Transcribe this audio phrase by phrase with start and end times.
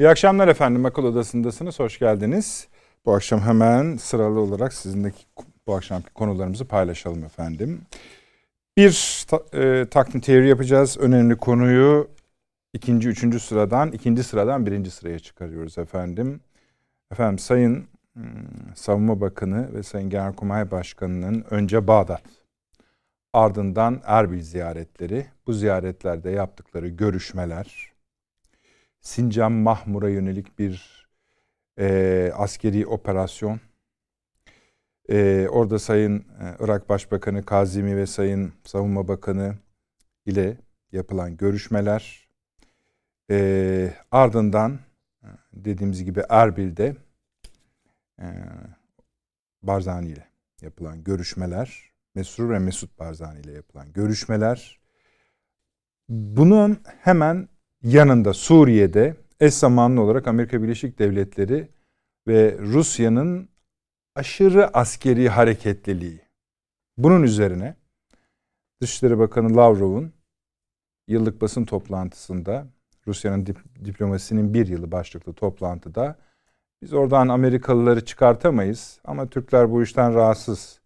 [0.00, 0.84] İyi akşamlar efendim.
[0.86, 1.78] Akıl Odası'ndasınız.
[1.78, 2.68] Hoş geldiniz.
[3.06, 5.24] Bu akşam hemen sıralı olarak sizinleki
[5.66, 7.82] bu akşamki konularımızı paylaşalım efendim.
[8.76, 10.98] Bir ta, e, takdim teori yapacağız.
[10.98, 12.08] Önemli konuyu
[12.72, 16.40] ikinci, üçüncü sıradan, ikinci sıradan birinci sıraya çıkarıyoruz efendim.
[17.12, 18.24] Efendim Sayın hmm,
[18.74, 22.22] Savunma Bakanı ve Sayın Genelkurmay Başkanı'nın önce Bağdat,
[23.32, 27.89] ardından Erbil ziyaretleri, bu ziyaretlerde yaptıkları görüşmeler,
[29.00, 31.06] Sincan Mahmur'a yönelik bir
[31.78, 33.60] e, askeri operasyon,
[35.10, 39.54] e, orada Sayın e, Irak Başbakanı Kazimi ve Sayın Savunma Bakanı
[40.26, 40.56] ile
[40.92, 42.28] yapılan görüşmeler,
[43.30, 44.78] e, ardından
[45.22, 46.96] e, dediğimiz gibi Erbil'de
[48.18, 48.26] e,
[49.62, 50.26] Barzani ile
[50.62, 54.80] yapılan görüşmeler, Mesrur ve Mesut Barzani ile yapılan görüşmeler,
[56.08, 57.48] bunun hemen
[57.82, 61.68] yanında Suriye'de eş zamanlı olarak Amerika Birleşik Devletleri
[62.28, 63.48] ve Rusya'nın
[64.14, 66.20] aşırı askeri hareketliliği.
[66.98, 67.76] Bunun üzerine
[68.80, 70.12] Dışişleri Bakanı Lavrov'un
[71.08, 72.66] yıllık basın toplantısında
[73.06, 76.18] Rusya'nın dip, diplomasisinin bir yılı başlıklı toplantıda
[76.82, 80.80] biz oradan Amerikalıları çıkartamayız ama Türkler bu işten rahatsız.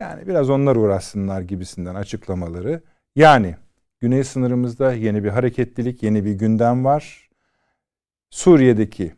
[0.00, 2.82] Yani biraz onlar uğraşsınlar gibisinden açıklamaları.
[3.16, 3.56] Yani
[4.00, 7.28] güney sınırımızda yeni bir hareketlilik, yeni bir gündem var.
[8.30, 9.12] Suriye'deki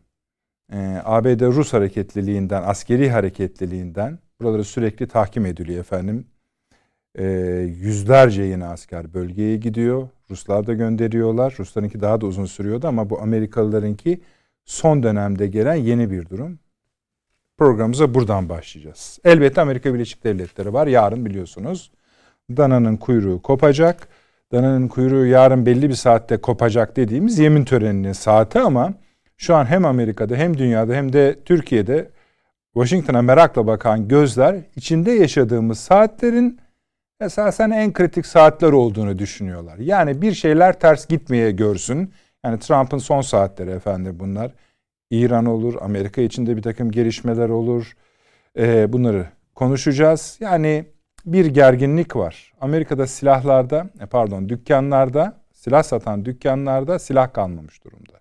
[0.73, 6.27] e, ABD-Rus hareketliliğinden, askeri hareketliliğinden buraları sürekli tahkim ediliyor efendim.
[7.15, 7.25] E,
[7.81, 10.09] yüzlerce yeni asker bölgeye gidiyor.
[10.31, 11.55] Ruslar da gönderiyorlar.
[11.59, 14.21] Ruslarınki daha da uzun sürüyordu ama bu Amerikalılarınki
[14.65, 16.59] son dönemde gelen yeni bir durum.
[17.59, 19.19] Programımıza buradan başlayacağız.
[19.25, 20.86] Elbette Amerika Birleşik Devletleri var.
[20.86, 21.91] Yarın biliyorsunuz
[22.51, 24.09] dananın kuyruğu kopacak.
[24.52, 28.95] Dananın kuyruğu yarın belli bir saatte kopacak dediğimiz yemin töreninin saati ama
[29.36, 32.11] şu an hem Amerika'da hem dünyada hem de Türkiye'de
[32.74, 36.61] Washington'a merakla bakan gözler içinde yaşadığımız saatlerin
[37.20, 39.79] esasen en kritik saatler olduğunu düşünüyorlar.
[39.79, 42.12] Yani bir şeyler ters gitmeye görsün.
[42.45, 44.52] Yani Trump'ın son saatleri efendim bunlar.
[45.11, 47.96] İran olur, Amerika içinde bir takım gelişmeler olur.
[48.58, 50.36] Ee, bunları konuşacağız.
[50.40, 50.85] Yani
[51.27, 52.53] bir gerginlik var.
[52.61, 58.17] Amerika'da silahlarda, e, pardon dükkanlarda, silah satan dükkanlarda silah kalmamış durumda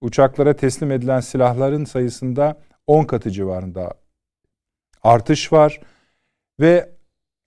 [0.00, 3.94] uçaklara teslim edilen silahların sayısında 10 katı civarında
[5.02, 5.80] artış var
[6.60, 6.90] ve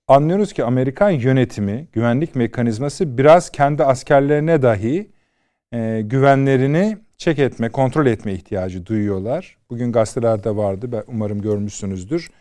[0.08, 5.12] anlıyoruz ki Amerikan yönetimi, güvenlik mekanizması biraz kendi askerlerine dahi
[5.74, 9.58] e, güvenlerini çek etme, kontrol etme ihtiyacı duyuyorlar.
[9.70, 12.32] Bugün gazetelerde vardı, ben umarım görmüşsünüzdür.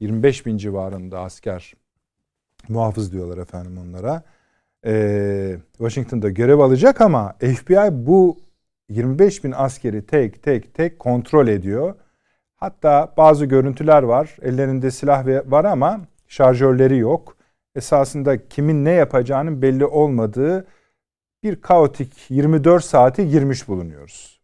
[0.00, 1.74] 25 bin civarında asker,
[2.68, 4.22] muhafız diyorlar efendim onlara.
[4.86, 8.38] Ee, Washington'da görev alacak ama FBI bu
[8.88, 11.94] 25 bin askeri tek tek tek kontrol ediyor.
[12.56, 14.36] Hatta bazı görüntüler var.
[14.42, 17.36] Ellerinde silah var ama şarjörleri yok.
[17.74, 20.66] Esasında kimin ne yapacağının belli olmadığı
[21.42, 24.40] bir kaotik 24 saati girmiş bulunuyoruz.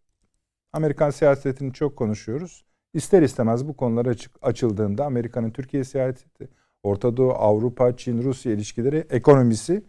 [0.73, 2.65] Amerikan siyasetini çok konuşuyoruz.
[2.95, 6.49] İster istemez bu konular açık, açıldığında Amerika'nın Türkiye siyaseti,
[6.87, 9.83] Orta Doğu, Avrupa, Çin, Rusya ilişkileri, ekonomisi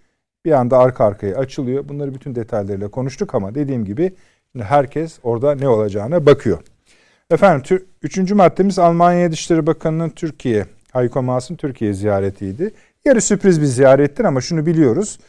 [0.46, 1.90] bir anda arka arkaya açılıyor.
[1.90, 4.16] Bunları bütün detaylarıyla konuştuk ama dediğim gibi
[4.60, 6.60] herkes orada ne olacağına bakıyor.
[7.32, 12.72] Efendim üçüncü maddemiz Almanya Dışişleri Bakanı'nın Türkiye, Hayko Maas'ın Türkiye ziyaretiydi.
[13.06, 15.20] Yarı sürpriz bir ziyarettir ama şunu biliyoruz.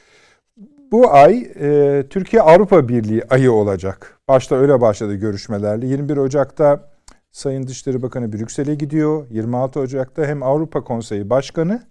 [0.92, 4.18] Bu ay e, Türkiye Avrupa Birliği ayı olacak.
[4.28, 5.86] Başta öyle başladı görüşmelerle.
[5.86, 6.90] 21 Ocak'ta
[7.30, 9.26] Sayın Dışişleri Bakanı Brüksel'e gidiyor.
[9.30, 11.82] 26 Ocak'ta hem Avrupa Konseyi Başkanı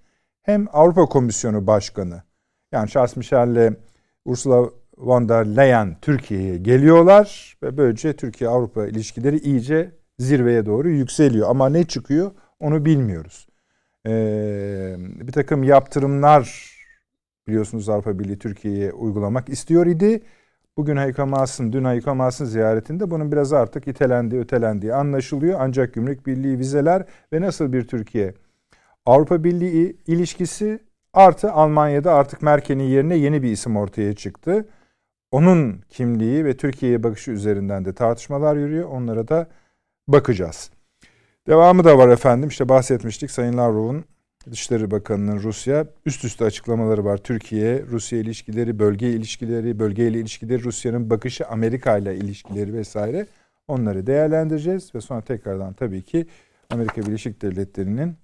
[0.42, 2.24] hem Avrupa Komisyonu Başkanı
[2.72, 3.74] yani Charles Michel'le
[4.26, 11.50] Ursula von der Leyen Türkiye'ye geliyorlar ve böylece Türkiye-Avrupa ilişkileri iyice zirveye doğru yükseliyor.
[11.50, 13.48] Ama ne çıkıyor onu bilmiyoruz.
[14.08, 16.72] Ee, bir takım yaptırımlar
[17.48, 20.24] biliyorsunuz Avrupa Birliği Türkiye'ye uygulamak istiyor idi.
[20.78, 25.60] Bugün Haykamas'ın, dün Haykamas'ın ziyaretinde bunun biraz artık itelendiği, ötelendiği anlaşılıyor.
[25.62, 28.34] Ancak Gümrük Birliği vizeler ve nasıl bir Türkiye
[29.06, 30.80] Avrupa Birliği ilişkisi
[31.14, 34.66] artı Almanya'da artık Merkel'in yerine yeni bir isim ortaya çıktı
[35.32, 38.90] onun kimliği ve Türkiye'ye bakışı üzerinden de tartışmalar yürüyor.
[38.90, 39.48] Onlara da
[40.08, 40.72] bakacağız.
[41.48, 42.50] Devamı da var efendim.
[42.50, 44.06] İşte bahsetmiştik Sayın Lavrov'un
[44.52, 47.18] Dışişleri Bakanı'nın Rusya üst üste açıklamaları var.
[47.18, 53.28] Türkiye, Rusya ilişkileri, bölge ilişkileri, bölgeyle ilişkileri, Rusya'nın bakışı, Amerika ile ilişkileri vesaire.
[53.68, 56.26] Onları değerlendireceğiz ve sonra tekrardan tabii ki
[56.70, 58.16] Amerika Birleşik Devletleri'nin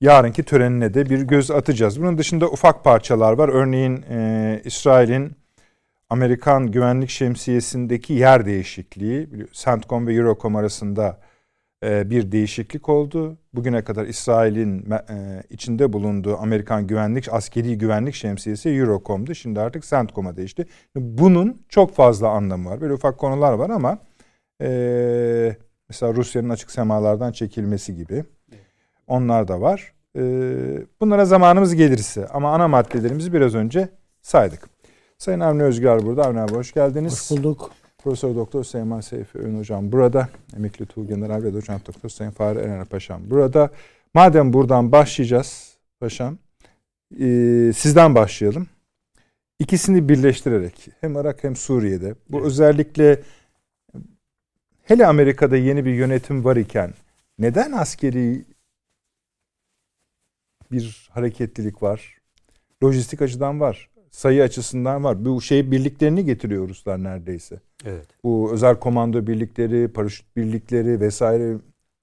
[0.00, 2.00] yarınki törenine de bir göz atacağız.
[2.00, 3.48] Bunun dışında ufak parçalar var.
[3.48, 5.32] Örneğin e, İsrail'in
[6.10, 11.20] Amerikan güvenlik şemsiyesindeki yer değişikliği, CENTCOM ve Eurocom arasında
[11.82, 13.38] bir değişiklik oldu.
[13.54, 19.34] Bugüne kadar İsrail'in e, içinde bulunduğu Amerikan güvenlik, askeri güvenlik şemsiyesi Eurocom'du.
[19.34, 20.66] Şimdi artık CENTCOM'a değişti.
[20.96, 22.80] Bunun çok fazla anlamı var.
[22.80, 23.98] Böyle ufak konular var ama
[24.62, 25.56] e,
[25.88, 28.24] mesela Rusya'nın açık semalardan çekilmesi gibi
[29.06, 29.92] onlar da var.
[31.00, 33.88] Bunlara zamanımız gelirse ama ana maddelerimizi biraz önce
[34.22, 34.68] saydık.
[35.18, 36.26] Sayın Avni Özgür burada.
[36.26, 37.30] Avni abi hoş geldiniz.
[37.30, 37.70] Hoş bulduk.
[38.02, 40.28] Profesör Doktor Seyman Seyfi Ön Hocam burada.
[40.56, 43.70] Emekli Tuğ General ve Doçent Doktor Sayın Fahri Erener Paşam burada.
[44.14, 46.38] Madem buradan başlayacağız Paşam,
[47.20, 47.26] e,
[47.76, 48.66] sizden başlayalım.
[49.58, 52.46] İkisini birleştirerek hem Irak hem Suriye'de bu evet.
[52.46, 53.22] özellikle
[54.82, 56.94] hele Amerika'da yeni bir yönetim var iken
[57.38, 58.44] neden askeri
[60.72, 62.18] bir hareketlilik var?
[62.84, 65.24] Lojistik açıdan var sayı açısından var.
[65.24, 67.60] Bu şey birliklerini getiriyor Ruslar neredeyse.
[67.86, 68.06] Evet.
[68.24, 71.56] Bu özel komando birlikleri, paraşüt birlikleri vesaire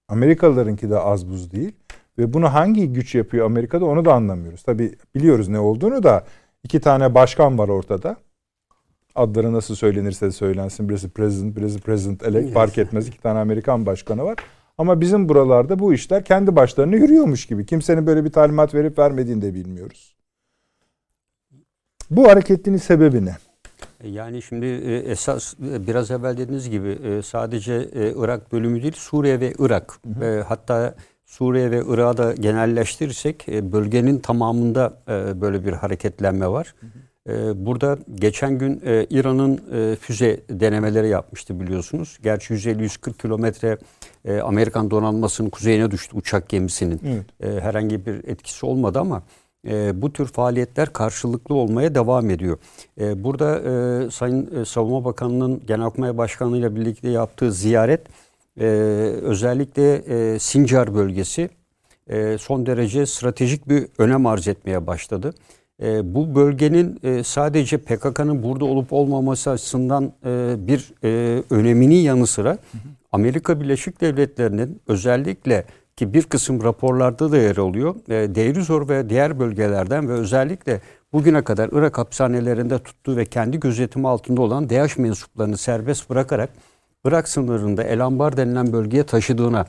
[0.08, 1.72] Amerikalılarınki de az buz değil.
[2.18, 4.64] Ve bunu hangi güç yapıyor Amerika'da onu da anlamıyoruz.
[4.64, 6.26] Tabi biliyoruz ne olduğunu da
[6.64, 8.18] iki tane başkan var ortada.
[9.16, 10.90] Adları nasıl söylenirse söylensin.
[10.90, 12.54] Birisi president, birisi president elect yes.
[12.54, 13.08] fark etmez.
[13.08, 14.36] iki tane Amerikan başkanı var.
[14.78, 17.66] Ama bizim buralarda bu işler kendi başlarına yürüyormuş gibi.
[17.66, 20.16] Kimsenin böyle bir talimat verip vermediğini de bilmiyoruz.
[22.10, 23.36] Bu hareketliliğin sebebi ne?
[24.04, 29.40] Yani şimdi e, esas e, biraz evvel dediğiniz gibi e, sadece Irak bölümü değil Suriye
[29.40, 30.42] ve Irak hı hı.
[30.48, 35.02] hatta Suriye ve Irak'ı da genelleştirirsek bölgenin tamamında
[35.42, 36.74] böyle bir hareketlenme var.
[36.80, 37.66] Hı hı.
[37.66, 39.60] Burada geçen gün İran'ın
[39.96, 42.18] füze denemeleri yapmıştı biliyorsunuz.
[42.24, 43.78] Gerçi 150-140 kilometre
[44.44, 47.02] Amerikan donanmasının kuzeyine düştü uçak gemisinin.
[47.40, 47.64] Evet.
[47.64, 49.24] Herhangi bir etkisi olmadı ama
[49.68, 52.58] e, bu tür faaliyetler karşılıklı olmaya devam ediyor.
[53.00, 58.02] E, burada e, Sayın e, Savunma Bakanı'nın Genelkurmay Başkanı ile birlikte yaptığı ziyaret
[58.60, 58.66] e,
[59.22, 61.50] özellikle e, Sincar bölgesi
[62.08, 65.34] e, son derece stratejik bir önem arz etmeye başladı.
[65.84, 72.28] E, bu bölgenin e, sadece PKK'nın burada olup olmaması açısından e, bir e, öneminin yanı
[72.28, 72.58] sıra
[73.12, 75.66] Amerika Birleşik Devletleri'nin özellikle
[76.00, 77.96] ki bir kısım raporlarda da yer alıyor.
[78.10, 80.82] E, Deirizor ve diğer bölgelerden ve özellikle
[81.14, 86.50] bugüne kadar Irak hapishanelerinde tuttuğu ve kendi gözetimi altında olan DAEŞ mensuplarını serbest bırakarak
[87.06, 89.66] Irak sınırında Elambar denilen bölgeye taşıdığına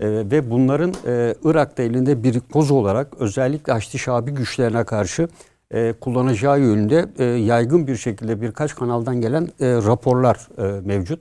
[0.00, 5.28] e, ve bunların e, Irak'ta elinde bir koz olarak özellikle Haçlı Şabi güçlerine karşı
[5.70, 11.20] e, kullanacağı yönünde e, yaygın bir şekilde birkaç kanaldan gelen e, raporlar e, mevcut.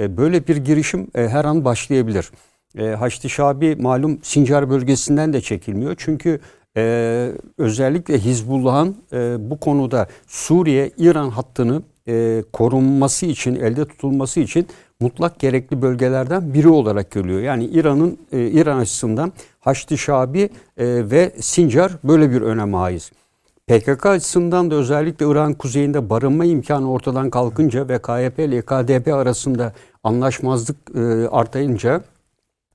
[0.00, 2.30] E, böyle bir girişim e, her an başlayabilir.
[2.78, 5.94] E, Haçlı Şabi malum Sincar bölgesinden de çekilmiyor.
[5.98, 6.40] Çünkü
[6.76, 14.66] e, özellikle Hizbullah'ın e, bu konuda Suriye-İran hattını e, korunması için, elde tutulması için
[15.00, 17.40] mutlak gerekli bölgelerden biri olarak görülüyor.
[17.40, 20.50] Yani İran'ın e, İran açısından Haçlı Şabi e,
[21.10, 23.12] ve Sincar böyle bir öneme haiz.
[23.66, 29.72] PKK açısından da özellikle İran kuzeyinde barınma imkanı ortadan kalkınca ve KYP ile KDP arasında
[30.04, 32.00] anlaşmazlık e, artayınca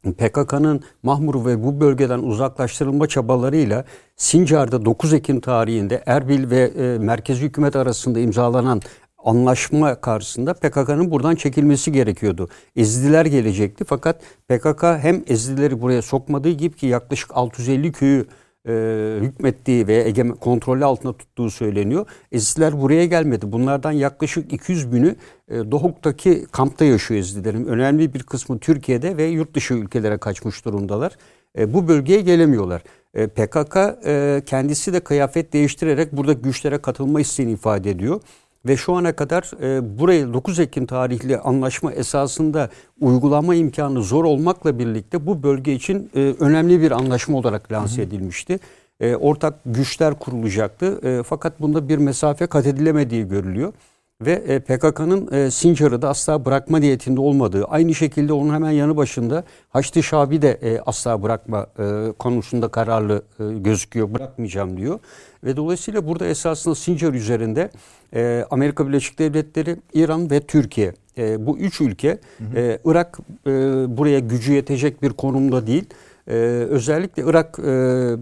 [0.04, 7.42] PKK'nın Mahmur ve bu bölgeden uzaklaştırılma çabalarıyla Sincar'da 9 Ekim tarihinde Erbil ve e, merkezi
[7.42, 8.82] hükümet arasında imzalanan
[9.24, 12.50] anlaşma karşısında PKK'nın buradan çekilmesi gerekiyordu.
[12.76, 18.26] Ezidiler gelecekti fakat PKK hem Ezidileri buraya sokmadığı gibi ki yaklaşık 650 köyü
[18.68, 22.06] e, hükmettiği ve egemen, kontrolü altında tuttuğu söyleniyor.
[22.32, 23.52] Ezidiler buraya gelmedi.
[23.52, 25.16] Bunlardan yaklaşık 200 bini
[25.48, 27.66] e, Doğuk'taki kampta yaşıyor Ezidilerin.
[27.66, 31.18] Önemli bir kısmı Türkiye'de ve yurt dışı ülkelere kaçmış durumdalar.
[31.58, 32.82] E, bu bölgeye gelemiyorlar.
[33.14, 38.22] E, PKK e, kendisi de kıyafet değiştirerek burada güçlere katılma isteğini ifade ediyor
[38.66, 42.70] ve şu ana kadar e, burayı 9 Ekim tarihli anlaşma esasında
[43.02, 48.60] uygulama imkanı zor olmakla birlikte bu bölge için e, önemli bir anlaşma olarak lanse edilmişti.
[49.00, 53.74] E, ortak güçler kurulacaktı e, fakat bunda bir mesafe kat edilemediği görülüyor.
[54.22, 58.98] Ve e, PKK'nın e, Sincar'ı da asla bırakma niyetinde olmadığı, aynı şekilde onun hemen yanı
[58.98, 65.00] başında Haçlı Şabi de e, asla bırakma e, konusunda kararlı e, gözüküyor, bırakmayacağım diyor.
[65.44, 67.70] Ve dolayısıyla burada esasında Sincar üzerinde
[68.14, 72.60] e, Amerika Birleşik Devletleri, İran ve Türkiye e, bu üç ülke hı hı.
[72.60, 73.52] E, Irak e,
[73.98, 75.86] buraya gücü yetecek bir konumda değil.
[76.30, 76.34] Ee,
[76.70, 77.64] özellikle Irak e,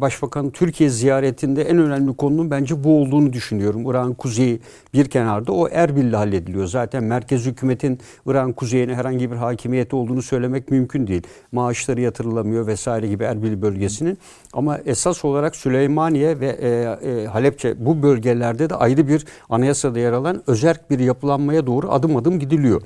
[0.01, 3.91] Başbakanı Türkiye ziyaretinde en önemli konunun bence bu olduğunu düşünüyorum.
[3.91, 4.59] Irak'ın kuzeyi
[4.93, 6.65] bir kenarda o Erbil'le hallediliyor.
[6.65, 11.23] Zaten merkez hükümetin Irak'ın kuzeyine herhangi bir hakimiyeti olduğunu söylemek mümkün değil.
[11.51, 14.17] Maaşları yatırılamıyor vesaire gibi Erbil bölgesinin.
[14.53, 16.69] Ama esas olarak Süleymaniye ve e,
[17.09, 22.15] e, Halepçe bu bölgelerde de ayrı bir anayasada yer alan özerk bir yapılanmaya doğru adım
[22.15, 22.81] adım gidiliyor.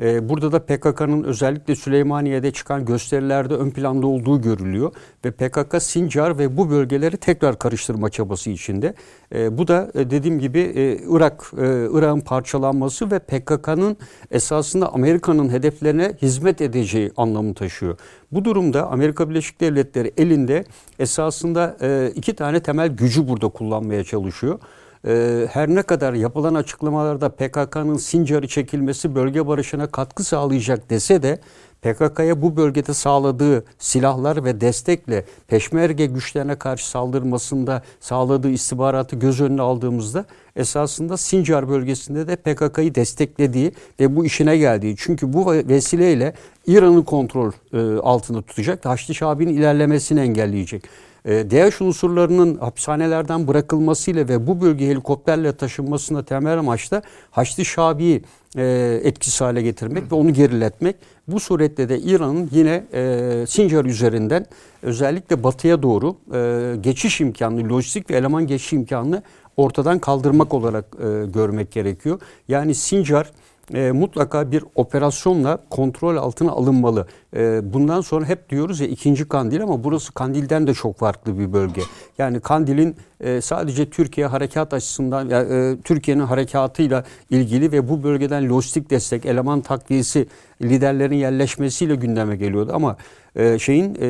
[0.00, 4.92] Ee, burada da PKK'nın özellikle Süleymaniye'de çıkan gösterilerde ön planda olduğu görülüyor.
[5.24, 8.94] Ve PKK Sincar ve bu bölgeleri tekrar karıştırma çabası içinde.
[9.34, 13.96] Ee, bu da e, dediğim gibi e, Irak, e, Irak'ın parçalanması ve PKK'nın
[14.30, 17.98] esasında Amerika'nın hedeflerine hizmet edeceği anlamı taşıyor.
[18.32, 20.64] Bu durumda Amerika Birleşik Devletleri elinde
[20.98, 21.76] esasında
[22.14, 24.58] iki tane temel gücü burada kullanmaya çalışıyor
[25.06, 31.38] e, her ne kadar yapılan açıklamalarda PKK'nın Sincar'ı çekilmesi bölge barışına katkı sağlayacak dese de
[31.82, 39.62] PKK'ya bu bölgede sağladığı silahlar ve destekle peşmerge güçlerine karşı saldırmasında sağladığı istihbaratı göz önüne
[39.62, 40.24] aldığımızda
[40.56, 44.94] esasında Sincar bölgesinde de PKK'yı desteklediği ve bu işine geldiği.
[44.98, 46.34] Çünkü bu vesileyle
[46.66, 48.84] İran'ı kontrol e, altında tutacak.
[48.84, 50.84] Haçlı Şabi'nin ilerlemesini engelleyecek.
[51.28, 58.22] E, unsurlarının hapishanelerden bırakılmasıyla ve bu bölge helikopterle taşınmasına temel amaçta Haçlı Şabi'yi
[58.56, 60.96] e, etkisiz hale getirmek ve onu geriletmek.
[61.28, 64.46] Bu surette de İran'ın yine e, Sincar üzerinden
[64.82, 69.22] özellikle batıya doğru e, geçiş imkanını, lojistik ve eleman geçiş imkanını
[69.56, 72.20] ortadan kaldırmak olarak e, görmek gerekiyor.
[72.48, 73.30] Yani Sincar
[73.74, 77.06] e, mutlaka bir operasyonla kontrol altına alınmalı.
[77.36, 81.52] E, bundan sonra hep diyoruz ya ikinci Kandil ama burası Kandil'den de çok farklı bir
[81.52, 81.82] bölge.
[82.18, 88.90] Yani Kandil'in e, sadece Türkiye harekat açısından e, Türkiye'nin harekatıyla ilgili ve bu bölgeden lojistik
[88.90, 90.26] destek, eleman takviyesi,
[90.62, 92.96] liderlerin yerleşmesiyle gündeme geliyordu ama
[93.36, 94.08] e, şeyin e,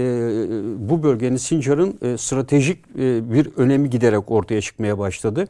[0.89, 5.49] bu bölgenin Sincar'ın e, stratejik e, bir önemi giderek ortaya çıkmaya başladı.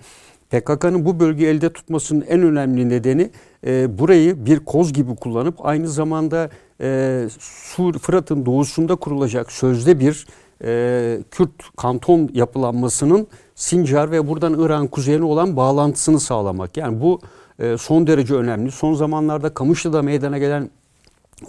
[0.52, 3.30] PKK'nın bu bölgeyi elde tutmasının en önemli nedeni
[3.66, 10.26] e, burayı bir koz gibi kullanıp aynı zamanda e, Sur Fırat'ın doğusunda kurulacak sözde bir
[10.64, 16.76] e, Kürt kanton yapılanmasının Sincar ve buradan İran kuzeyine olan bağlantısını sağlamak.
[16.76, 17.21] Yani bu
[17.59, 18.71] e, son derece önemli.
[18.71, 20.71] Son zamanlarda Kamışlı'da meydana gelen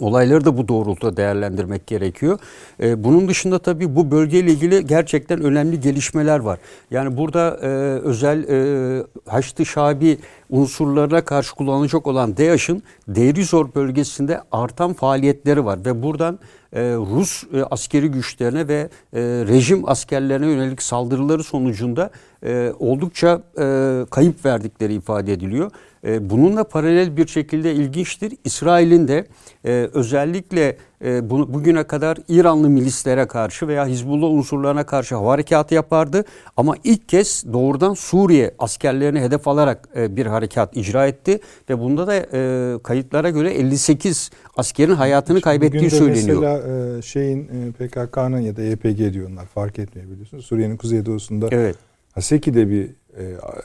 [0.00, 2.38] Olayları da bu doğrultuda değerlendirmek gerekiyor.
[2.80, 6.58] Ee, bunun dışında tabii bu bölgeyle ilgili gerçekten önemli gelişmeler var.
[6.90, 7.66] Yani burada e,
[8.00, 10.18] özel e, Haçlı Şabi
[10.50, 16.38] unsurlarına karşı kullanılacak olan DAEŞ'in Deirizor bölgesinde artan faaliyetleri var ve buradan
[16.72, 22.10] e, Rus e, askeri güçlerine ve e, rejim askerlerine yönelik saldırıları sonucunda
[22.46, 25.70] e, oldukça e, kayıp verdikleri ifade ediliyor.
[26.04, 28.32] E, bununla paralel bir şekilde ilginçtir.
[28.44, 29.26] İsrail'in de
[29.64, 35.74] e, özellikle e, bu, bugüne kadar İranlı milislere karşı veya Hizbullah unsurlarına karşı hava harekatı
[35.74, 36.24] yapardı.
[36.56, 41.40] Ama ilk kez doğrudan Suriye askerlerini hedef alarak e, bir harekat icra etti.
[41.70, 46.42] Ve bunda da e, kayıtlara göre 58 askerin hayatını Şimdi kaybettiği söyleniyor.
[46.42, 50.46] Mesela e, şeyin e, PKK'nın ya da YPG diyorlar fark etmiyor biliyorsunuz.
[50.46, 51.76] Suriye'nin kuzeydoğusunda evet.
[52.14, 52.84] Haseki'de bir
[53.18, 53.24] e,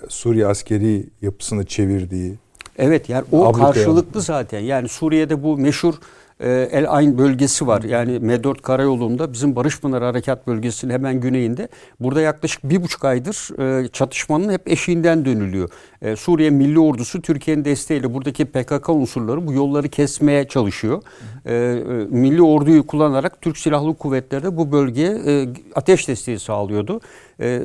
[0.10, 2.36] Suriye askeri yapısını çevirdiği.
[2.78, 4.60] Evet yani o karşılıklı zaten.
[4.60, 5.94] Yani Suriye'de bu meşhur
[6.40, 7.82] e, El Ayn bölgesi var.
[7.82, 11.68] Yani M4 Karayolu'nda bizim Barışpınar Harekat Bölgesi'nin hemen güneyinde.
[12.00, 15.70] Burada yaklaşık bir buçuk aydır e, çatışmanın hep eşiğinden dönülüyor.
[16.02, 21.02] E, Suriye Milli Ordusu Türkiye'nin desteğiyle buradaki PKK unsurları bu yolları kesmeye çalışıyor.
[22.10, 27.02] Milli Orduyu kullanarak Türk Silahlı Kuvvetleri de bu bölgeye ateş desteği sağlıyordu.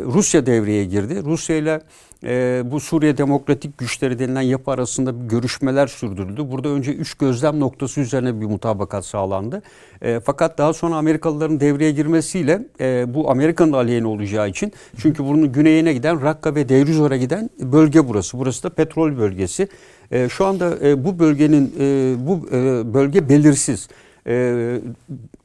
[0.04, 1.22] Rusya devreye girdi.
[1.24, 1.80] Rusya ile
[2.24, 6.50] e, bu Suriye Demokratik Güçleri denilen yapı arasında görüşmeler sürdürüldü.
[6.50, 9.62] Burada önce üç gözlem noktası üzerine bir mutabakat sağlandı.
[10.02, 15.52] E, fakat daha sonra Amerikalıların devreye girmesiyle e, bu Amerika'nın aleyhine olacağı için çünkü bunun
[15.52, 18.38] güneyine giden Rakka ve Deiruzor'a giden bölge burası.
[18.38, 19.68] Burası da petrol bölgesi.
[20.10, 23.88] E, şu anda e, bu bölgenin e, bu e, bölge belirsiz.
[24.26, 24.54] E,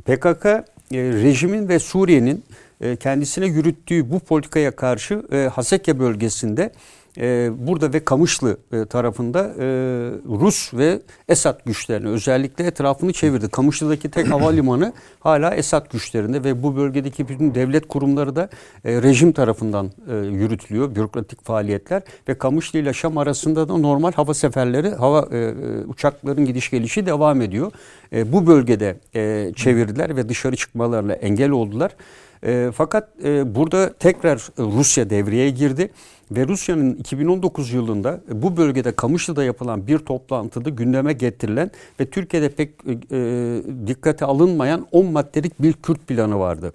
[0.05, 2.43] PKK e, rejimin ve Suriye'nin
[2.81, 6.71] e, kendisine yürüttüğü bu politikaya karşı e, Haseke bölgesinde
[7.17, 8.57] e, burada ve Kamışlı
[8.89, 9.53] tarafında
[10.25, 13.49] Rus ve Esad güçlerini özellikle etrafını çevirdi.
[13.49, 18.49] Kamışlı'daki tek havalimanı hala Esad güçlerinde ve bu bölgedeki bütün devlet kurumları da
[18.85, 19.91] rejim tarafından
[20.31, 20.95] yürütülüyor.
[20.95, 25.27] Bürokratik faaliyetler ve Kamışlı ile Şam arasında da normal hava seferleri, hava
[25.87, 27.71] uçakların gidiş gelişi devam ediyor.
[28.25, 28.97] Bu bölgede
[29.55, 31.91] çevirdiler ve dışarı çıkmalarına engel oldular.
[32.43, 35.91] E, fakat e, burada tekrar Rusya devreye girdi.
[36.31, 42.69] Ve Rusya'nın 2019 yılında bu bölgede Kamışlı'da yapılan bir toplantıda gündeme getirilen ve Türkiye'de pek
[43.11, 43.17] e,
[43.87, 46.73] dikkate alınmayan 10 maddelik bir Kürt planı vardı.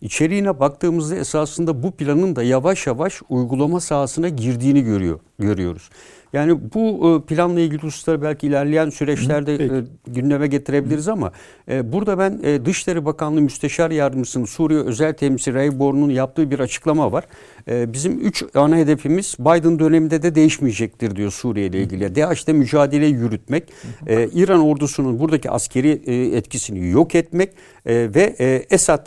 [0.00, 5.90] İçeriğine baktığımızda esasında bu planın da yavaş yavaş uygulama sahasına girdiğini görüyor, görüyoruz.
[6.32, 9.74] Yani bu e, planla ilgili hususları belki ilerleyen süreçlerde Peki.
[9.74, 11.32] E, gündeme getirebiliriz ama
[11.68, 17.12] e, burada ben Dışişleri Bakanlığı Müsteşar Yardımcısının Suriye Özel Temsilcisi Ray Born'un yaptığı bir açıklama
[17.12, 17.24] var.
[17.68, 22.14] Bizim üç ana hedefimiz Biden döneminde de değişmeyecektir diyor Suriye ile ilgili.
[22.14, 23.64] DAEŞ'te mücadele yürütmek,
[24.08, 25.90] İran ordusunun buradaki askeri
[26.36, 27.50] etkisini yok etmek
[27.86, 28.36] ve
[28.70, 29.06] Esad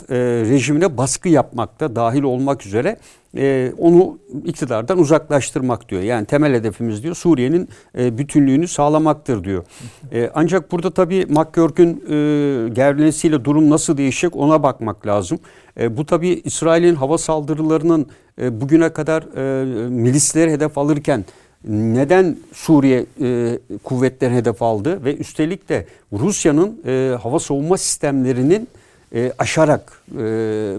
[0.50, 2.96] rejimine baskı yapmakta dahil olmak üzere
[3.36, 6.02] e, onu iktidardan uzaklaştırmak diyor.
[6.02, 9.64] Yani temel hedefimiz diyor Suriye'nin e, bütünlüğünü sağlamaktır diyor.
[10.12, 15.38] E, ancak burada tabii McGurk'ün e, gelmesiyle durum nasıl değişecek ona bakmak lazım.
[15.80, 18.06] E, bu tabii İsrail'in hava saldırılarının
[18.40, 21.24] e, bugüne kadar e, milisleri hedef alırken
[21.68, 28.68] neden Suriye e, kuvvetleri hedef aldı ve üstelik de Rusya'nın e, hava savunma sistemlerinin
[29.16, 30.18] e, aşarak e,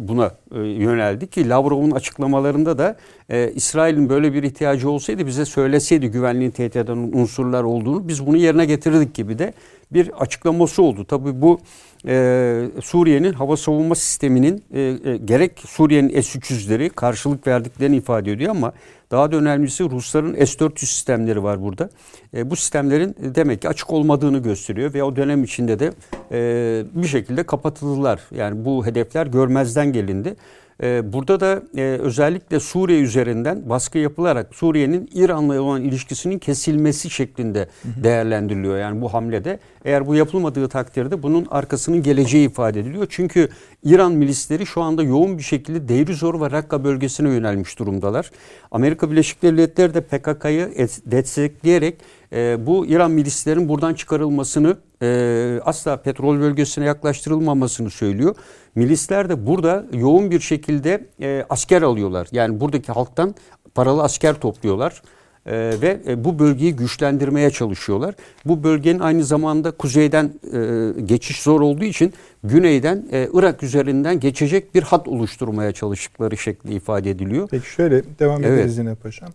[0.02, 2.96] buna e, yöneldi ki Lavrov'un açıklamalarında da
[3.30, 8.38] e, İsrail'in böyle bir ihtiyacı olsaydı bize söyleseydi güvenliğin tehdit eden unsurlar olduğunu biz bunu
[8.38, 9.54] yerine getirdik gibi de
[9.92, 11.06] bir açıklaması oldu.
[11.06, 11.60] Tabii bu
[12.06, 18.74] e, Suriye'nin hava savunma sisteminin e, e, gerek Suriye'nin S-300'leri karşılık verdiklerini ifade ediyor ama
[19.12, 21.90] daha da önemlisi Rusların S-400 sistemleri var burada.
[22.34, 25.92] E, bu sistemlerin demek ki açık olmadığını gösteriyor ve o dönem içinde de
[26.32, 28.22] e, bir şekilde kapatıldılar.
[28.36, 30.36] Yani bu hedefler görmezden gelindi.
[30.84, 37.70] Ee, burada da e, özellikle Suriye üzerinden baskı yapılarak Suriye'nin İran'la olan ilişkisinin kesilmesi şeklinde
[37.84, 38.78] değerlendiriliyor.
[38.78, 43.08] Yani bu hamlede eğer bu yapılmadığı takdirde bunun arkasının geleceği ifade ediliyor.
[43.10, 43.50] Çünkü
[43.84, 48.32] İran milisleri şu anda yoğun bir şekilde Deir ve Rakka bölgesine yönelmiş durumdalar.
[48.72, 51.96] Amerika Birleşik Devletleri de PKK'yı destekleyerek
[52.34, 58.36] e, bu İran milislerin buradan çıkarılmasını e, asla petrol bölgesine yaklaştırılmamasını söylüyor.
[58.76, 62.28] Milisler de burada yoğun bir şekilde e, asker alıyorlar.
[62.32, 63.36] Yani buradaki halktan
[63.76, 65.02] paralı asker topluyorlar.
[65.48, 68.16] Ee, ve e, bu bölgeyi güçlendirmeye çalışıyorlar.
[68.46, 74.76] Bu bölgenin aynı zamanda kuzeyden e, geçiş zor olduğu için güneyden e, Irak üzerinden geçecek
[74.76, 77.48] bir hat oluşturmaya çalıştıkları şekli ifade ediliyor.
[77.52, 78.60] Peki şöyle devam evet.
[78.60, 79.30] ederiz yine paşam.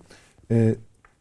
[0.50, 0.74] Ee,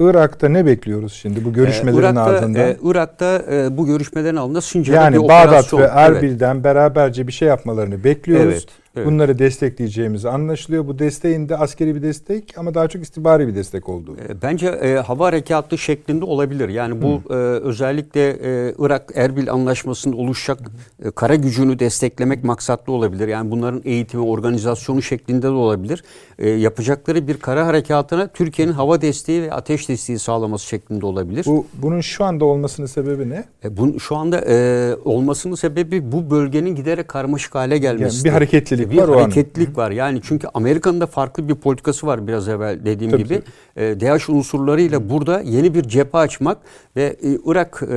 [0.09, 2.61] Irak'ta ne bekliyoruz şimdi bu görüşmelerin ee, Irak'ta, ardından?
[2.61, 5.79] E, Irak'ta e, bu görüşmelerin ardından Sincar'da yani bir Bağdat operasyon.
[5.79, 6.63] Yani Bağdat ve Erbil'den evet.
[6.63, 8.53] beraberce bir şey yapmalarını bekliyoruz.
[8.53, 8.67] Evet.
[8.95, 9.07] Evet.
[9.07, 10.87] Bunları destekleyeceğimiz anlaşılıyor.
[10.87, 14.17] Bu desteğin de askeri bir destek ama daha çok istihbari bir destek olduğu.
[14.17, 16.69] E, bence e, hava harekatı şeklinde olabilir.
[16.69, 20.59] Yani bu e, özellikle e, Irak-Erbil anlaşmasında oluşacak
[21.05, 23.27] e, kara gücünü desteklemek maksatlı olabilir.
[23.27, 26.03] Yani bunların eğitimi, organizasyonu şeklinde de olabilir.
[26.39, 31.45] E, yapacakları bir kara harekatına Türkiye'nin hava desteği ve ateş desteği sağlaması şeklinde olabilir.
[31.47, 33.43] Bu Bunun şu anda olmasının sebebi ne?
[33.63, 38.15] E, bunun şu anda e, olmasının sebebi bu bölgenin giderek karmaşık hale gelmesi.
[38.15, 39.21] Yani bir hareketlilik hareketlilik bir var.
[39.21, 39.91] hareketlilik var.
[39.91, 43.41] Yani çünkü Amerika'nın da farklı bir politikası var biraz evvel dediğim tabii, gibi.
[43.75, 46.57] E, DH unsurlarıyla burada yeni bir cephe açmak
[46.95, 47.95] ve e, Irak e,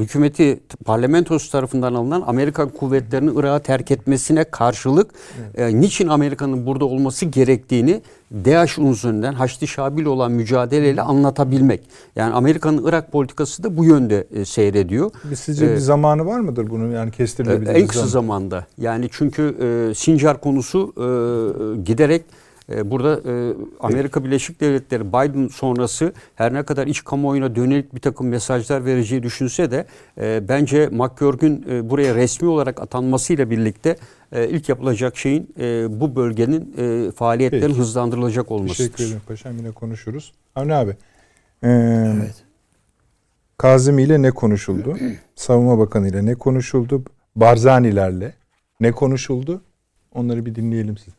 [0.00, 5.10] hükümeti parlamentosu tarafından alınan Amerikan kuvvetlerinin Irak'ı terk etmesine karşılık
[5.56, 5.74] evet.
[5.74, 11.80] e, niçin Amerika'nın burada olması gerektiğini DH unsurundan Haçlı Şabil olan mücadeleyle anlatabilmek.
[12.16, 15.10] Yani Amerika'nın Irak politikası da bu yönde e, seyrediyor.
[15.34, 17.74] Sizce ee, bir zamanı var mıdır bunun yani kestirilebilir?
[17.74, 18.10] En kısa zaman.
[18.10, 18.66] zamanda.
[18.78, 21.06] Yani çünkü e, Sincar konusu e,
[21.82, 27.94] giderek e, Burada e, Amerika Birleşik Devletleri Biden sonrası her ne kadar iç kamuoyuna dönelik
[27.94, 29.86] bir takım mesajlar vereceği düşünse de
[30.20, 33.96] e, bence McGurk'ün buraya resmi olarak atanmasıyla birlikte
[34.32, 35.54] ilk yapılacak şeyin
[36.00, 36.74] bu bölgenin
[37.10, 37.78] faaliyetlerin Peki.
[37.78, 38.76] hızlandırılacak olmasıdır.
[38.76, 40.32] Teşekkür ederim paşam yine konuşuruz.
[40.54, 40.96] Avni abi.
[41.62, 41.68] Ee,
[42.18, 42.44] evet.
[43.58, 44.98] Kazım ile ne konuşuldu?
[45.34, 47.02] Savunma Bakanı ile ne konuşuldu?
[47.36, 48.34] Barzanilerle
[48.80, 49.62] ne konuşuldu?
[50.14, 51.17] Onları bir dinleyelim siz.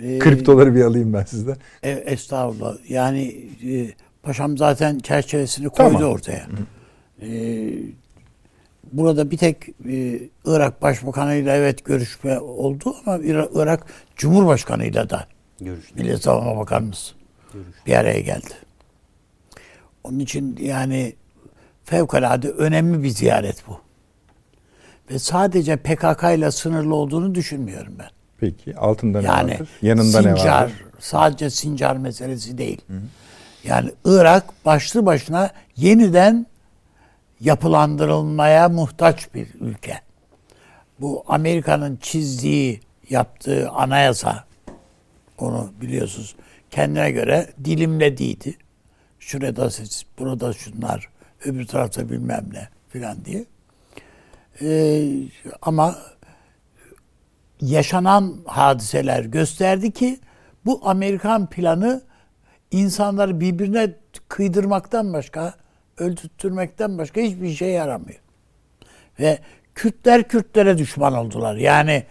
[0.00, 1.56] Ee, Kriptoları bir alayım ben sizden.
[1.82, 2.90] E, estağfurullah.
[2.90, 3.22] Yani
[3.66, 3.90] e,
[4.22, 6.12] paşam zaten çerçevesini koydu tamam.
[6.12, 6.46] ortaya.
[7.22, 7.28] E,
[8.92, 13.18] burada bir tek e, Irak Başbakanı'yla evet görüşme oldu ama
[13.54, 15.26] Irak Cumhurbaşkanı'yla da
[15.60, 15.94] Görüştü.
[15.94, 17.14] Milli Savunma Bakanımız
[17.52, 17.72] Görüştü.
[17.86, 18.50] bir araya geldi.
[20.04, 21.14] Onun için yani
[21.84, 23.80] fevkalade önemli bir ziyaret bu.
[25.10, 28.15] Ve sadece PKK ile sınırlı olduğunu düşünmüyorum ben.
[28.40, 29.68] Peki altında ne yani, vardır?
[29.82, 30.84] Yanında Sincar, ne vardır?
[30.98, 32.80] Sadece Sincar meselesi değil.
[32.86, 33.00] Hı hı.
[33.64, 36.46] Yani Irak başlı başına yeniden
[37.40, 40.00] yapılandırılmaya muhtaç bir ülke.
[41.00, 44.44] Bu Amerika'nın çizdiği yaptığı anayasa
[45.38, 46.36] onu biliyorsunuz
[46.70, 48.56] kendine göre dilimlediydi.
[49.18, 51.08] Şurada siz, burada şunlar,
[51.44, 53.44] öbür tarafta bilmem ne filan diye.
[54.62, 55.08] Ee,
[55.62, 55.98] ama
[57.60, 60.18] yaşanan hadiseler gösterdi ki
[60.64, 62.02] bu Amerikan planı
[62.70, 63.90] insanları birbirine
[64.28, 65.54] kıydırmaktan başka,
[65.98, 68.20] öldürtmekten başka hiçbir şey yaramıyor.
[69.20, 69.38] Ve
[69.74, 71.56] Kürtler Kürtlere düşman oldular.
[71.56, 72.02] Yani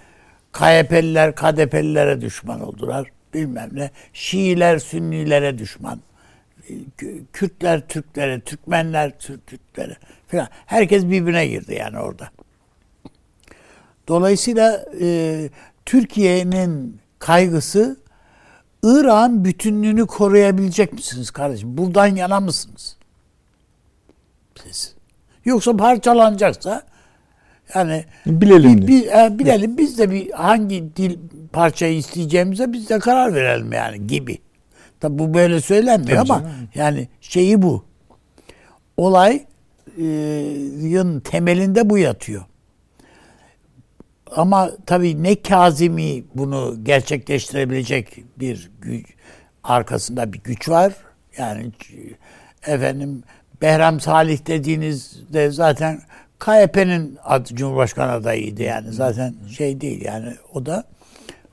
[0.53, 3.11] KYP'liler KDP'lilere düşman oldular.
[3.33, 3.91] Bilmem ne.
[4.13, 5.99] Şiiler Sünnilere düşman.
[7.33, 9.95] Kürtler Türklere, Türkmenler Türklere
[10.27, 10.47] falan.
[10.65, 12.29] Herkes birbirine girdi yani orada.
[14.07, 15.49] Dolayısıyla e,
[15.85, 17.97] Türkiye'nin kaygısı
[18.83, 21.77] İran bütünlüğünü koruyabilecek misiniz kardeşim?
[21.77, 22.97] Buradan yana mısınız?
[24.63, 24.95] Siz.
[25.45, 26.83] Yoksa parçalanacaksa
[27.75, 28.81] yani bilelim.
[28.81, 31.17] Bir, bir, e, bilelim biz de bir hangi dil
[31.53, 34.37] parçayı isteyeceğimize biz de karar verelim yani gibi.
[34.99, 36.69] Tabi bu böyle söylenmiyor Tabii ama canım.
[36.75, 37.85] yani şeyi bu.
[38.97, 39.45] Olayın
[41.19, 42.45] temelinde bu yatıyor.
[44.35, 49.05] Ama tabii ne Kazimi bunu gerçekleştirebilecek bir güç,
[49.63, 50.93] arkasında bir güç var.
[51.37, 51.71] Yani
[52.67, 53.23] efendim
[53.61, 56.01] Behram Salih dediğinizde zaten
[56.39, 60.83] KYP'nin adı Cumhurbaşkanı adayıydı yani zaten şey değil yani o da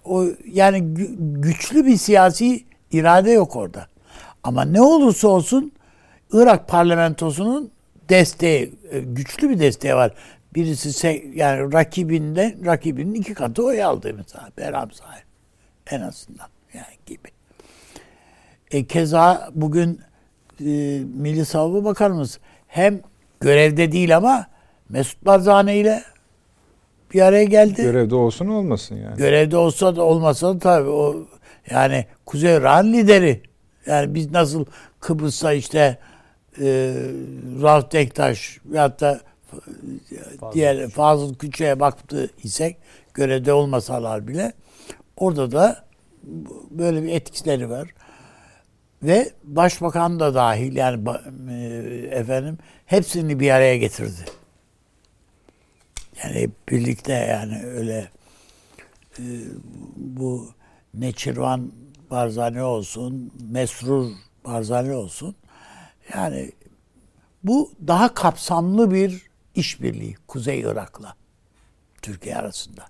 [0.04, 3.86] o yani güçlü bir siyasi irade yok orada.
[4.42, 5.72] Ama ne olursa olsun
[6.32, 7.70] Irak parlamentosunun
[8.08, 10.14] desteği, e, güçlü bir desteği var.
[10.54, 15.24] Birisi yani rakibinde rakibinin iki katı oy aldı mesela Berham sahip.
[15.90, 17.28] En azından yani gibi.
[18.70, 20.00] E, keza bugün
[20.60, 20.64] e,
[21.14, 23.00] Milli Savunma Bakanımız hem
[23.40, 24.46] görevde değil ama
[24.88, 26.02] Mesut Barzani ile
[27.14, 27.82] bir araya geldi.
[27.82, 29.16] Görevde olsun olmasın yani.
[29.16, 31.16] Görevde olsa da olmasa da tabii o
[31.70, 33.42] yani Kuzey Irak'ın lideri.
[33.86, 34.64] Yani biz nasıl
[35.00, 35.98] Kıbrıs'ta işte
[36.60, 36.94] e,
[37.62, 39.20] Rauf Denktaş veyahut da
[40.40, 42.76] Fazıl diğer Fazıl Küçük'e baktı isek
[43.14, 44.52] görevde olmasalar bile
[45.16, 45.84] orada da
[46.70, 47.88] böyle bir etkileri var.
[49.02, 51.08] Ve başbakan da dahil yani
[51.50, 51.56] e,
[52.10, 54.24] efendim hepsini bir araya getirdi.
[56.24, 58.08] Yani birlikte yani öyle
[59.18, 59.22] e,
[59.96, 60.48] bu
[60.94, 61.72] Neçirvan
[62.10, 64.10] Barzani olsun, Mesrur
[64.44, 65.34] Barzani olsun.
[66.14, 66.52] Yani
[67.44, 71.14] bu daha kapsamlı bir işbirliği Kuzey Irak'la
[72.02, 72.86] Türkiye arasında.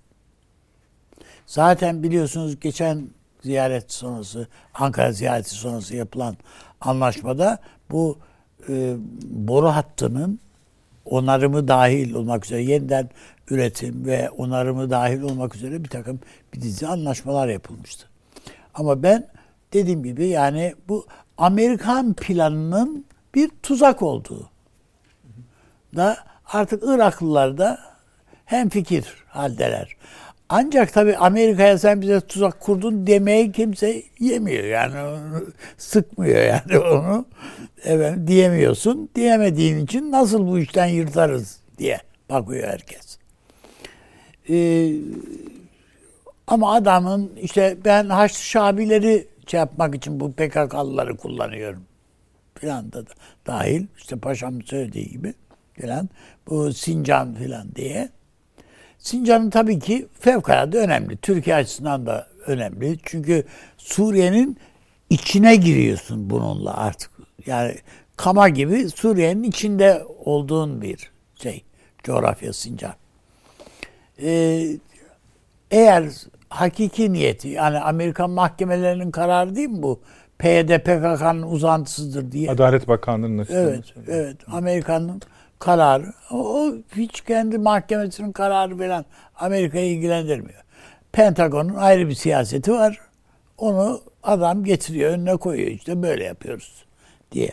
[1.45, 3.09] Zaten biliyorsunuz geçen
[3.41, 6.37] ziyaret sonrası, Ankara ziyareti sonrası yapılan
[6.81, 7.59] anlaşmada
[7.91, 8.17] bu
[8.69, 10.39] e, boru hattının
[11.05, 13.09] onarımı dahil olmak üzere yeniden
[13.49, 16.19] üretim ve onarımı dahil olmak üzere bir takım
[16.53, 18.09] bir dizi anlaşmalar yapılmıştı.
[18.73, 19.27] Ama ben
[19.73, 21.05] dediğim gibi yani bu
[21.37, 24.49] Amerikan planının bir tuzak olduğu
[25.95, 27.79] da artık Iraklılar da
[28.45, 29.95] hem fikir haldeler.
[30.49, 34.95] Ancak tabii Amerika'ya sen bize tuzak kurdun demeyi kimse yemiyor yani
[35.77, 37.25] sıkmıyor yani onu.
[37.83, 39.09] Evet diyemiyorsun.
[39.15, 43.17] Diyemediğin için nasıl bu işten yırtarız diye bakıyor herkes.
[44.49, 44.91] Ee,
[46.47, 51.83] ama adamın işte ben Haçlı Şabileri şey yapmak için bu PKK'lıları kullanıyorum
[52.55, 53.03] filan da
[53.47, 55.33] dahil işte paşam söylediği gibi
[55.73, 56.09] filan
[56.47, 58.09] bu Sincan filan diye.
[58.97, 61.17] Sincan'ın tabii ki fevkalade önemli.
[61.17, 62.97] Türkiye açısından da önemli.
[63.03, 63.43] Çünkü
[63.77, 64.57] Suriye'nin
[65.09, 67.11] içine giriyorsun bununla artık.
[67.45, 67.75] Yani
[68.17, 71.63] Kama gibi Suriye'nin içinde olduğun bir şey.
[72.03, 72.93] Coğrafya Sincan.
[74.21, 74.67] Ee,
[75.71, 76.03] eğer
[76.49, 79.99] hakiki niyeti yani Amerikan mahkemelerinin kararı değil mi bu?
[80.37, 82.51] PYD PKK'nın uzantısıdır diye.
[82.51, 84.37] Adalet Bakanlığı'nın Evet, evet.
[84.47, 85.21] Amerika'nın
[85.59, 86.13] kararı.
[86.31, 90.63] O, hiç kendi mahkemesinin kararı veren Amerika'yı ilgilendirmiyor.
[91.11, 92.99] Pentagon'un ayrı bir siyaseti var.
[93.57, 95.71] Onu adam getiriyor, önüne koyuyor.
[95.71, 96.85] İşte böyle yapıyoruz
[97.31, 97.51] diye.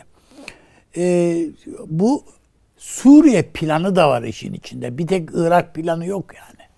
[0.97, 1.45] Ee,
[1.87, 2.23] bu
[2.81, 4.97] Suriye planı da var işin içinde.
[4.97, 6.69] Bir tek Irak planı yok yani.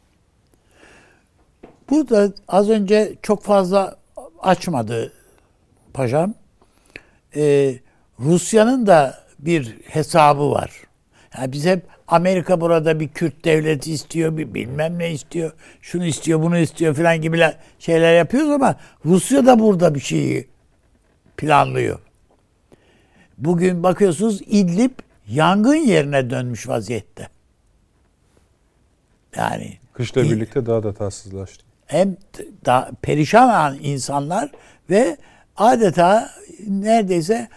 [1.90, 3.98] Burada az önce çok fazla
[4.40, 5.14] açmadı
[5.94, 6.34] paşam.
[7.36, 7.76] Ee,
[8.20, 10.72] Rusya'nın da bir hesabı var.
[11.38, 16.42] Yani biz hep Amerika burada bir Kürt devleti istiyor, bir bilmem ne istiyor, şunu istiyor,
[16.42, 17.42] bunu istiyor falan gibi
[17.80, 20.48] şeyler yapıyoruz ama Rusya da burada bir şeyi
[21.38, 22.00] planlıyor.
[23.38, 24.92] Bugün bakıyorsunuz İdlib
[25.28, 27.28] yangın yerine dönmüş vaziyette.
[29.36, 31.66] Yani kışla birlikte daha da tatsızlaştı.
[31.86, 32.18] hem
[32.66, 34.52] da perişan olan insanlar
[34.90, 35.18] ve
[35.58, 36.30] adeta
[36.68, 37.48] neredeyse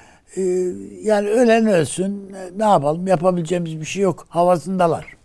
[1.03, 5.17] yani ölen ölsün ne yapalım yapabileceğimiz bir şey yok havasındalar.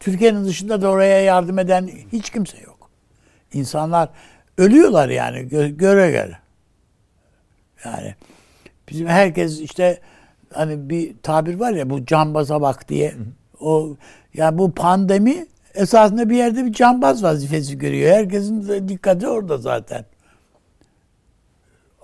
[0.00, 2.90] Türkiye'nin dışında da oraya yardım eden hiç kimse yok.
[3.52, 4.08] İnsanlar
[4.58, 6.38] ölüyorlar yani gö- göre göre.
[7.84, 8.14] Yani
[8.90, 10.00] bizim herkes işte
[10.52, 13.14] hani bir tabir var ya bu cambaza bak diye.
[13.60, 13.96] O
[14.34, 18.12] yani bu pandemi esasında bir yerde bir cambaz vazifesi görüyor.
[18.12, 20.04] Herkesin dikkati orada zaten.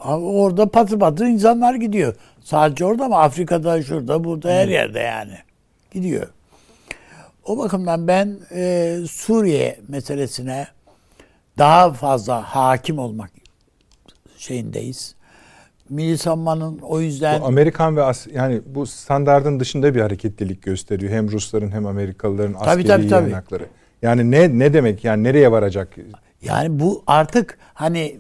[0.04, 2.14] Orada patır patır insanlar gidiyor.
[2.40, 3.18] Sadece orada mı?
[3.18, 5.34] Afrika'da, şurada, burada, her yerde yani.
[5.90, 6.28] Gidiyor.
[7.44, 10.66] O bakımdan ben e, Suriye meselesine
[11.58, 13.30] daha fazla hakim olmak
[14.38, 15.14] şeyindeyiz.
[15.88, 17.40] Milli savunmanın o yüzden...
[17.40, 21.12] Bu Amerikan ve As yani bu standardın dışında bir hareketlilik gösteriyor.
[21.12, 23.66] Hem Rusların hem Amerikalıların askeri tabii, tabii, yanakları.
[24.02, 25.96] Yani ne ne demek yani nereye varacak?
[26.42, 28.18] Yani bu artık hani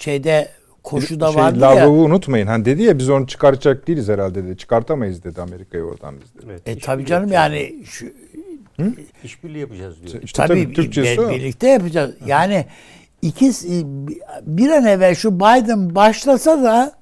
[0.00, 0.48] şeyde
[0.82, 2.02] koşuda şey, vardı Lavrov'u ya.
[2.02, 2.46] unutmayın.
[2.46, 4.56] Hani dedi ya biz onu çıkaracak değiliz herhalde dedi.
[4.56, 6.46] Çıkartamayız dedi Amerika'yı oradan biz dedi.
[6.50, 8.06] Evet, e tabii canım yani şu
[8.80, 8.92] Hı?
[9.24, 10.22] İşbirliği yapacağız diyor.
[10.22, 11.30] İşte tabii, tabii Türkçesi o.
[11.30, 12.14] birlikte yapacağız.
[12.26, 12.66] Yani
[13.22, 13.86] ikisi
[14.42, 16.92] bir an evvel şu Biden başlasa da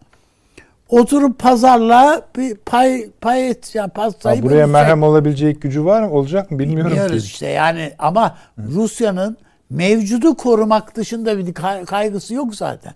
[0.89, 4.73] oturup pazarla bir pay pay et yani pastayı buraya bölecek.
[4.73, 7.27] merhem olabilecek gücü var mı olacak mı bilmiyorum Bilmiyoruz ki.
[7.27, 9.37] işte yani ama Rusya'nın
[9.71, 11.55] mevcudu korumak dışında bir
[11.87, 12.95] kaygısı yok zaten.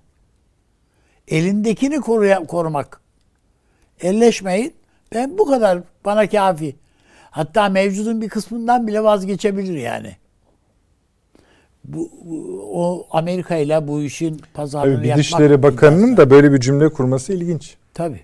[1.29, 3.01] Elindekini koruya, korumak.
[4.01, 4.75] Elleşmeyin.
[5.15, 6.77] Ben bu kadar bana kafi.
[7.31, 10.17] Hatta mevcudun bir kısmından bile vazgeçebilir yani.
[11.85, 16.89] Bu, bu o Amerika ile bu işin pazarını Tabii, Dışişleri Bakanı'nın da böyle bir cümle
[16.89, 17.77] kurması ilginç.
[17.95, 18.21] Tabii.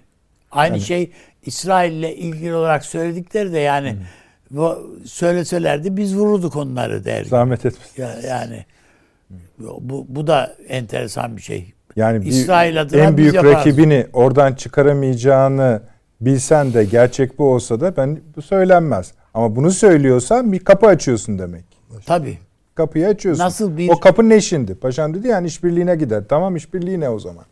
[0.51, 0.85] Aynı yani.
[0.85, 1.13] şey
[1.47, 4.59] İsrail ile ilgili olarak söyledikleri de yani hmm.
[4.59, 7.29] bu, söyleselerdi biz vururduk onları derdi.
[7.29, 8.03] Zahmet etmesin.
[8.03, 8.65] Ya, yani
[9.59, 11.73] bu, bu da enteresan bir şey.
[11.99, 15.83] Yani İsrail adına en büyük rakibini oradan çıkaramayacağını
[16.21, 19.13] bilsen de gerçek bu olsa da ben bu söylenmez.
[19.35, 21.65] Ama bunu söylüyorsan bir kapı açıyorsun demek.
[22.07, 22.39] Tabii.
[22.75, 23.45] Kapıyı açıyorsun.
[23.45, 23.89] Nasıl bir...
[23.89, 24.75] O kapı ne şimdi?
[24.75, 26.23] Paşam dedi yani işbirliğine gider.
[26.29, 27.45] Tamam işbirliği ne o zaman?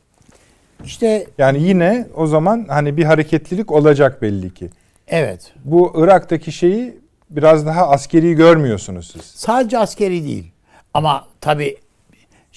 [0.85, 4.71] İşte yani yine o zaman hani bir hareketlilik olacak belli ki.
[5.09, 5.53] Evet.
[5.65, 6.99] Bu Irak'taki şeyi
[7.31, 9.23] biraz daha askeri görmüyorsunuz siz.
[9.23, 10.53] Sadece askeri değil.
[10.95, 11.77] Ama tabii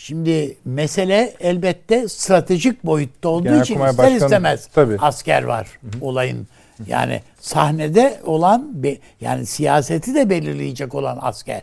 [0.01, 4.97] Şimdi mesele elbette stratejik boyutta olduğu Genel için ister Başkanı, istemez tabii.
[4.99, 6.05] asker var Hı-hı.
[6.05, 6.47] olayın.
[6.87, 8.73] Yani sahnede olan
[9.21, 11.61] yani siyaseti de belirleyecek olan asker.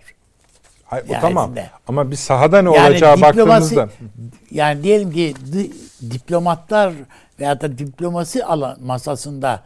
[0.85, 1.55] Hayır, o tamam.
[1.89, 3.89] Ama bir sahada ne yani olacağı baktığımızda.
[4.51, 5.71] Yani diyelim ki di,
[6.11, 6.93] diplomatlar
[7.41, 9.63] veya da diplomasi alan masasında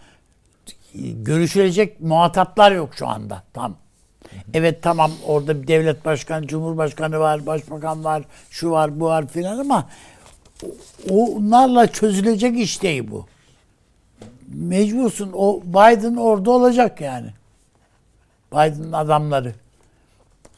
[1.15, 3.77] görüşülecek muhataplar yok şu anda tam.
[4.55, 9.59] Evet tamam orada bir devlet başkanı, cumhurbaşkanı var, başbakan var, şu var, bu var filan
[9.59, 9.89] ama
[11.11, 13.27] onlarla çözülecek iş değil bu.
[14.55, 15.31] Mecbursun.
[15.35, 17.29] O Biden orada olacak yani.
[18.53, 19.55] Biden'ın adamları.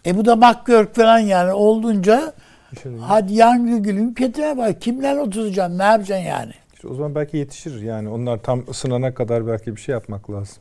[0.07, 2.33] E bu da McGurk falan yani olduğunca
[3.01, 4.81] hadi yan gülüm ketine bak.
[4.81, 5.79] Kimler oturacaksın?
[5.79, 6.53] Ne yapacaksın yani?
[6.75, 8.09] İşte o zaman belki yetişir yani.
[8.09, 10.57] Onlar tam ısınana kadar belki bir şey yapmak lazım.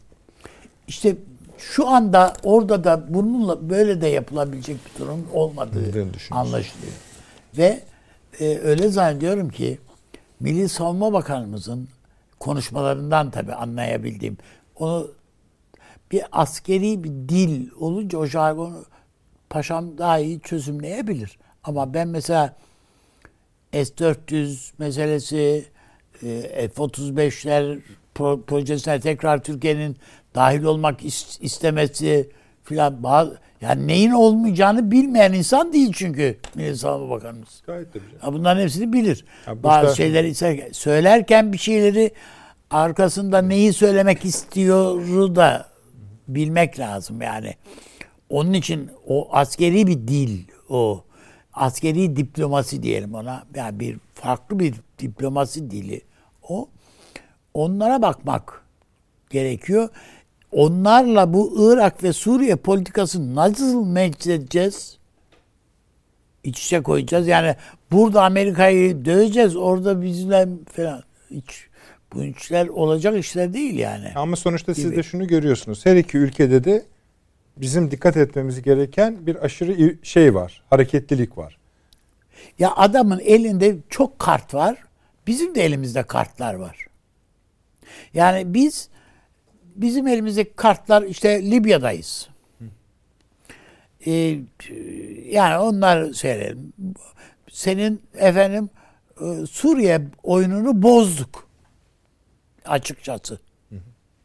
[0.87, 1.15] İşte
[1.61, 6.93] şu anda orada da bununla böyle de yapılabilecek bir durum olmadığı anlaşılıyor.
[7.57, 7.83] Ve
[8.39, 9.79] e, öyle zannediyorum ki
[10.39, 11.89] Milli Savunma Bakanımızın
[12.39, 14.37] konuşmalarından tabii anlayabildiğim
[14.75, 15.11] onu
[16.11, 18.85] bir askeri bir dil olunca o jargonu
[19.49, 21.37] paşam daha iyi çözümleyebilir.
[21.63, 22.55] Ama ben mesela
[23.73, 25.65] S-400 meselesi,
[26.23, 27.79] e, F-35'ler
[28.47, 29.97] projesine tekrar Türkiye'nin
[30.35, 30.99] dahil olmak
[31.41, 32.29] istemesi
[32.63, 37.61] filan bazı yani neyin olmayacağını bilmeyen insan değil çünkü Milli Savunma Bakanımız.
[37.65, 38.03] Gayet tabii.
[38.23, 39.25] Ya bunların hepsini bilir.
[39.47, 40.03] Ya bazı işte...
[40.03, 40.35] şeyleri
[40.73, 42.11] söylerken bir şeyleri
[42.69, 45.67] arkasında neyi söylemek istiyoru da
[46.27, 47.55] bilmek lazım yani.
[48.29, 51.03] Onun için o askeri bir dil o
[51.53, 53.43] askeri diplomasi diyelim ona.
[53.55, 56.01] Yani bir farklı bir diplomasi dili
[56.49, 56.69] o.
[57.53, 58.65] Onlara bakmak
[59.29, 59.89] gerekiyor
[60.51, 64.97] onlarla bu Irak ve Suriye politikasını nasıl meclis
[66.43, 67.27] İç içe koyacağız.
[67.27, 67.55] Yani
[67.91, 71.03] burada Amerika'yı döveceğiz, orada bizle falan.
[71.31, 71.67] Hiç
[72.13, 74.11] bu işler olacak işler değil yani.
[74.15, 74.81] Ama sonuçta gibi.
[74.81, 75.85] siz de şunu görüyorsunuz.
[75.85, 76.85] Her iki ülkede de
[77.57, 80.63] bizim dikkat etmemiz gereken bir aşırı şey var.
[80.69, 81.57] Hareketlilik var.
[82.59, 84.77] Ya adamın elinde çok kart var.
[85.27, 86.85] Bizim de elimizde kartlar var.
[88.13, 88.89] Yani biz
[89.75, 92.29] bizim elimizdeki kartlar işte Libya'dayız.
[94.05, 94.11] e,
[95.29, 96.73] yani onlar seyredelim.
[97.49, 98.69] Senin efendim
[99.21, 101.47] e, Suriye oyununu bozduk.
[102.65, 103.39] Açıkçası.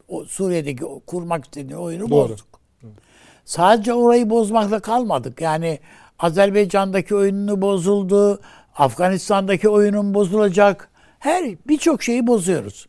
[0.07, 2.29] O Suriye'deki kurmak istediği oyunu Doğru.
[2.29, 2.47] bozduk.
[3.45, 5.41] Sadece orayı bozmakla kalmadık.
[5.41, 5.79] Yani
[6.19, 8.41] Azerbaycan'daki oyununu bozuldu.
[8.75, 10.89] Afganistan'daki oyunun bozulacak.
[11.19, 12.87] Her birçok şeyi bozuyoruz.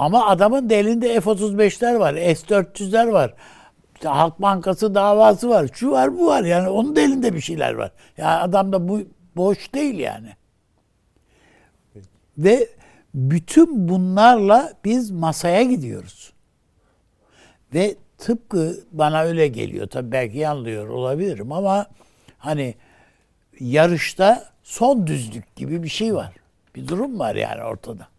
[0.00, 3.34] Ama adamın da elinde F-35'ler var, S-400'ler var.
[4.04, 5.70] Halk Bankası davası var.
[5.74, 6.44] Şu var bu var.
[6.44, 7.92] Yani onun da elinde bir şeyler var.
[8.16, 9.02] Yani adam da bu
[9.36, 10.28] boş değil yani.
[12.38, 12.68] Ve
[13.14, 16.32] bütün bunlarla biz masaya gidiyoruz.
[17.74, 19.86] Ve tıpkı bana öyle geliyor.
[19.86, 21.86] Tabii belki yanılıyor olabilirim ama
[22.38, 22.74] hani
[23.60, 26.32] yarışta son düzlük gibi bir şey var.
[26.74, 28.09] Bir durum var yani ortada.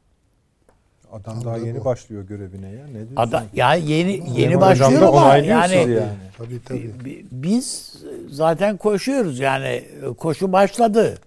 [1.11, 2.87] Adam daha yeni başlıyor görevine ya.
[2.87, 3.15] Ne diyorsun?
[3.15, 6.03] Adam ya yeni yeni başlıyor ama yani, yani.
[6.37, 7.25] Tabii tabii.
[7.31, 7.97] Biz
[8.29, 9.83] zaten koşuyoruz yani
[10.17, 11.17] koşu başladı.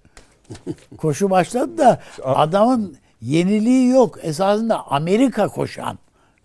[0.97, 4.19] koşu başladı da adamın yeniliği yok.
[4.23, 5.99] Esasında Amerika koşan.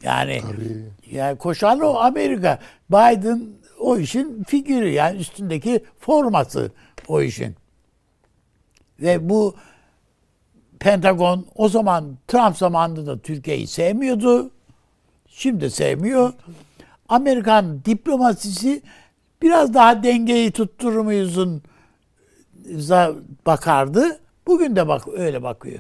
[0.04, 0.86] Yani Tabii.
[1.12, 2.60] yani koşan o Amerika.
[2.90, 3.42] Biden
[3.80, 6.72] o işin figürü yani üstündeki forması
[7.08, 7.56] o işin.
[9.02, 9.56] Ve bu
[10.80, 14.52] Pentagon o zaman Trump zamanında da Türkiye'yi sevmiyordu.
[15.28, 16.34] Şimdi sevmiyor.
[17.10, 18.82] Amerikan diplomasisi
[19.42, 21.64] biraz daha dengeyi tutturur muyuzun
[23.46, 24.20] bakardı.
[24.48, 25.80] Bugün de bak öyle bakıyor.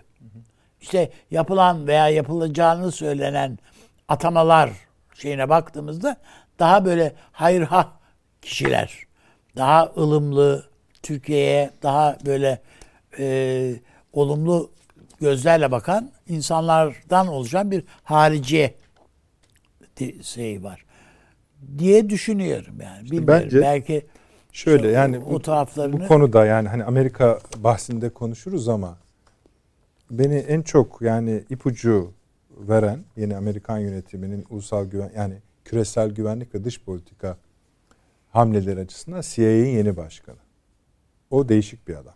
[0.81, 3.59] İşte yapılan veya yapılacağını söylenen
[4.07, 4.69] atamalar
[5.13, 6.17] şeyine baktığımızda
[6.59, 7.91] daha böyle hayır ha
[8.41, 9.03] kişiler,
[9.55, 10.65] daha ılımlı
[11.03, 12.61] Türkiye'ye daha böyle
[13.19, 13.75] e,
[14.13, 14.71] olumlu
[15.19, 18.73] gözlerle bakan insanlardan oluşan bir harici
[20.21, 20.85] şey var
[21.77, 23.03] diye düşünüyorum yani.
[23.11, 23.27] Bilmiyorum.
[23.27, 24.05] Bence belki
[24.51, 28.97] şöyle yani o taraflarını bu konuda yani hani Amerika bahsinde konuşuruz ama
[30.11, 32.13] beni en çok yani ipucu
[32.51, 37.37] veren yeni Amerikan yönetiminin ulusal güven yani küresel güvenlik ve dış politika
[38.31, 40.37] hamleleri açısından CIA'nin yeni başkanı.
[41.29, 42.13] O değişik bir adam.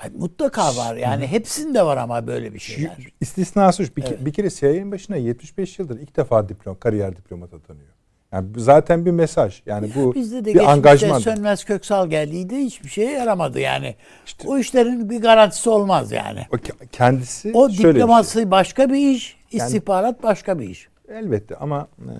[0.00, 2.96] Hayır, mutlaka var yani hepsinde var ama böyle bir şeyler.
[3.20, 4.24] İstisnası şu bir, evet.
[4.24, 7.88] bir kere CIA'nin başına 75 yıldır ilk defa diplom, kariyer diplomat atanıyor.
[8.32, 9.62] Yani zaten bir mesaj.
[9.66, 11.18] Yani ya bu bizde de bir angajman.
[11.18, 13.96] Sönmez Köksal geldiydi hiçbir şeye yaramadı yani.
[14.26, 16.46] İşte, o işlerin bir garantisi olmaz yani.
[16.52, 16.56] O
[16.92, 18.50] kendisi O diplomasi şey.
[18.50, 20.88] başka bir iş, istihbarat yani, başka bir iş.
[21.08, 22.12] Elbette ama e,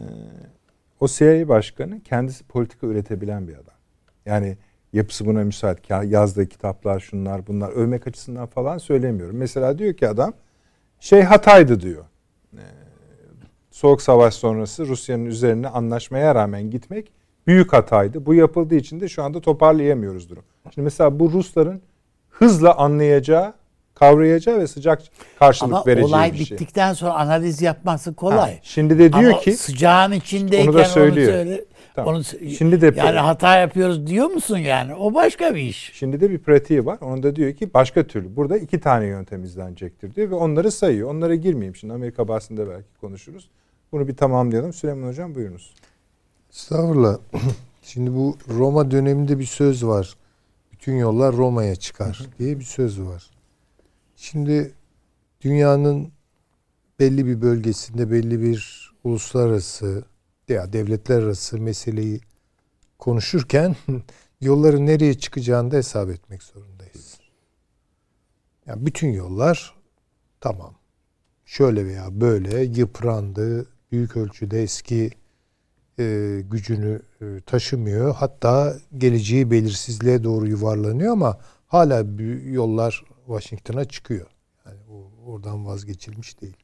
[1.00, 3.74] o CIA başkanı kendisi politika üretebilen bir adam.
[4.26, 4.56] Yani
[4.92, 5.78] yapısı buna müsait.
[6.04, 9.36] Yazdığı kitaplar şunlar bunlar övmek açısından falan söylemiyorum.
[9.36, 10.32] Mesela diyor ki adam
[11.00, 12.04] şey hataydı diyor.
[12.54, 12.60] Ee,
[13.70, 17.12] Soğuk Savaş sonrası Rusya'nın üzerine anlaşmaya rağmen gitmek
[17.46, 18.26] büyük hataydı.
[18.26, 20.42] Bu yapıldığı için de şu anda toparlayamıyoruz durum.
[20.74, 21.80] Şimdi mesela bu Rusların
[22.30, 23.54] hızla anlayacağı,
[23.94, 25.02] kavrayacağı ve sıcak
[25.38, 26.56] karşılık Ama vereceği olay bir şey.
[26.58, 28.54] bittikten sonra analiz yapması kolay.
[28.54, 31.28] Ha, şimdi de diyor Ama ki sıcağın içindeyken onu da söylüyor.
[31.28, 32.14] Onu söyle, Tamam.
[32.14, 32.24] Onu,
[32.58, 34.94] Şimdi de yani hata yapıyoruz diyor musun yani?
[34.94, 35.90] O başka bir iş.
[35.94, 36.98] Şimdi de bir pratiği var.
[37.00, 38.36] Onun da diyor ki başka türlü.
[38.36, 41.10] Burada iki tane yöntem izlenecektir diyor ve onları sayıyor.
[41.10, 41.94] Onlara girmeyeyim şimdi.
[41.94, 43.50] Amerika bahsinde belki konuşuruz.
[43.92, 44.72] Bunu bir tamamlayalım.
[44.72, 45.74] Süleyman Hocam buyurunuz.
[46.52, 47.18] Estağfurullah.
[47.82, 50.14] Şimdi bu Roma döneminde bir söz var.
[50.72, 53.30] Bütün yollar Roma'ya çıkar diye bir söz var.
[54.16, 54.72] Şimdi
[55.40, 56.12] dünyanın
[57.00, 60.04] belli bir bölgesinde belli bir uluslararası
[60.50, 62.20] veya devletler arası meseleyi
[62.98, 63.76] konuşurken
[64.40, 67.20] yolların nereye çıkacağını da hesap etmek zorundayız.
[68.66, 69.74] Yani bütün yollar
[70.40, 70.74] tamam.
[71.44, 75.10] Şöyle veya böyle yıprandı, büyük ölçüde eski
[75.98, 78.14] e, gücünü e, taşımıyor.
[78.14, 82.04] Hatta geleceği belirsizliğe doğru yuvarlanıyor ama hala
[82.44, 84.26] yollar Washington'a çıkıyor.
[84.66, 84.78] Yani
[85.26, 86.56] oradan vazgeçilmiş değil.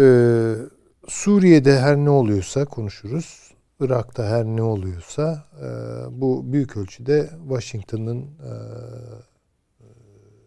[0.00, 0.54] Ee,
[1.10, 3.54] Suriye'de her ne oluyorsa konuşuruz.
[3.80, 5.66] Irak'ta her ne oluyorsa e,
[6.20, 8.52] bu büyük ölçüde Washington'ın e,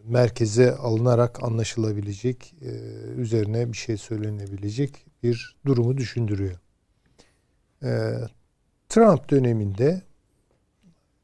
[0.04, 2.68] merkeze alınarak anlaşılabilecek, e,
[3.16, 6.58] üzerine bir şey söylenebilecek bir durumu düşündürüyor.
[8.88, 10.02] Trump döneminde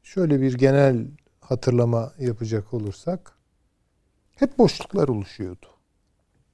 [0.03, 1.07] şöyle bir genel
[1.39, 3.37] hatırlama yapacak olursak
[4.35, 5.67] hep boşluklar oluşuyordu.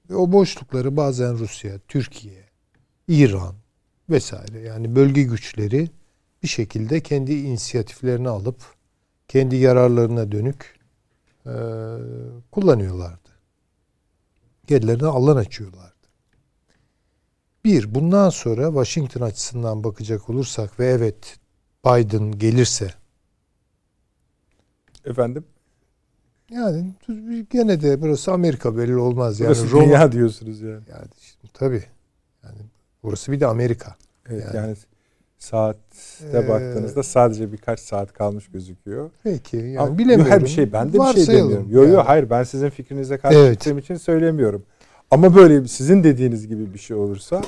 [0.10, 2.47] Ve o boşlukları bazen Rusya, Türkiye,
[3.08, 3.56] İran
[4.10, 5.90] vesaire yani bölge güçleri
[6.44, 8.62] bir şekilde kendi inisiyatiflerini alıp
[9.28, 10.80] kendi yararlarına dönük
[11.46, 11.54] e,
[12.52, 13.30] kullanıyorlardı.
[14.68, 15.94] Kendilerine alan açıyorlardı.
[17.66, 21.38] Bir, bundan sonra Washington açısından bakacak olursak ve evet
[21.86, 22.94] Biden gelirse
[25.06, 25.46] Efendim?
[26.52, 26.94] yani
[27.50, 30.84] gene de burası Amerika belli olmaz yani Burası Roma dünya diyorsunuz yani.
[30.90, 31.97] yani şimdi, tabii yani
[33.08, 33.96] burası bir de Amerika.
[34.30, 34.76] Evet, Yani- yani,
[35.40, 35.78] saatte
[36.34, 39.10] Ee, baktığınızda sadece birkaç saat kalmış gözüküyor.
[39.24, 40.32] Peki yani Ama bilemiyorum.
[40.32, 41.72] Her bir şey ben de bir şey demiyorum.
[41.72, 41.94] Yok yani.
[41.94, 43.54] yok hayır ben sizin fikrinize karşı Evet.
[43.54, 44.64] çıktığım için söylemiyorum.
[45.12, 47.42] Ama böyle bir- sizin dediğiniz gibi bir şey olursa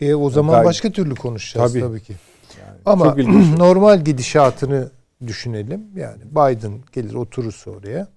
[0.00, 0.64] E, o zaman Tabii.
[0.66, 2.00] başka türlü konuşacağız tabii, Tabii.
[2.02, 2.14] ki.
[2.60, 3.58] yani Ama ilginç.
[3.58, 4.90] normal gidişatını
[5.26, 5.86] düşünelim.
[5.96, 8.08] Yani Biden gelir oturursa oraya.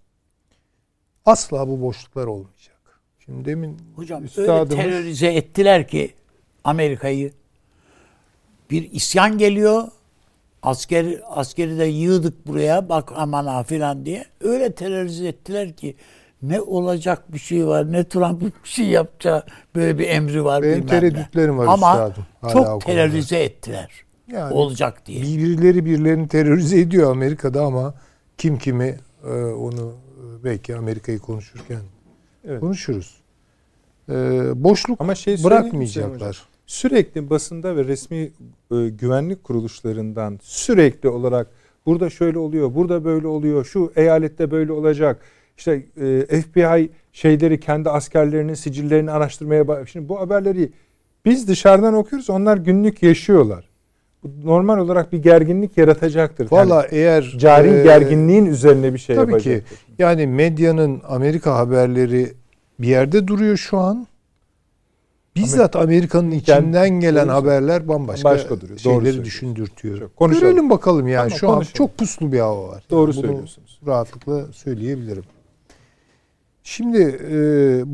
[1.26, 2.78] Asla bu boşluklar olmayacak.
[3.26, 6.14] Şimdi demin Hocam öyle terörize ettiler ki
[6.68, 7.32] Amerika'yı.
[8.72, 9.88] Bir isyan geliyor.
[10.64, 14.26] Asker askeri de yığdık buraya bak aman ha filan diye.
[14.42, 15.96] Öyle terörize ettiler ki
[16.42, 19.44] ne olacak bir şey var ne Trump'ın bir şey yapacağı
[19.76, 22.26] böyle bir emri var benim tereddütlerim var Ama üstadım.
[22.42, 23.92] hala çok terörize ettiler.
[24.32, 25.22] Yani Olacak diye.
[25.22, 27.94] Birileri birilerini terörize ediyor Amerika'da ama
[28.38, 31.82] kim kimi e, onu e, belki Amerika'yı konuşurken
[32.48, 32.60] Evet.
[32.60, 33.18] konuşuruz.
[34.10, 34.14] E,
[34.64, 36.48] boşluk Ama şey bırakmayacaklar.
[36.68, 38.18] Sürekli basında ve resmi
[38.72, 41.48] e, güvenlik kuruluşlarından sürekli olarak
[41.86, 45.22] burada şöyle oluyor, burada böyle oluyor, şu eyalette böyle olacak.
[45.58, 45.84] İşte
[46.30, 49.90] e, FBI şeyleri kendi askerlerinin sicillerini araştırmaya bak.
[49.90, 50.72] Şimdi bu haberleri
[51.26, 53.70] biz dışarıdan okuyoruz, onlar günlük yaşıyorlar.
[54.24, 56.52] Bu normal olarak bir gerginlik yaratacaktır.
[56.52, 59.50] Valla Yani eğer cari e, gerginliğin üzerine bir şey tabii ki.
[59.50, 59.80] yapacaktır.
[60.00, 62.34] Yani medyanın Amerika haberleri
[62.80, 64.08] bir yerde duruyor şu an.
[65.38, 68.80] Bizzat Amerika'nın içinden gelen haberler bambaşka Başka duruyor.
[68.80, 70.00] Şeyleri düşündürtüyor.
[70.00, 70.48] Çok- konuşalım.
[70.48, 71.74] Görelim bakalım yani Tamam, şu an konuşalım.
[71.74, 72.84] çok puslu bir hava var.
[72.90, 73.80] Doğru Yani söylüyorsunuz.
[73.88, 75.24] Rahatlıkla söyleyebilirim.
[76.64, 77.36] Şimdi e,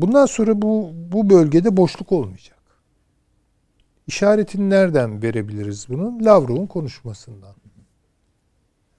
[0.02, 2.58] bundan sonra bu bu bölgede boşluk olmayacak.
[4.06, 6.24] İşaretini nereden verebiliriz bunun?
[6.24, 7.54] Lavrov'un konuşmasından.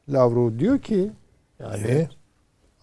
[0.09, 1.11] Lavrov diyor ki
[1.59, 2.07] yani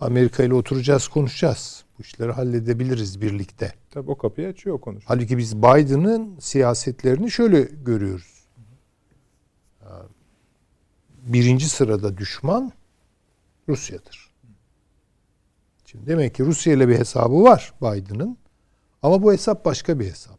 [0.01, 1.85] Amerika ile oturacağız konuşacağız.
[1.99, 3.73] Bu işleri halledebiliriz birlikte.
[3.93, 5.05] Tabii o kapıyı açıyor konuş.
[5.07, 8.49] Halbuki biz Biden'ın siyasetlerini şöyle görüyoruz.
[11.23, 12.73] Birinci sırada düşman
[13.69, 14.31] Rusya'dır.
[15.85, 18.39] Şimdi demek ki Rusya ile bir hesabı var Biden'ın.
[19.03, 20.39] Ama bu hesap başka bir hesap.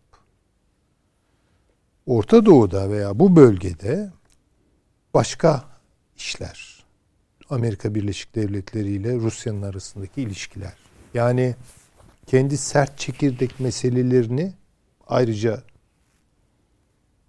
[2.06, 4.12] Orta Doğu'da veya bu bölgede
[5.14, 5.64] başka
[6.18, 6.86] işler.
[7.49, 10.78] Amerika Birleşik Devletleri ile Rusya'nın arasındaki ilişkiler.
[11.14, 11.56] Yani
[12.34, 14.53] kendi sert çekirdek meselelerini
[15.07, 15.63] ayrıca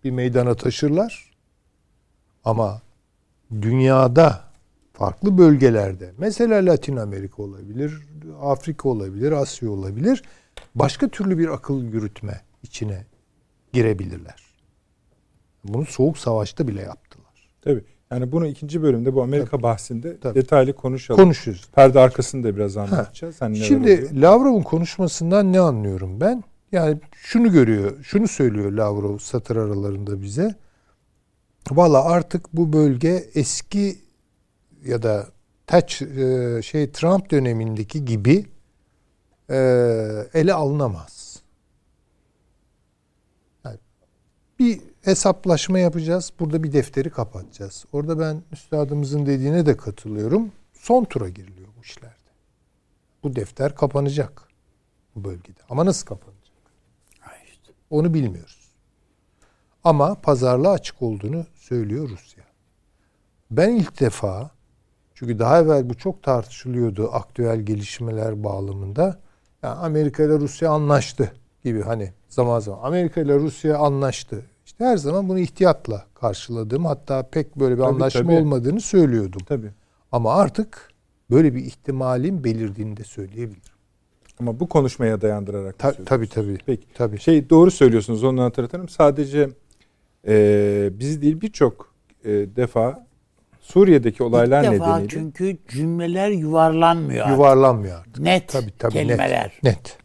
[0.04, 1.30] bir meydana taşırlar.
[2.44, 2.82] Ama
[3.52, 4.44] dünyada
[4.92, 8.02] farklı bölgelerde mesela Latin Amerika olabilir,
[8.40, 10.22] Afrika olabilir, Asya olabilir.
[10.74, 13.06] Başka türlü bir akıl yürütme içine
[13.72, 14.44] girebilirler.
[15.64, 17.50] Bunu soğuk savaşta bile yaptılar.
[17.62, 17.84] Tabii.
[18.14, 20.34] Yani bunu ikinci bölümde bu Amerika bahsinde Tabii.
[20.34, 21.22] detaylı konuşalım.
[21.22, 21.68] Konuşuyoruz.
[21.74, 23.40] Perde arkasını da biraz anlatacağız.
[23.40, 23.98] Hani neler oluyor?
[23.98, 26.44] Şimdi Lavrov'un konuşmasından ne anlıyorum ben?
[26.72, 30.54] Yani şunu görüyor, şunu söylüyor Lavrov satır aralarında bize.
[31.70, 33.98] Valla artık bu bölge eski
[34.84, 35.26] ya da
[35.66, 38.46] Thatch, e, şey Trump dönemindeki gibi
[39.50, 39.56] e,
[40.34, 41.42] ele alınamaz.
[43.64, 43.78] Yani
[44.58, 46.32] bir hesaplaşma yapacağız.
[46.40, 47.84] Burada bir defteri kapatacağız.
[47.92, 50.52] Orada ben üstadımızın dediğine de katılıyorum.
[50.72, 52.14] Son tura giriliyor bu işlerde.
[53.22, 54.42] Bu defter kapanacak
[55.16, 55.60] bu bölgede.
[55.70, 56.44] Ama nasıl kapanacak?
[57.90, 58.68] Onu bilmiyoruz.
[59.84, 62.44] Ama pazarlığa açık olduğunu söylüyor Rusya.
[63.50, 64.50] Ben ilk defa
[65.14, 69.20] çünkü daha evvel bu çok tartışılıyordu aktüel gelişmeler bağlamında.
[69.62, 71.32] Yani Amerika ile Rusya anlaştı
[71.64, 74.46] gibi hani zaman zaman Amerika ile Rusya anlaştı.
[74.74, 78.32] İşte her zaman bunu ihtiyatla karşıladığım hatta pek böyle bir Tabii, anlaşma tabii.
[78.32, 79.42] olmadığını söylüyordum.
[79.46, 79.70] Tabii.
[80.12, 80.90] Ama artık
[81.30, 83.62] böyle bir ihtimalin belirdiğini de söyleyebilirim.
[84.40, 85.78] Ama bu konuşmaya dayandırarak.
[85.78, 86.58] Ta- tabii tabii.
[86.66, 86.86] Peki.
[86.94, 87.20] Tabii.
[87.20, 88.88] Şey doğru söylüyorsunuz onu hatırlatalım.
[88.88, 89.48] Sadece
[90.28, 91.94] e, biz değil birçok
[92.24, 93.06] e, defa
[93.60, 97.28] Suriye'deki olaylar İlk defa nedeniyle çünkü cümleler yuvarlanmıyor.
[97.28, 98.18] Yuvarlanmıyor artık.
[98.18, 99.52] Net Tabii, tabii, kelimeler.
[99.62, 99.98] Net.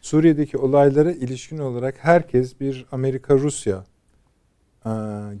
[0.00, 3.93] Suriye'deki olaylara ilişkin olarak herkes bir Amerika-Rusya e,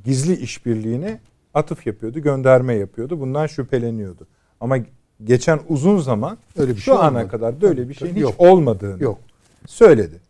[0.04, 1.20] gizli işbirliğine
[1.54, 3.20] atıf yapıyordu, gönderme yapıyordu.
[3.20, 4.26] Bundan şüpheleniyordu.
[4.60, 4.76] Ama
[5.24, 7.28] geçen uzun zaman Öyle bir şu şey ana olmadı.
[7.28, 8.20] kadar böyle bir şeyin tabii.
[8.20, 8.34] hiç Yok.
[8.40, 9.18] olmadığını Yok.
[9.66, 10.20] söyledi.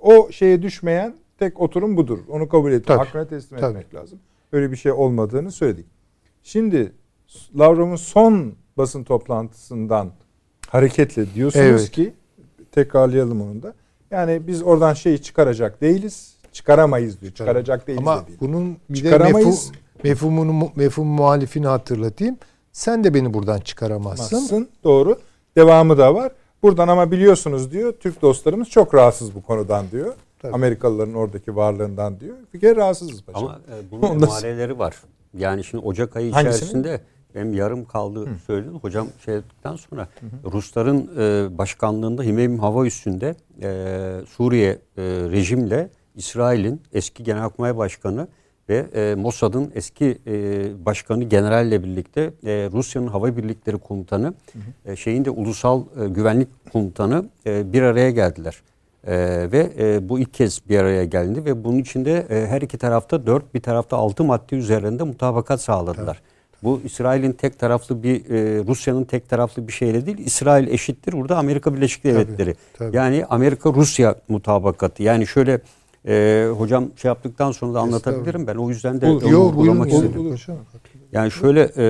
[0.00, 2.18] O şeye düşmeyen tek oturum budur.
[2.28, 3.78] Onu kabul etmek, Tabii, hakkına teslim tabii.
[3.78, 4.18] etmek lazım.
[4.52, 5.86] Öyle bir şey olmadığını söyledik.
[6.42, 6.92] Şimdi
[7.58, 10.10] Lavrov'un son basın toplantısından
[10.68, 11.90] hareketle diyorsunuz Evet.
[11.90, 12.12] ki
[12.72, 13.74] tekrarlayalım onu da.
[14.10, 16.33] Yani biz oradan şeyi çıkaracak değiliz.
[16.54, 17.32] Çıkaramayız diyor.
[17.32, 18.38] Çıkaracak değiliz Ama de değil.
[18.40, 19.46] bunun bir de Çıkaramayız.
[19.46, 22.36] mefhum, mefhumunu mefhum muhalifini hatırlatayım.
[22.72, 24.40] Sen de beni buradan çıkaramazsın.
[24.40, 25.18] Masın, doğru.
[25.56, 26.32] Devamı da var.
[26.62, 30.14] Buradan ama biliyorsunuz diyor Türk dostlarımız çok rahatsız bu konudan diyor.
[30.38, 30.52] Tabii.
[30.54, 32.36] Amerikalıların oradaki varlığından diyor.
[32.54, 33.44] Bir kere rahatsızız paşam.
[33.44, 34.94] Ama e, bunun emareleri var.
[35.38, 36.56] Yani şimdi Ocak ayı Hangisini?
[36.56, 37.00] içerisinde
[37.34, 38.38] benim yarım kaldı Hı.
[38.46, 38.74] söyledim.
[38.74, 40.52] Hocam şey ettikten sonra hı hı.
[40.52, 48.28] Rusların e, başkanlığında Himeyim Hava Üssü'nde e, Suriye e, rejimle İsrail'in eski Genelkurmay Başkanı
[48.68, 54.92] ve e, Mossad'ın eski e, başkanı generalle birlikte e, Rusya'nın hava birlikleri komutanı hı hı.
[54.92, 58.62] E, şeyin de ulusal e, güvenlik komutanı e, bir araya geldiler.
[59.06, 59.16] E,
[59.52, 63.26] ve e, bu ilk kez bir araya geldi ve bunun içinde e, her iki tarafta
[63.26, 66.20] dört bir tarafta altı madde üzerinde mutabakat sağladılar.
[66.20, 66.34] Evet.
[66.62, 70.18] Bu İsrail'in tek taraflı bir e, Rusya'nın tek taraflı bir şeyle değil.
[70.18, 72.54] İsrail eşittir burada Amerika Birleşik Devletleri.
[72.54, 72.96] Tabii, tabii.
[72.96, 75.02] Yani Amerika Rusya mutabakatı.
[75.02, 75.60] Yani şöyle
[76.08, 78.54] e, hocam şey yaptıktan sonra da anlatabilirim ben.
[78.54, 80.20] O yüzden de olur, yo, buyurun, istedim.
[80.20, 80.46] Olur, olur.
[81.12, 81.86] Yani şöyle e,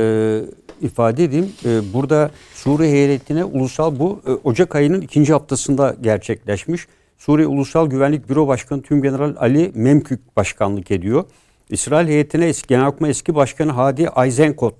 [0.82, 1.52] ifade edeyim.
[1.64, 6.86] E, burada Suriye heyetine ulusal bu e, Ocak ayının ikinci haftasında gerçekleşmiş.
[7.18, 11.24] Suriye Ulusal Güvenlik Büro Başkanı Tümgeneral Ali Memkük başkanlık ediyor.
[11.70, 14.74] İsrail heyetine eski, Genelkurmay eski başkanı Hadi Eisenkot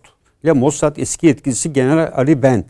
[0.45, 2.65] ile Mossad eski yetkilisi General Ali Ben.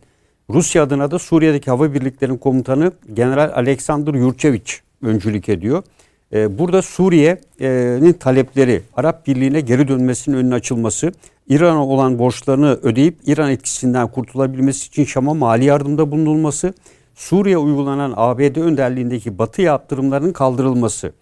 [0.51, 5.83] Rusya adına da Suriye'deki hava birliklerinin komutanı General Alexander Yurchevich öncülük ediyor.
[6.35, 11.12] Ee, burada Suriye'nin talepleri Arap Birliği'ne geri dönmesinin önüne açılması,
[11.49, 16.74] İran'a olan borçlarını ödeyip İran etkisinden kurtulabilmesi için Şam'a mali yardımda bulunulması,
[17.14, 21.12] Suriye uygulanan ABD önderliğindeki Batı yaptırımlarının kaldırılması.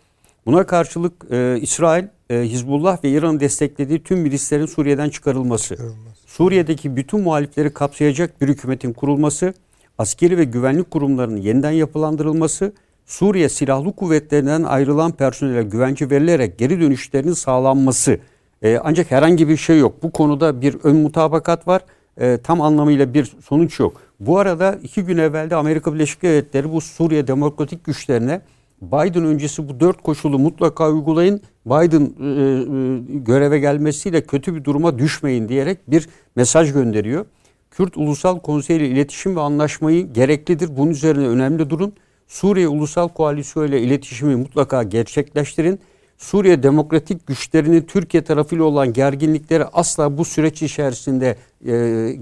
[0.46, 6.14] Buna karşılık e, İsrail, e, Hizbullah ve İran'ın desteklediği tüm milislerin Suriye'den çıkarılması, Çıkarılmaz.
[6.26, 9.54] Suriye'deki bütün muhalifleri kapsayacak bir hükümetin kurulması,
[9.98, 12.72] askeri ve güvenlik kurumlarının yeniden yapılandırılması,
[13.12, 18.18] Suriye Silahlı Kuvvetlerinden ayrılan personele güvence verilerek geri dönüşlerinin sağlanması.
[18.62, 20.02] E, ancak herhangi bir şey yok.
[20.02, 21.84] Bu konuda bir ön mutabakat var.
[22.20, 24.00] E, tam anlamıyla bir sonuç yok.
[24.20, 28.40] Bu arada iki gün evvelde Amerika Birleşik Devletleri bu Suriye demokratik güçlerine
[28.82, 31.40] Biden öncesi bu dört koşulu mutlaka uygulayın.
[31.66, 37.26] Biden e, e, göreve gelmesiyle kötü bir duruma düşmeyin diyerek bir mesaj gönderiyor.
[37.70, 40.76] Kürt Ulusal Konseyi ile iletişim ve anlaşmayı gereklidir.
[40.76, 41.94] Bunun üzerine önemli durun.
[42.32, 45.80] Suriye Ulusal Koalisyonu ile iletişimi mutlaka gerçekleştirin.
[46.18, 51.72] Suriye demokratik güçlerini Türkiye tarafıyla olan gerginlikleri asla bu süreç içerisinde e,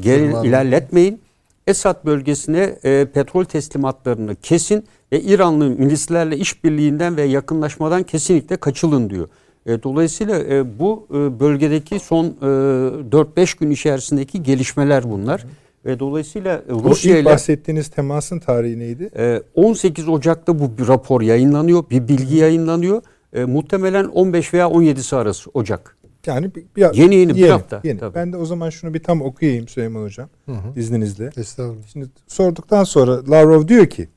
[0.00, 1.20] geri ilerletmeyin.
[1.66, 9.28] Esad bölgesine e, petrol teslimatlarını kesin ve İranlı milislerle işbirliğinden ve yakınlaşmadan kesinlikle kaçılın diyor.
[9.66, 15.46] E, dolayısıyla e, bu e, bölgedeki son e, 4-5 gün içerisindeki gelişmeler bunlar.
[15.84, 19.10] Ve dolayısıyla Rusya ile bahsettiğiniz temasın tarihi neydi?
[19.16, 23.02] E, 18 Ocak'ta bu bir rapor yayınlanıyor, bir bilgi yayınlanıyor.
[23.32, 25.96] E, muhtemelen 15 veya 17'si arası Ocak.
[26.26, 27.80] Yani bir, bir yeni yeni, bir hafta.
[27.84, 27.98] Yeni.
[27.98, 28.14] Tabii.
[28.14, 30.80] Ben de o zaman şunu bir tam okuyayım Süleyman Hocam hı hı.
[30.80, 31.30] izninizle.
[31.36, 31.86] Estağfurullah.
[31.92, 34.08] Şimdi sorduktan sonra Lavrov diyor ki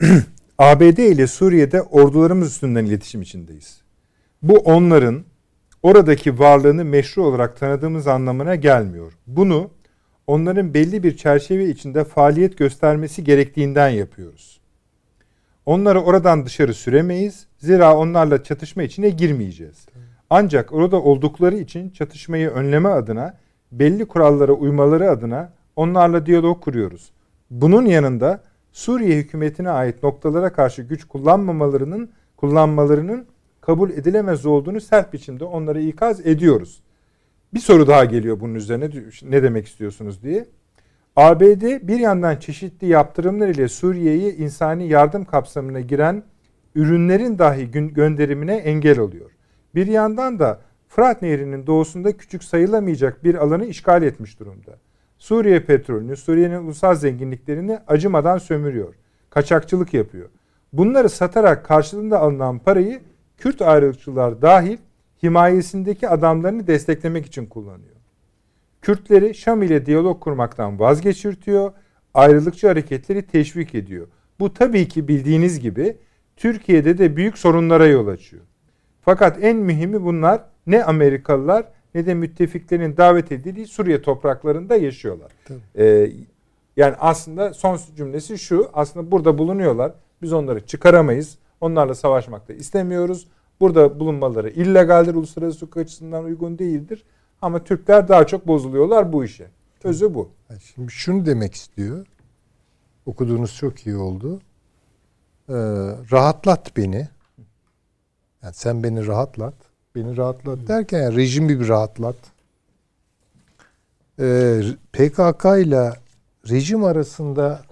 [0.58, 3.80] ABD ile Suriye'de ordularımız üstünden iletişim içindeyiz.
[4.42, 5.24] Bu onların
[5.82, 9.12] oradaki varlığını meşru olarak tanıdığımız anlamına gelmiyor.
[9.26, 9.70] Bunu
[10.28, 14.60] onların belli bir çerçeve içinde faaliyet göstermesi gerektiğinden yapıyoruz.
[15.66, 17.46] Onları oradan dışarı süremeyiz.
[17.58, 19.86] Zira onlarla çatışma içine girmeyeceğiz.
[20.30, 23.34] Ancak orada oldukları için çatışmayı önleme adına
[23.72, 27.12] belli kurallara uymaları adına onlarla diyalog kuruyoruz.
[27.50, 33.26] Bunun yanında Suriye hükümetine ait noktalara karşı güç kullanmamalarının kullanmalarının
[33.60, 36.82] kabul edilemez olduğunu sert biçimde onlara ikaz ediyoruz.
[37.54, 38.90] Bir soru daha geliyor bunun üzerine
[39.22, 40.46] ne demek istiyorsunuz diye.
[41.16, 46.22] ABD bir yandan çeşitli yaptırımlar ile Suriye'yi insani yardım kapsamına giren
[46.74, 49.30] ürünlerin dahi gönderimine engel oluyor.
[49.74, 54.78] Bir yandan da Fırat Nehri'nin doğusunda küçük sayılamayacak bir alanı işgal etmiş durumda.
[55.18, 58.94] Suriye petrolünü, Suriye'nin ulusal zenginliklerini acımadan sömürüyor.
[59.30, 60.28] Kaçakçılık yapıyor.
[60.72, 63.00] Bunları satarak karşılığında alınan parayı
[63.38, 64.78] Kürt ayrılıkçılar dahil
[65.22, 67.96] himayesindeki adamlarını desteklemek için kullanıyor.
[68.82, 71.72] Kürtleri Şam ile diyalog kurmaktan vazgeçirtiyor,
[72.14, 74.06] ayrılıkçı hareketleri teşvik ediyor.
[74.40, 75.96] Bu tabii ki bildiğiniz gibi
[76.36, 78.42] Türkiye'de de büyük sorunlara yol açıyor.
[79.00, 81.64] Fakat en mühimi bunlar ne Amerikalılar
[81.94, 85.32] ne de müttefiklerin davet edildiği Suriye topraklarında yaşıyorlar.
[85.78, 86.10] Ee,
[86.76, 88.70] yani aslında son cümlesi şu.
[88.72, 89.92] Aslında burada bulunuyorlar.
[90.22, 91.38] Biz onları çıkaramayız.
[91.60, 93.28] Onlarla savaşmak da istemiyoruz.
[93.60, 95.14] Burada bulunmaları illegaldir.
[95.14, 97.04] Uluslararası hukuk açısından uygun değildir.
[97.42, 99.50] Ama Türkler daha çok bozuluyorlar bu işe.
[99.84, 100.30] Özü bu.
[100.74, 102.06] Şimdi şunu demek istiyor.
[103.06, 104.40] Okuduğunuz çok iyi oldu.
[105.48, 105.54] Ee,
[106.12, 107.08] rahatlat beni.
[108.42, 109.54] Yani sen beni rahatlat.
[109.94, 112.16] Beni rahatlat derken yani rejimi bir rahatlat.
[114.20, 115.92] Ee, PKK ile
[116.48, 117.62] rejim arasında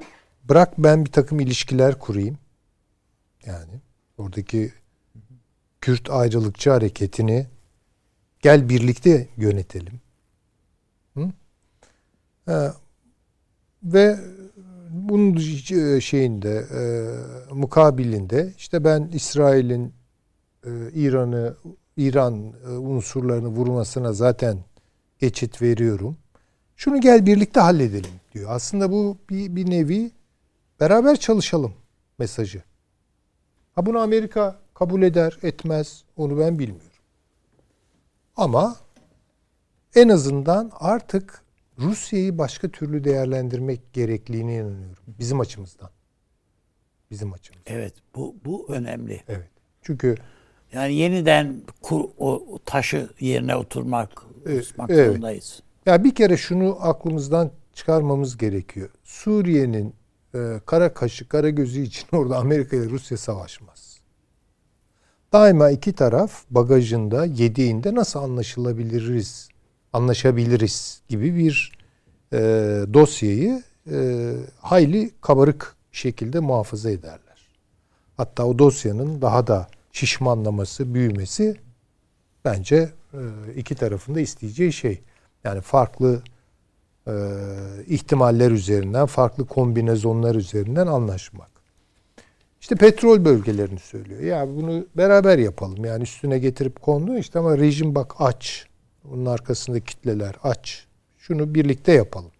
[0.49, 2.39] bırak ben bir takım ilişkiler kurayım.
[3.47, 3.81] Yani
[4.19, 4.73] oradaki
[5.87, 7.47] Kürt ayrılıkçı hareketini
[8.41, 10.01] gel birlikte yönetelim.
[11.15, 11.33] Hı?
[12.49, 12.53] Ee,
[13.83, 14.19] ve
[14.91, 15.37] bunun
[15.99, 16.81] şeyinde e,
[17.55, 19.93] mukabilinde işte ben İsrail'in
[20.65, 21.57] e, İran'ı
[21.97, 24.59] İran e, unsurlarını vurmasına zaten
[25.19, 26.17] geçit veriyorum.
[26.77, 28.51] Şunu gel birlikte halledelim diyor.
[28.51, 30.11] Aslında bu bir, bir nevi
[30.81, 31.75] beraber çalışalım
[32.19, 32.63] mesajı.
[33.75, 36.91] Ha bunu Amerika kabul eder, etmez onu ben bilmiyorum.
[38.37, 38.77] Ama
[39.95, 41.43] en azından artık
[41.79, 45.05] Rusya'yı başka türlü değerlendirmek gerekliliğine inanıyorum.
[45.19, 45.91] Bizim açımızdan.
[47.11, 47.73] Bizim açımızdan.
[47.73, 49.23] Evet bu bu önemli.
[49.29, 49.51] Evet.
[49.83, 50.15] Çünkü
[50.73, 55.63] yani yeniden kur, o taşı yerine oturmak evet, zorundayız.
[55.87, 58.91] Ya bir kere şunu aklımızdan çıkarmamız gerekiyor.
[59.05, 59.95] Suriye'nin
[60.35, 63.76] e, kara kaşı, kara gözü için orada Amerika ile Rusya savaşmaz.
[65.33, 69.49] Daima iki taraf bagajında, yediğinde nasıl anlaşılabiliriz,
[69.93, 71.73] anlaşabiliriz gibi bir
[72.33, 72.39] e,
[72.95, 77.49] dosyayı e, hayli kabarık şekilde muhafaza ederler.
[78.17, 81.57] Hatta o dosyanın daha da şişmanlaması, büyümesi
[82.45, 83.21] bence e,
[83.57, 85.01] iki tarafında isteyeceği şey.
[85.45, 86.23] Yani farklı
[87.09, 87.13] e,
[87.87, 91.56] ihtimaller üzerinden, farklı kombinezonlar üzerinden anlaşmak.
[92.67, 94.21] İşte petrol bölgelerini söylüyor.
[94.21, 95.85] Ya bunu beraber yapalım.
[95.85, 98.67] Yani üstüne getirip kondu işte ama rejim bak aç.
[99.05, 100.87] Bunun arkasında kitleler aç.
[101.19, 102.31] Şunu birlikte yapalım.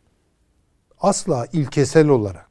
[1.01, 2.51] Asla ilkesel olarak,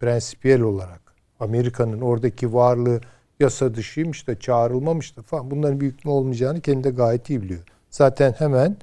[0.00, 1.00] prensipiyel olarak
[1.40, 3.00] Amerika'nın oradaki varlığı
[3.40, 7.62] yasa dışıymış da çağrılmamış da falan bunların bir hükmü olmayacağını kendi de gayet iyi biliyor.
[7.90, 8.76] Zaten hemen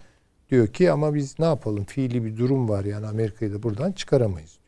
[0.52, 4.60] diyor ki ama biz ne yapalım fiili bir durum var yani Amerika'yı da buradan çıkaramayız.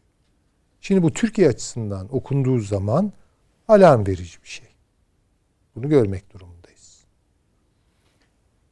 [0.81, 3.13] Şimdi bu Türkiye açısından okunduğu zaman
[3.71, 4.67] alarm verici bir şey.
[5.75, 7.03] Bunu görmek durumundayız.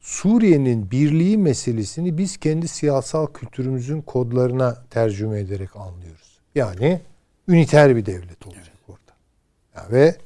[0.00, 6.38] Suriye'nin birliği meselesini biz kendi siyasal kültürümüzün kodlarına tercüme ederek anlıyoruz.
[6.54, 7.00] Yani
[7.48, 8.88] üniter bir devlet olacak evet.
[8.88, 9.12] orada.
[9.76, 10.16] Yani ve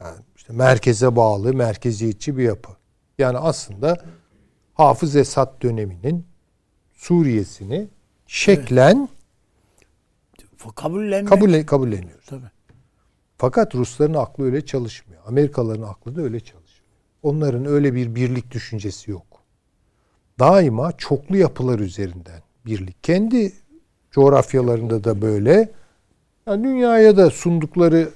[0.00, 2.70] yani işte merkeze bağlı, merkeziyetçi bir yapı.
[3.18, 4.04] Yani aslında
[4.74, 6.26] Hafız Esad döneminin
[6.94, 7.88] Suriye'sini
[8.26, 9.08] şeklen
[10.40, 10.74] evet.
[10.74, 11.28] kabullenmek.
[11.28, 12.26] Kabul, kabulleniyoruz.
[12.26, 12.50] Tabii.
[13.38, 15.22] Fakat Rusların aklı öyle çalışmıyor.
[15.26, 16.66] Amerikalıların aklı da öyle çalışmıyor.
[17.22, 19.26] Onların öyle bir birlik düşüncesi yok.
[20.38, 23.04] Daima çoklu yapılar üzerinden birlik.
[23.04, 23.52] Kendi
[24.10, 25.68] coğrafyalarında da böyle.
[26.46, 28.08] Yani dünyaya da sundukları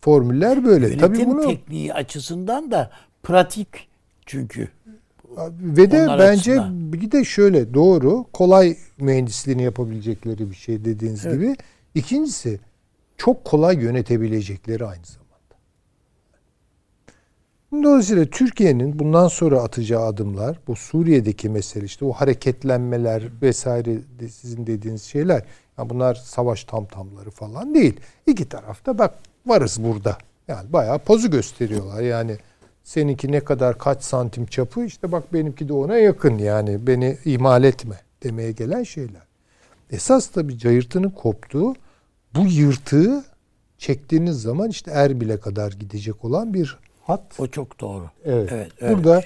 [0.00, 0.86] formüller böyle.
[0.86, 2.90] Yönetim Tabii bunu tekniği açısından da
[3.22, 3.68] pratik
[4.26, 4.68] çünkü.
[5.60, 6.92] Ve de bence açısından.
[6.92, 11.34] bir de şöyle doğru kolay mühendisliğini yapabilecekleri bir şey dediğiniz evet.
[11.34, 11.56] gibi.
[11.94, 12.60] İkincisi
[13.16, 15.24] çok kolay yönetebilecekleri aynı zamanda.
[17.84, 23.98] Dolayısıyla Türkiye'nin bundan sonra atacağı adımlar bu Suriye'deki mesele işte o hareketlenmeler vesaire
[24.30, 25.42] sizin dediğiniz şeyler
[25.78, 28.00] yani bunlar savaş tamtamları falan değil.
[28.26, 29.14] İki tarafta bak
[29.46, 30.18] varız burada.
[30.48, 32.02] Yani bayağı pozu gösteriyorlar.
[32.02, 32.36] Yani
[32.84, 37.64] seninki ne kadar kaç santim çapı işte bak benimki de ona yakın yani beni ihmal
[37.64, 39.22] etme demeye gelen şeyler.
[39.90, 41.74] Esas tabii cayırtının koptuğu
[42.34, 43.24] bu yırtığı
[43.78, 47.22] çektiğiniz zaman işte Erbil'e kadar gidecek olan bir hat.
[47.38, 48.10] O çok doğru.
[48.24, 48.52] Evet.
[48.52, 49.22] evet burada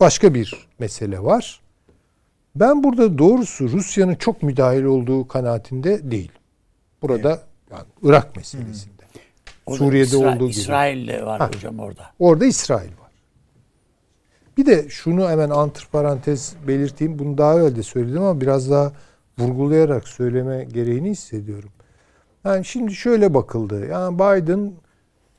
[0.00, 1.60] başka bir mesele var.
[2.54, 6.32] Ben burada doğrusu Rusya'nın çok müdahil olduğu kanaatinde değil.
[7.02, 7.40] Burada evet.
[7.70, 9.02] yani Irak meselesinde.
[9.66, 10.60] Orada Suriye'de İsra- olduğu gibi.
[10.60, 12.06] İsrail'de var ha, hocam orada.
[12.18, 13.10] Orada İsrail var.
[14.56, 17.18] Bir de şunu hemen antiparantez belirteyim.
[17.18, 18.92] Bunu daha evvel de söyledim ama biraz daha
[19.38, 21.70] vurgulayarak söyleme gereğini hissediyorum.
[22.44, 23.86] Yani şimdi şöyle bakıldı.
[23.86, 24.72] Yani Biden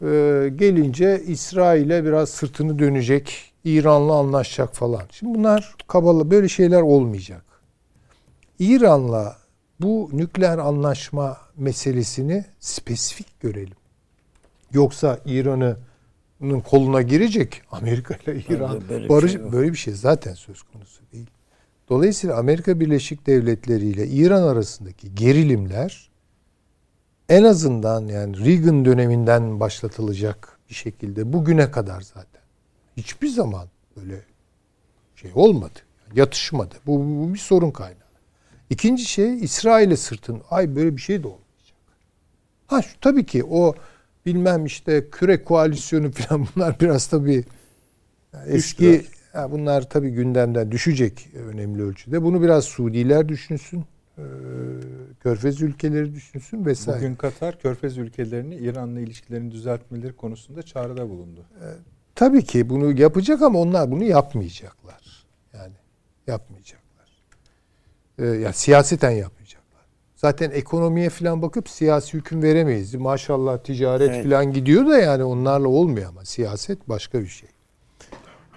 [0.01, 5.03] e, gelince İsrail'e biraz sırtını dönecek, İran'la anlaşacak falan.
[5.11, 7.43] Şimdi bunlar kabalı böyle şeyler olmayacak.
[8.59, 9.37] İran'la
[9.79, 13.77] bu nükleer anlaşma meselesini spesifik görelim.
[14.71, 20.61] Yoksa İran'ın koluna girecek Amerika ile İran böyle barış şey böyle bir şey zaten söz
[20.61, 21.27] konusu değil.
[21.89, 26.10] Dolayısıyla Amerika Birleşik Devletleri ile İran arasındaki gerilimler
[27.29, 32.41] en azından yani Reagan döneminden başlatılacak bir şekilde bugüne kadar zaten
[32.97, 33.67] hiçbir zaman
[33.97, 34.21] böyle
[35.15, 35.79] şey olmadı.
[36.15, 36.75] Yatışmadı.
[36.85, 37.95] Bu, bu bir sorun kaynağı.
[38.69, 40.41] İkinci şey İsrail'e sırtın.
[40.49, 41.77] Ay böyle bir şey de olmayacak.
[42.67, 43.75] Ha şu, tabii ki o
[44.25, 47.43] bilmem işte küre koalisyonu falan bunlar biraz tabii
[48.45, 52.23] eski Ya bunlar tabii gündemden düşecek önemli ölçüde.
[52.23, 53.85] Bunu biraz Suudiler düşünsün.
[54.21, 56.99] Ee, Körfez ülkeleri düşünsün vesaire.
[56.99, 61.45] Bugün Katar Körfez ülkelerini İran'la ilişkilerini düzeltmeleri konusunda çağrıda bulundu.
[61.61, 61.65] Ee,
[62.15, 65.25] tabii ki bunu yapacak ama onlar bunu yapmayacaklar.
[65.53, 65.73] Yani
[66.27, 66.81] yapmayacaklar.
[68.19, 69.61] Ee, ya siyaseten yapmayacaklar.
[70.15, 72.95] Zaten ekonomiye falan bakıp siyasi hüküm veremeyiz.
[72.95, 74.23] Maşallah ticaret evet.
[74.23, 77.49] falan gidiyor da yani onlarla olmuyor ama siyaset başka bir şey.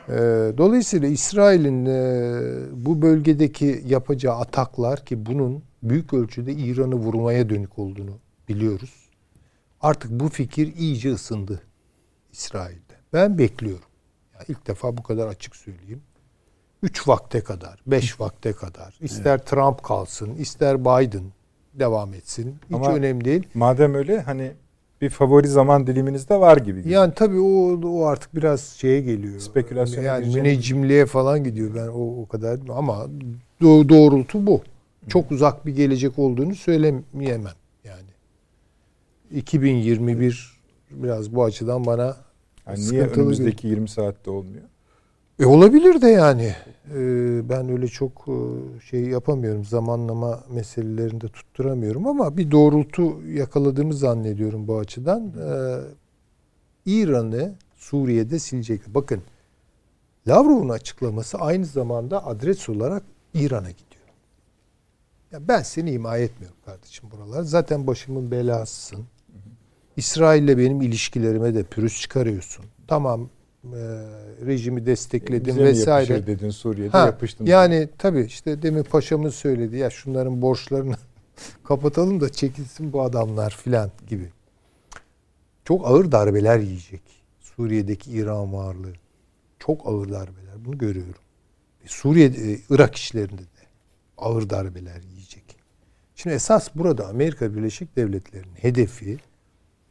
[0.09, 7.79] Ee, dolayısıyla İsrail'in e, bu bölgedeki yapacağı ataklar ki bunun büyük ölçüde İran'ı vurmaya dönük
[7.79, 9.11] olduğunu biliyoruz.
[9.81, 11.63] Artık bu fikir iyice ısındı
[12.33, 12.95] İsrail'de.
[13.13, 13.89] Ben bekliyorum.
[14.35, 16.03] Yani ilk defa bu kadar açık söyleyeyim.
[16.83, 18.99] Üç vakte kadar, beş vakte kadar.
[19.01, 19.47] İster evet.
[19.47, 21.25] Trump kalsın, ister Biden
[21.75, 22.57] devam etsin.
[22.69, 23.49] Hiç Ama önemli değil.
[23.55, 24.53] Madem öyle hani
[25.05, 26.89] bir favori zaman diliminiz de var gibi.
[26.89, 29.41] Yani tabii o, o artık biraz şeye geliyor.
[29.41, 30.05] Spekülasyon.
[30.05, 33.07] Yani müneccimliğe falan gidiyor ben o, o kadar ama
[33.63, 34.63] doğrultu bu.
[35.09, 37.53] Çok uzak bir gelecek olduğunu söylemeyemem
[37.85, 38.11] yani.
[39.33, 42.17] 2021 biraz bu açıdan bana
[42.67, 43.71] yani niye önümüzdeki bir...
[43.73, 44.65] 20 saatte olmuyor?
[45.39, 46.55] E olabilir de yani.
[46.95, 48.35] Ee, ben öyle çok e,
[48.81, 49.65] şey yapamıyorum.
[49.65, 55.33] Zamanlama meselelerinde tutturamıyorum ama bir doğrultu yakaladığımı zannediyorum bu açıdan.
[55.39, 55.81] Ee,
[56.87, 58.81] İran'ı Suriye'de silecek.
[58.87, 59.23] Bakın
[60.29, 63.03] Lavrov'un açıklaması aynı zamanda adres olarak
[63.35, 64.05] İran'a gidiyor.
[65.33, 67.43] Ya ben seni himaye etmiyorum kardeşim buralar.
[67.43, 69.05] Zaten başımın belasısın.
[69.97, 72.65] İsrail'le benim ilişkilerime de pürüz çıkarıyorsun.
[72.89, 73.29] Tamam
[74.47, 76.17] rejimi destekledim Bize vesaire.
[76.17, 77.47] Mi dedin Suriye'de ha, yapıştın.
[77.47, 80.97] Yani tabii işte demin paşamız söyledi ya şunların borçlarını
[81.65, 84.29] kapatalım da çekilsin bu adamlar filan gibi.
[85.65, 87.03] Çok ağır darbeler yiyecek
[87.41, 88.93] Suriye'deki İran varlığı.
[89.59, 90.65] Çok ağır darbeler.
[90.65, 91.15] Bunu görüyorum.
[91.87, 93.65] Suriye, e, Irak işlerinde de
[94.19, 95.45] ağır darbeler yiyecek.
[96.17, 99.19] Şimdi esas burada Amerika Birleşik Devletleri'nin hedefi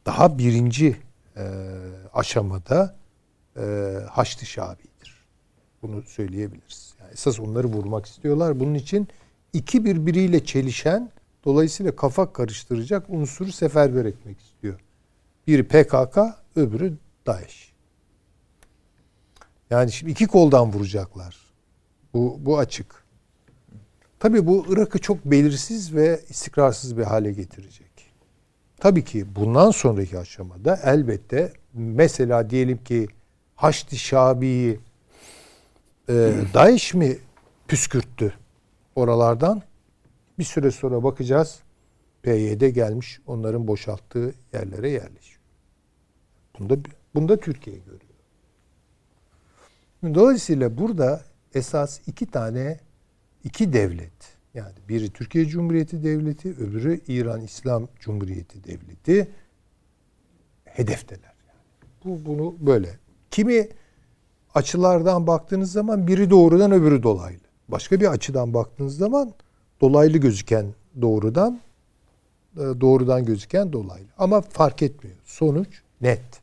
[0.06, 0.96] daha birinci
[1.38, 1.44] e,
[2.14, 2.96] aşamada
[3.58, 3.64] e,
[4.10, 5.26] Haçlı Şabi'dir.
[5.82, 6.94] Bunu söyleyebiliriz.
[7.00, 8.60] Yani esas onları vurmak istiyorlar.
[8.60, 9.08] Bunun için
[9.54, 11.12] iki birbiriyle çelişen
[11.46, 14.80] dolayısıyla kafa karıştıracak unsuru seferber etmek istiyor.
[15.48, 16.18] Biri PKK,
[16.56, 16.94] öbürü
[17.26, 17.74] DAEŞ.
[19.70, 21.38] Yani şimdi iki koldan vuracaklar.
[22.14, 23.04] Bu, bu açık.
[24.20, 27.92] Tabii bu Irak'ı çok belirsiz ve istikrarsız bir hale getirecek.
[28.78, 33.08] Tabii ki bundan sonraki aşamada elbette mesela diyelim ki
[33.56, 34.80] Haçlı Şabi'yi
[36.10, 36.14] e,
[36.54, 37.18] Daesh mi
[37.68, 38.34] püskürttü
[38.96, 39.62] oralardan?
[40.40, 41.60] Bir süre sonra bakacağız.
[42.22, 45.42] PYD gelmiş onların boşalttığı yerlere yerleşiyor.
[46.60, 46.78] Bunda,
[47.16, 48.14] bunda Türkiye görüyor.
[50.04, 51.22] Dolayısıyla burada
[51.54, 52.80] esas iki tane
[53.44, 59.32] iki devlet yani biri Türkiye Cumhuriyeti Devleti öbürü İran İslam Cumhuriyeti Devleti
[60.66, 61.34] hedefteler.
[61.48, 61.60] Yani.
[62.06, 63.00] Bu bunu böyle
[63.34, 63.68] Kimi
[64.54, 67.40] açılardan baktığınız zaman biri doğrudan öbürü dolaylı.
[67.68, 69.34] Başka bir açıdan baktığınız zaman
[69.82, 71.60] dolaylı gözüken doğrudan
[72.56, 74.08] e, doğrudan gözüken dolaylı.
[74.18, 75.18] Ama fark etmiyor.
[75.26, 76.42] Sonuç net.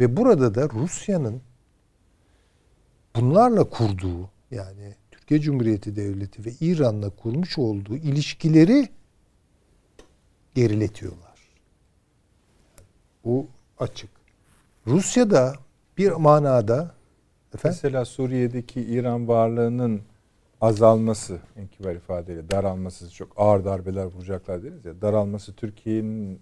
[0.00, 1.42] Ve burada da Rusya'nın
[3.16, 8.88] bunlarla kurduğu yani Türkiye Cumhuriyeti Devleti ve İran'la kurmuş olduğu ilişkileri
[10.54, 11.48] geriletiyorlar.
[13.24, 13.46] Bu
[13.78, 14.10] açık.
[14.86, 15.54] Rusya da
[15.98, 16.94] bir manada
[17.54, 17.78] efendim?
[17.82, 20.02] Mesela Suriye'deki İran varlığının
[20.60, 26.40] azalması en kibar ifadeyle daralması çok ağır darbeler vuracaklar deriz ya daralması Türkiye'nin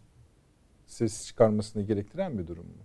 [0.87, 2.83] ses çıkarmasını gerektiren bir durum mu?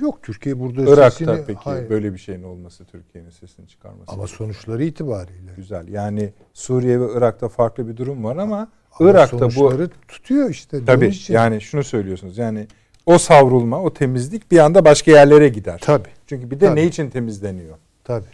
[0.00, 1.90] Yok Türkiye burada Irak'ta sesini, peki hayır.
[1.90, 4.12] böyle bir şeyin olması Türkiye'nin sesini çıkarması.
[4.12, 5.52] Ama sonuçları itibariyle.
[5.56, 5.88] Güzel.
[5.88, 8.68] Yani Suriye ve Irak'ta farklı bir durum var ama,
[9.00, 10.84] ama Irak'ta bu tutuyor işte.
[10.84, 12.38] Tabii yani şunu söylüyorsunuz.
[12.38, 12.66] Yani
[13.06, 15.80] o savrulma, o temizlik bir anda başka yerlere gider.
[15.84, 16.08] Tabii.
[16.26, 16.80] Çünkü bir de Tabii.
[16.80, 17.76] ne için temizleniyor?
[18.04, 18.26] Tabii.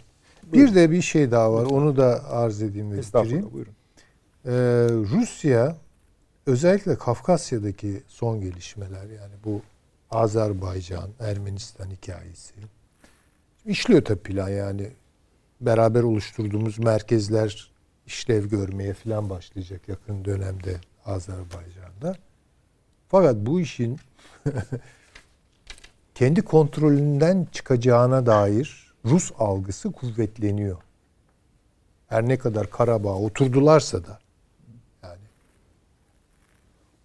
[0.43, 0.69] Buyurun.
[0.69, 1.65] Bir de bir şey daha var.
[1.65, 3.49] Onu da arz edeyim ve bitireyim.
[3.53, 3.73] Buyurun.
[4.45, 4.51] Ee,
[5.17, 5.77] Rusya
[6.47, 9.61] özellikle Kafkasya'daki son gelişmeler yani bu
[10.11, 12.53] Azerbaycan, Ermenistan hikayesi
[13.65, 14.89] işliyor tabii plan yani
[15.61, 17.71] beraber oluşturduğumuz merkezler
[18.07, 22.15] işlev görmeye falan başlayacak yakın dönemde Azerbaycan'da.
[23.09, 23.99] Fakat bu işin
[26.15, 30.77] kendi kontrolünden çıkacağına dair Rus algısı kuvvetleniyor.
[32.07, 34.19] Her ne kadar Karabağ oturdularsa da
[35.03, 35.25] yani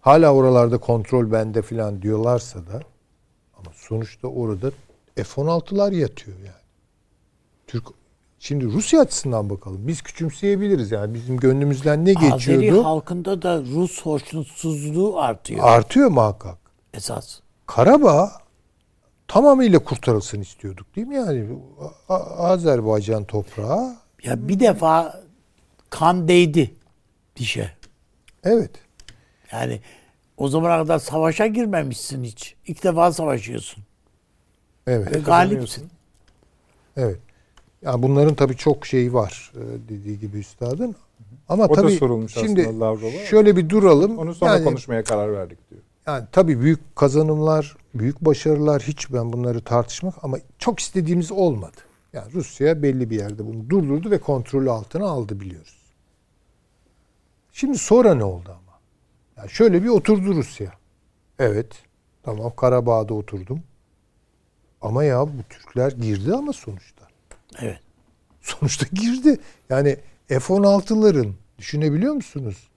[0.01, 2.81] hala oralarda kontrol bende filan diyorlarsa da
[3.57, 4.71] ama sonuçta orada
[5.15, 6.65] F-16'lar yatıyor yani.
[7.67, 7.83] Türk
[8.39, 9.87] Şimdi Rusya açısından bakalım.
[9.87, 12.35] Biz küçümseyebiliriz yani bizim gönlümüzden ne geçiyordu?
[12.35, 15.59] Azeri halkında da Rus hoşnutsuzluğu artıyor.
[15.63, 16.57] Artıyor muhakkak.
[16.93, 17.39] Esas.
[17.65, 18.31] Karabağ
[19.27, 21.59] tamamıyla kurtarılsın istiyorduk değil mi yani?
[22.09, 23.95] A- Azerbaycan toprağı.
[24.23, 25.21] Ya bir defa
[25.89, 26.75] kan değdi
[27.35, 27.71] dişe.
[28.43, 28.71] Evet.
[29.51, 29.81] Yani
[30.37, 32.55] o zamana kadar savaşa girmemişsin hiç.
[32.65, 33.83] İlk defa savaşıyorsun.
[34.87, 35.15] Evet.
[35.15, 35.89] Ve galipsin.
[36.97, 37.19] Evet.
[37.81, 40.95] Yani bunların tabii çok şeyi var e, dediği gibi üstadın.
[41.49, 43.25] Ama O da tabii sorulmuş şimdi aslında Lavrov'a.
[43.25, 44.17] şöyle bir duralım.
[44.17, 45.81] Onu sonra yani, konuşmaya karar verdik diyor.
[46.09, 51.77] Yani tabii büyük kazanımlar, büyük başarılar hiç ben bunları tartışmak ama çok istediğimiz olmadı.
[52.13, 55.77] Yani Rusya belli bir yerde bunu durdurdu ve kontrolü altına aldı biliyoruz.
[57.51, 58.79] Şimdi sonra ne oldu ama?
[59.37, 60.73] Yani şöyle bir oturdu Rusya.
[61.39, 61.83] Evet.
[62.23, 63.63] Tamam Karabağ'da oturdum.
[64.81, 67.07] Ama ya bu Türkler girdi ama sonuçta.
[67.59, 67.81] Evet.
[68.41, 69.39] Sonuçta girdi.
[69.69, 69.97] Yani
[70.27, 72.68] F-16'ların düşünebiliyor musunuz?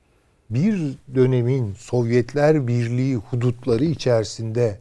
[0.55, 4.81] Bir dönemin Sovyetler Birliği hudutları içerisinde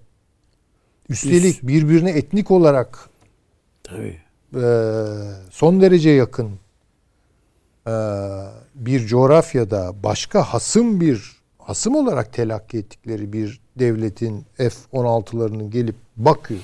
[1.10, 3.10] üstelik birbirine etnik olarak
[3.84, 4.18] Tabii.
[4.56, 4.64] e,
[5.52, 6.52] son derece yakın
[7.88, 7.94] e,
[8.76, 16.58] bir coğrafyada başka hasım bir hasım olarak telakki ettikleri bir devletin F-16'larının gelip Bakü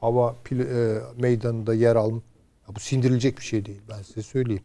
[0.00, 2.22] hava e, meydanında yer alm
[2.68, 4.62] ya bu sindirilecek bir şey değil ben size söyleyeyim.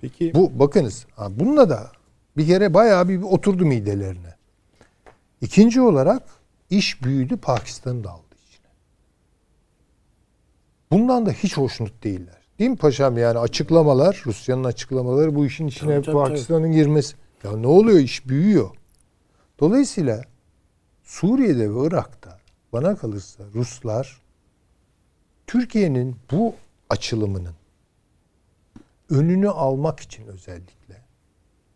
[0.00, 1.95] Peki Bu bakınız bununla da
[2.36, 4.34] bir kere bayağı bir oturdu midelerine.
[5.40, 6.22] İkinci olarak
[6.70, 8.66] iş büyüdü Pakistan'ı da aldı içine.
[10.90, 12.42] Bundan da hiç hoşnut değiller.
[12.58, 17.16] Değil mi paşam yani açıklamalar Rusya'nın açıklamaları bu işin içine Pakistan'ın girmesi.
[17.44, 18.70] Ya ne oluyor iş büyüyor.
[19.60, 20.22] Dolayısıyla
[21.04, 22.38] Suriye'de ve Irak'ta
[22.72, 24.20] bana kalırsa Ruslar
[25.46, 26.54] Türkiye'nin bu
[26.90, 27.54] açılımının
[29.10, 30.75] önünü almak için özellikle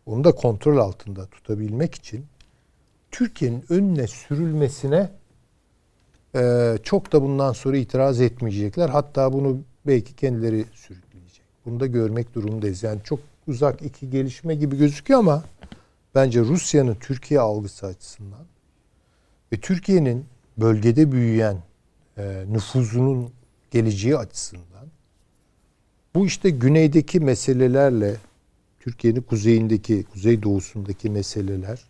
[0.05, 2.25] onu da kontrol altında tutabilmek için
[3.11, 5.09] Türkiye'nin önüne sürülmesine
[6.35, 8.89] e, çok da bundan sonra itiraz etmeyecekler.
[8.89, 11.45] Hatta bunu belki kendileri sürükleyecek.
[11.65, 12.83] Bunu da görmek durumundayız.
[12.83, 15.43] Yani çok uzak iki gelişme gibi gözüküyor ama
[16.15, 18.45] bence Rusya'nın Türkiye algısı açısından
[19.53, 20.25] ve Türkiye'nin
[20.57, 21.57] bölgede büyüyen
[22.17, 23.31] e, nüfuzunun
[23.71, 24.87] geleceği açısından
[26.15, 28.15] bu işte güneydeki meselelerle
[28.81, 31.85] Türkiye'nin kuzeyindeki, kuzeydoğusundaki meseleler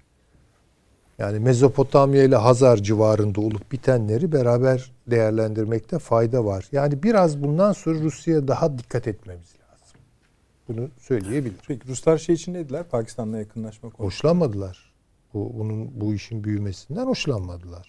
[1.18, 6.68] yani Mezopotamya ile Hazar civarında olup bitenleri beraber değerlendirmekte fayda var.
[6.72, 10.00] Yani biraz bundan sonra Rusya'ya daha dikkat etmemiz lazım.
[10.68, 11.56] Bunu söyleyebilir.
[11.68, 12.84] Peki Ruslar şey için ne dediler?
[12.84, 14.08] Pakistan'la yakınlaşma konusunda.
[14.08, 14.94] Hoşlanmadılar.
[15.34, 17.88] Bu, bunun bu işin büyümesinden hoşlanmadılar.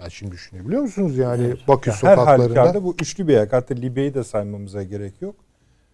[0.00, 3.52] Ya şimdi düşünebiliyor musunuz yani Bakü Ya her sokaklarında halükarda bu üçlü bir ayak.
[3.52, 5.34] Hatta Libya'yı da saymamıza gerek yok.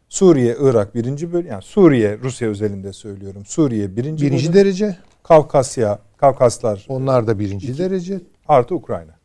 [0.09, 1.49] Suriye, Irak birinci bölge.
[1.49, 3.43] Yani Suriye, Rusya özelinde söylüyorum.
[3.47, 4.55] Suriye birinci, birinci bölüm.
[4.55, 8.21] derece, Kavkasya, Kavkaslar onlar da birinci derece.
[8.49, 9.17] artı Ukrayna.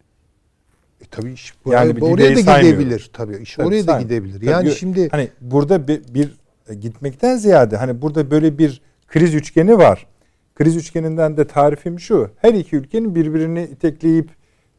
[1.02, 2.80] E tabii iş Yani yani bir oraya da saymıyorum.
[2.80, 3.38] gidebilir tabii.
[3.38, 4.08] iş Tabii oraya da saymıyorum.
[4.26, 4.34] gidebilir.
[4.40, 6.38] Tabii Yani şimdi hani burada bir, bir
[6.70, 10.08] e, gitmekten ziyade hani burada böyle bir kriz üçgeni var.
[10.56, 12.30] Kriz üçgeninden de tarifim şu.
[12.38, 14.30] Her iki ülkenin birbirini itekleyip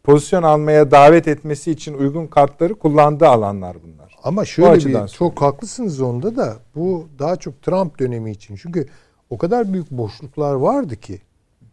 [0.04, 4.01] pozisyon almaya davet etmesi için uygun kartları kullandığı alanlar bunlar.
[4.22, 8.56] Ama şöyle bir çok haklısınız onda da bu daha çok Trump dönemi için.
[8.56, 8.86] Çünkü
[9.30, 11.20] o kadar büyük boşluklar vardı ki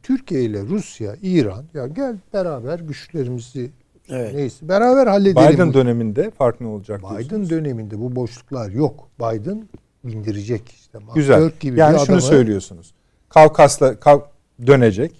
[0.03, 3.71] Türkiye ile Rusya, İran ya gel beraber güçlerimizi
[4.09, 4.35] Evet.
[4.35, 5.53] neyse beraber halledelim.
[5.53, 7.49] Biden döneminde fark ne olacak Biden diyorsunuz?
[7.49, 9.07] döneminde bu boşluklar yok.
[9.19, 9.67] Biden
[10.03, 10.99] indirecek işte.
[11.15, 11.51] Güzel.
[11.59, 12.93] Gibi yani şunu adamı- söylüyorsunuz.
[13.29, 14.25] Kavkasla Kav-
[14.67, 15.11] dönecek.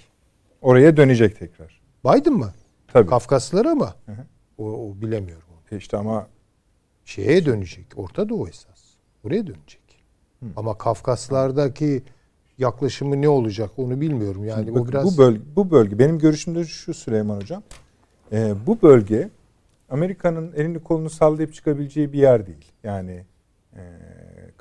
[0.61, 1.81] Oraya dönecek tekrar.
[2.05, 2.53] Biden mı?
[2.93, 3.09] Tabii.
[3.09, 3.89] Kafkaslara mı?
[4.05, 4.25] Hı hı.
[4.57, 5.43] O, o bilemiyorum.
[5.71, 6.27] İşte ama
[7.09, 7.85] Şeye dönecek.
[7.95, 8.79] Orta Doğu esas.
[9.23, 9.81] Oraya dönecek.
[10.55, 12.03] Ama Kafkaslardaki
[12.57, 14.43] yaklaşımı ne olacak onu bilmiyorum.
[14.45, 17.63] Yani Şimdi bakın, biraz bu bölge bu bölge benim görüşüm de şu Süleyman hocam.
[18.31, 19.29] Ee, bu bölge
[19.89, 22.71] Amerika'nın elini kolunu sallayıp çıkabileceği bir yer değil.
[22.83, 23.25] Yani
[23.75, 23.81] e,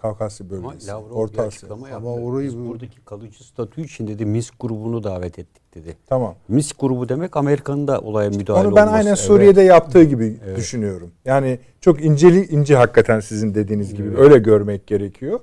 [0.03, 1.47] Kavkasya Ama bölgesi, Lavrov bir Orta Asya.
[1.49, 2.07] açıklama yaptı.
[2.09, 5.97] Ama orayı Biz bu- buradaki kalıcı statü için dedi Minsk grubunu davet ettik dedi.
[6.07, 6.35] Tamam.
[6.49, 8.97] Minsk grubu demek Amerika'nın da olaya müdahale Onu ben olması.
[8.97, 9.19] aynen Evet.
[9.19, 11.11] Suriye'de yaptığı gibi düşünüyorum.
[11.25, 15.41] Yani çok inceli ince hakikaten sizin dediğiniz gibi öyle görmek gerekiyor.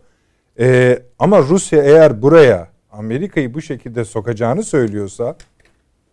[0.59, 5.35] Ee, ama Rusya eğer buraya Amerika'yı bu şekilde sokacağını söylüyorsa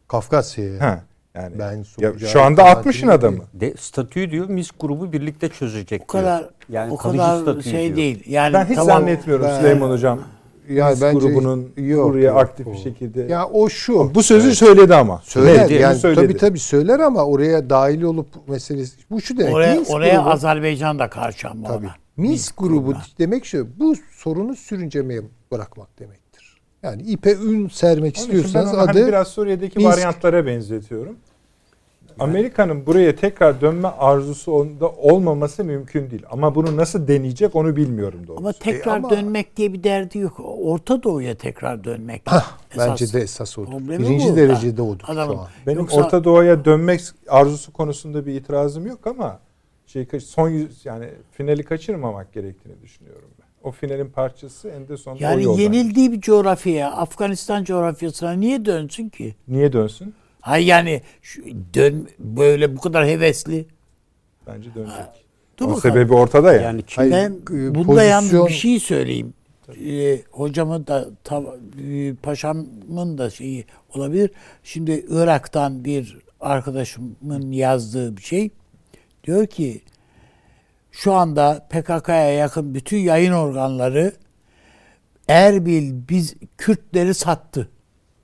[0.08, 1.04] Kafkasya'ya.
[1.34, 2.98] Yani Ben ya şu anda kanaatindeyim.
[2.98, 3.38] 60'ın adamı.
[3.54, 6.50] De, statüyü diyor Minsk grubu birlikte çözecek O kadar diyor.
[6.68, 7.96] Yani o kadar şey diyor.
[7.96, 8.22] değil.
[8.26, 10.20] Yani Ben hiç tamam, zannetmiyorum ben- Süleyman hocam.
[10.68, 12.72] Ya Minsk bence grubunun yok, buraya yok, aktif o.
[12.72, 13.22] bir şekilde.
[13.22, 14.14] Ya o şu.
[14.14, 15.20] bu sözü söyledi ama.
[15.24, 16.20] Söyler bunu yani söyledi.
[16.26, 19.54] tabii tabii söyler ama oraya dahil olup meselesi bu şu demek.
[19.54, 21.86] Oraya, oraya grubu- Azerbaycan da karşı ama Tabii.
[21.86, 21.94] ona.
[22.16, 23.68] Minsk grubu demek şu.
[23.78, 25.20] Bu sorunu sürüncemeye
[25.52, 26.21] bırakmak demektir.
[26.82, 29.92] Yani ipe ün sermek Onun istiyorsanız onu hani adı biraz Suriye'deki Minsk.
[29.92, 31.16] varyantlara benzetiyorum.
[32.18, 36.22] Amerika'nın buraya tekrar dönme arzusu onda olmaması mümkün değil.
[36.30, 38.40] Ama bunu nasıl deneyecek onu bilmiyorum doğrusu.
[38.40, 40.40] Ama tekrar ama- dönmek diye bir derdi yok.
[40.44, 42.22] Orta Doğu'ya tekrar dönmek.
[42.26, 43.70] Hah, Esas bence de esas odur.
[43.70, 44.36] problemi Birinci bu.
[44.36, 45.48] derecede odur Adamın- şu an.
[45.66, 49.38] Benim Yoksa- Orta Doğu'ya dönmek arzusu konusunda bir itirazım yok ama
[49.86, 53.28] şey son yüz yani finali kaçırmamak gerektiğini düşünüyorum.
[53.64, 59.08] O finalin parçası en de sonunda o Yani yenildiği bir coğrafyaya, Afganistan coğrafyasına niye dönsün
[59.08, 59.34] ki?
[59.48, 60.14] Niye dönsün?
[60.40, 61.42] Hay yani şu,
[61.74, 63.66] dön böyle bu kadar hevesli.
[64.46, 64.96] Bence dönecek.
[65.58, 65.80] Dur o bakalım.
[65.94, 66.60] sebebi ortada ya.
[66.62, 69.34] Yani Hayır, Ben e, bunda yalnız pozisyon- bir şey söyleyeyim.
[69.86, 71.44] Ee, hocamın da ta-
[71.88, 74.30] e, paşamın da şeyi olabilir.
[74.62, 78.50] Şimdi Irak'tan bir arkadaşımın yazdığı bir şey.
[79.24, 79.80] Diyor ki
[80.92, 84.12] şu anda PKK'ya yakın bütün yayın organları
[85.28, 87.68] Erbil biz Kürtleri sattı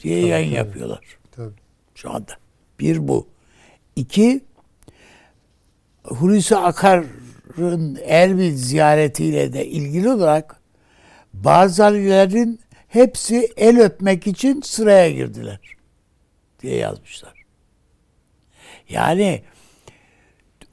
[0.01, 1.01] diye yayın yapıyorlar
[1.33, 1.55] Tabii.
[1.95, 2.33] şu anda.
[2.81, 3.29] Bir bu.
[3.97, 4.41] İki,
[6.05, 10.61] Hulusi Akar'ın Erbil ziyaretiyle de ilgili olarak
[11.35, 15.61] Barzanilerin hepsi el öpmek için sıraya girdiler
[16.61, 17.45] diye yazmışlar.
[18.89, 19.43] Yani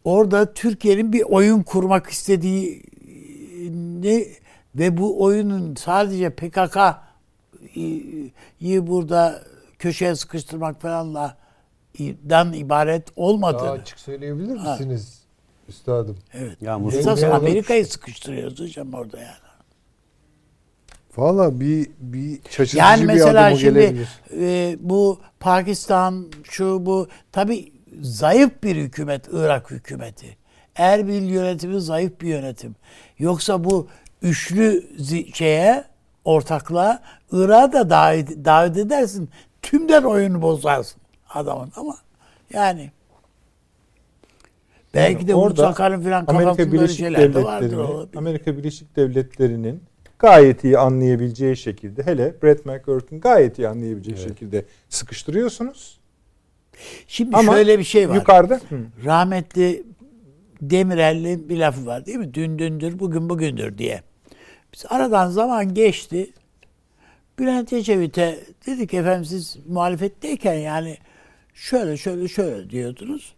[0.06, 4.28] orada Türkiye'nin bir oyun kurmak istediğini
[4.76, 8.32] ve bu oyunun sadece PKK'yı
[8.88, 9.44] burada
[9.80, 11.38] köşeye sıkıştırmak falanla
[12.30, 13.70] dan ibaret Daha olmadığını.
[13.70, 15.20] açık söyleyebilir misiniz
[15.70, 16.18] üstadım?
[16.34, 16.62] Evet.
[16.62, 19.36] ya Esas Amerika'yı sıkıştırıyoruz hocam orada yani.
[21.18, 24.10] Valla bir bir şaşırtıcı Yani bir mesela adım o şimdi gelebilir.
[24.34, 27.72] e, bu Pakistan şu bu tabi
[28.02, 30.38] zayıf bir hükümet Irak hükümeti.
[30.76, 32.76] Erbil yönetimi zayıf bir yönetim.
[33.20, 33.88] Yoksa bu
[34.22, 34.84] üçlü
[35.34, 35.84] şeye
[36.26, 39.30] ortaklığa Irak'ı da davet, davet edersin.
[39.62, 41.98] Tümden oyunu bozarsın adamın ama
[42.54, 42.92] yani
[44.94, 47.06] belki de Orada Umut Sakar'ın falan Amerika Birleşik.
[47.06, 48.10] Devletleri'nin.
[48.16, 49.84] Amerika Birleşik Devletleri'nin
[50.20, 56.00] gayet iyi anlayabileceği şekilde hele Brett McGurk'ın gayet iyi anlayabileceği şekilde sıkıştırıyorsunuz.
[57.08, 58.16] Şimdi Ama şöyle bir şey var.
[58.16, 58.80] Yukarıda Hı.
[59.06, 59.84] rahmetli
[60.62, 62.34] Demirel'in bir lafı var değil mi?
[62.34, 64.02] Dün dündür, bugün bugündür diye.
[64.74, 66.32] Biz aradan zaman geçti.
[67.40, 70.98] Bülent Ecevit'e dedik efendim siz muhalefetteyken yani
[71.54, 73.36] şöyle şöyle şöyle diyordunuz.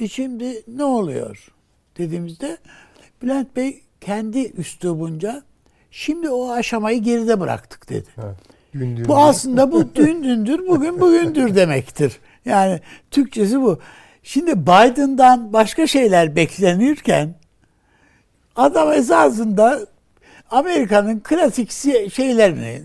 [0.00, 1.48] E şimdi ne oluyor
[1.98, 2.58] dediğimizde
[3.22, 5.42] Bülent Bey kendi üslubunca
[5.90, 8.08] şimdi o aşamayı geride bıraktık dedi.
[8.74, 12.20] Dün Bu aslında bu dün dündür, bugün bugündür demektir.
[12.48, 12.80] Yani
[13.10, 13.78] Türkçesi bu.
[14.22, 17.34] Şimdi Biden'dan başka şeyler beklenirken
[18.56, 19.80] adam esasında
[20.50, 22.82] Amerika'nın klasik si- şeylerini,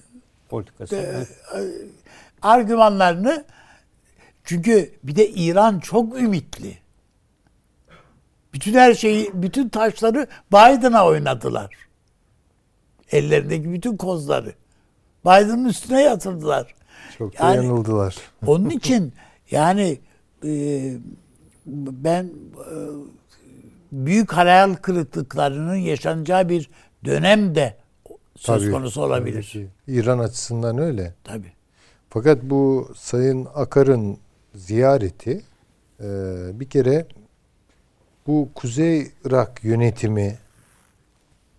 [0.49, 0.95] politikası.
[0.95, 1.28] evet.
[2.41, 3.45] argümanlarını
[4.43, 6.78] çünkü bir de İran çok ümitli.
[8.53, 11.76] Bütün her şeyi, bütün taşları Biden'a oynadılar.
[13.11, 14.53] Ellerindeki bütün kozları.
[15.26, 16.74] Biden'ın üstüne yatırdılar.
[17.18, 18.16] çok Yani- yanıldılar.
[18.47, 19.14] Onun için
[19.52, 20.00] yani
[20.46, 20.94] e,
[21.66, 22.76] ben e,
[23.91, 26.70] büyük hayal kırıklıklarının yaşanacağı bir
[27.06, 27.78] dönem de
[28.36, 29.50] söz Tabii, konusu olabilir.
[29.54, 29.98] tabii.
[29.98, 31.14] İran açısından öyle.
[31.24, 31.52] Tabii.
[32.10, 34.18] Fakat bu Sayın Akar'ın
[34.56, 35.41] ziyareti
[36.00, 36.10] e,
[36.60, 37.08] bir kere
[38.28, 40.38] bu Kuzey Irak yönetimi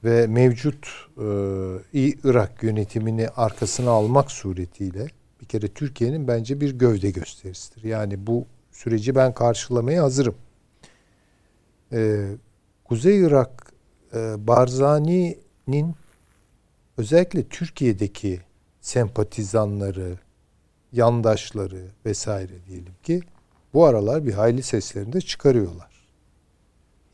[0.04, 0.86] ve mevcut
[1.18, 1.26] e,
[2.24, 5.06] Irak yönetimini arkasına almak suretiyle
[5.44, 7.84] bir kere Türkiye'nin bence bir gövde gösterisidir.
[7.84, 10.34] Yani bu süreci ben karşılamaya hazırım.
[11.92, 12.30] E,
[12.84, 13.72] Kuzey Irak
[14.14, 15.94] e, Barzani'nin
[16.96, 18.40] özellikle Türkiye'deki
[18.80, 20.18] sempatizanları,
[20.92, 23.20] yandaşları vesaire diyelim ki
[23.74, 26.06] bu aralar bir hayli seslerini de çıkarıyorlar.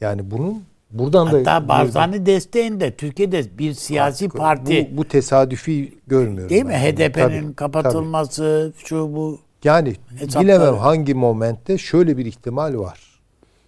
[0.01, 5.99] Yani bunun buradan da Hatta Barzani desteğinde Türkiye'de bir siyasi Hakkı- parti bu, bu tesadüfi
[6.07, 6.51] görmüyorum.
[6.51, 6.72] değil mi?
[6.72, 7.55] HDP'nin Tabii, tabii.
[7.55, 10.45] kapatılması şu bu Yani Hesapları.
[10.45, 13.20] bilemem hangi momentte şöyle bir ihtimal var.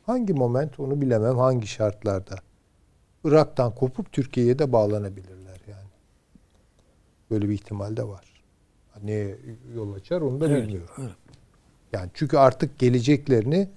[0.06, 2.34] Hangi moment onu bilemem hangi şartlarda.
[3.24, 5.88] Irak'tan kopup Türkiye'ye de bağlanabilirler yani.
[7.30, 8.24] Böyle bir ihtimal de var.
[9.04, 9.36] Neye
[9.74, 11.10] yol açar onu da Evet, bilmiyorum.
[11.92, 13.68] Yani çünkü artık geleceklerini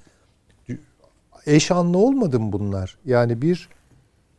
[1.48, 2.98] eş anlı olmadı mı bunlar?
[3.06, 3.70] Yani bir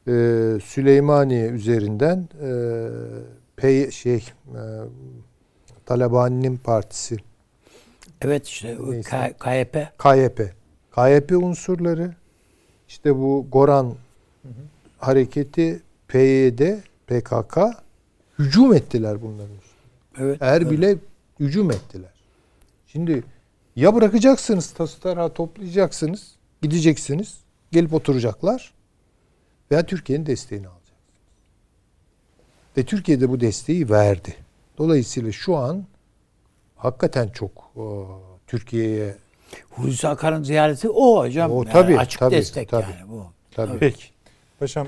[0.07, 0.13] e,
[0.61, 2.51] Süleymaniye üzerinden e,
[3.57, 4.61] P şey e,
[5.87, 7.17] Talabani'nin partisi
[8.23, 9.35] evet işte Neyse.
[9.39, 10.55] KYP KYP.
[10.95, 12.15] KYP unsurları
[12.89, 13.95] işte bu Goran
[14.99, 16.61] hareketi PYD,
[17.07, 17.59] PKK
[18.39, 20.27] hücum ettiler bunların üstüne.
[20.27, 20.43] Evet.
[20.43, 20.97] Erbil'e
[21.41, 22.13] hücum ettiler.
[22.87, 23.23] Şimdi
[23.77, 26.36] ya bırakacaksınız tası tarağı toplayacaksınız,
[26.67, 27.41] gideceksiniz,
[27.73, 28.73] gelip oturacaklar
[29.71, 30.97] veya Türkiye'nin desteğini alacaksınız.
[32.77, 34.35] Ve Türkiye de bu desteği verdi.
[34.79, 35.85] Dolayısıyla şu an
[36.77, 38.09] hakikaten çok o,
[38.47, 39.17] Türkiye'ye
[39.71, 41.51] Hulusi Akar'ın ziyareti o hocam.
[41.53, 42.87] O Yani tabii, açık tabii, destek tabii.
[43.01, 43.27] yani bu.
[43.51, 43.79] tabii.
[43.79, 44.05] Peki.
[44.59, 44.87] Paşam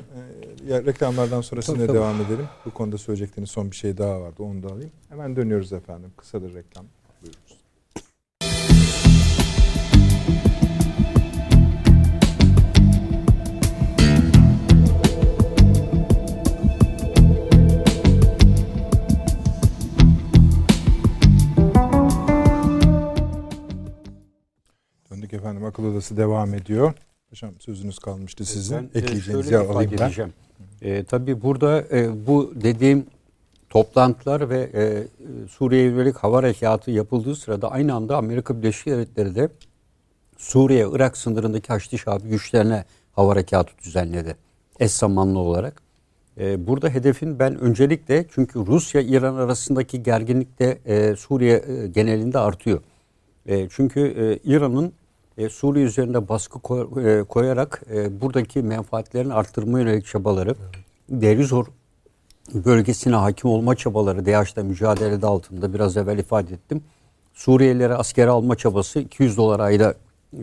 [0.68, 1.96] e, reklamlardan sonra sizinle Tabii, tabii.
[1.98, 2.48] devam edelim.
[2.66, 4.42] Bu konuda söyleyecekleriniz son bir şey daha vardı.
[4.42, 4.90] Onu da alayım.
[5.08, 6.10] Hemen dönüyoruz efendim.
[6.16, 6.84] Kısadır reklam.
[25.28, 25.64] Döndük efendim.
[25.64, 26.92] Akıl Odası devam ediyor.
[27.30, 28.76] Paşam sözünüz kalmıştı sizin.
[28.76, 30.06] Ben, e, Ekleyeceğinizi şöyle alayım ben.
[30.06, 30.32] edeceğim.
[30.82, 33.06] E, tabii burada e, bu dediğim
[33.70, 35.06] toplantılar ve e,
[35.48, 39.48] Suriye'ye yönelik hava harekatı yapıldığı sırada aynı anda Amerika Birleşik Devletleri de
[40.36, 44.36] Suriye, Irak sınırındaki Haçlı Şabi güçlerine hava harekatı düzenledi.
[44.80, 45.82] Eş zamanlı olarak.
[46.38, 52.38] E, burada hedefin ben öncelikle çünkü Rusya İran arasındaki gerginlik de e, Suriye e, genelinde
[52.38, 52.80] artıyor.
[53.46, 54.92] E, çünkü e, İran'ın
[55.38, 60.54] e, Suriye üzerinde baskı koy- e, koyarak e, buradaki menfaatlerini arttırma yönelik çabaları,
[61.08, 61.66] Derizor
[62.54, 66.82] bölgesine hakim olma çabaları, DAEŞ'le mücadelede altında biraz evvel ifade ettim.
[67.34, 69.94] Suriyelilere askere alma çabası 200 dolar ayda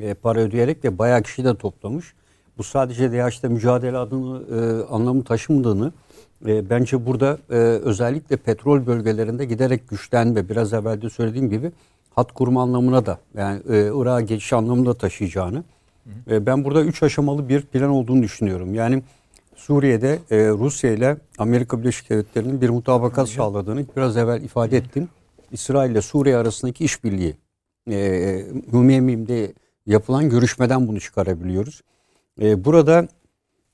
[0.02, 2.14] e, para ödeyerek ve bayağı kişi de toplamış.
[2.58, 5.92] Bu sadece DAEŞ'le mücadele adını e, anlamı taşımadığını
[6.48, 11.72] e, bence burada e, özellikle petrol bölgelerinde giderek güçlenme biraz evvel de söylediğim gibi
[12.16, 15.64] hat kurma anlamına da yani e, Irak'a geçiş anlamında taşıyacağını
[16.32, 18.74] e, ben burada üç aşamalı bir plan olduğunu düşünüyorum.
[18.74, 19.04] Yani
[19.56, 25.10] Suriye'de e, Rusya ile Amerika Birleşik Devletleri'nin bir mutabakat sağladığını biraz evvel ifade ettim.
[25.52, 27.36] İsrail ile Suriye arasındaki işbirliği
[27.92, 29.54] e, Hümeymi'de
[29.86, 31.82] yapılan görüşmeden bunu çıkarabiliyoruz.
[32.42, 33.08] E, burada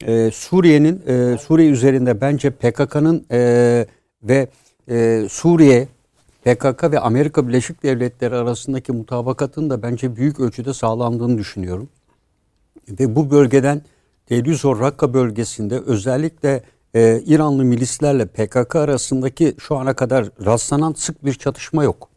[0.05, 3.85] e, Suriye'nin e, Suriye üzerinde bence PKK'nın e,
[4.23, 4.47] ve
[4.89, 5.87] e, Suriye
[6.45, 11.89] PKK ve Amerika Birleşik Devletleri arasındaki mutabakatın da bence büyük ölçüde sağlandığını düşünüyorum.
[12.89, 13.81] Ve bu bölgeden
[14.29, 16.63] Deir Rakka bölgesinde özellikle
[16.95, 22.09] e, İranlı milislerle PKK arasındaki şu ana kadar rastlanan sık bir çatışma yok.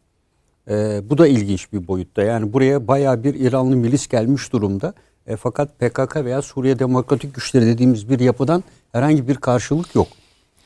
[0.69, 2.23] E, bu da ilginç bir boyutta.
[2.23, 4.93] Yani buraya baya bir İranlı milis gelmiş durumda.
[5.27, 10.07] E, fakat PKK veya Suriye Demokratik Güçleri dediğimiz bir yapıdan herhangi bir karşılık yok.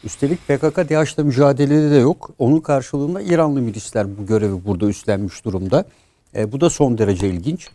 [0.04, 2.30] Üstelik PKK DAEŞ'le mücadelede de yok.
[2.40, 5.86] Onun karşılığında İranlı milisler bu görevi burada üstlenmiş durumda.
[6.36, 7.70] E, bu da son derece ilginç.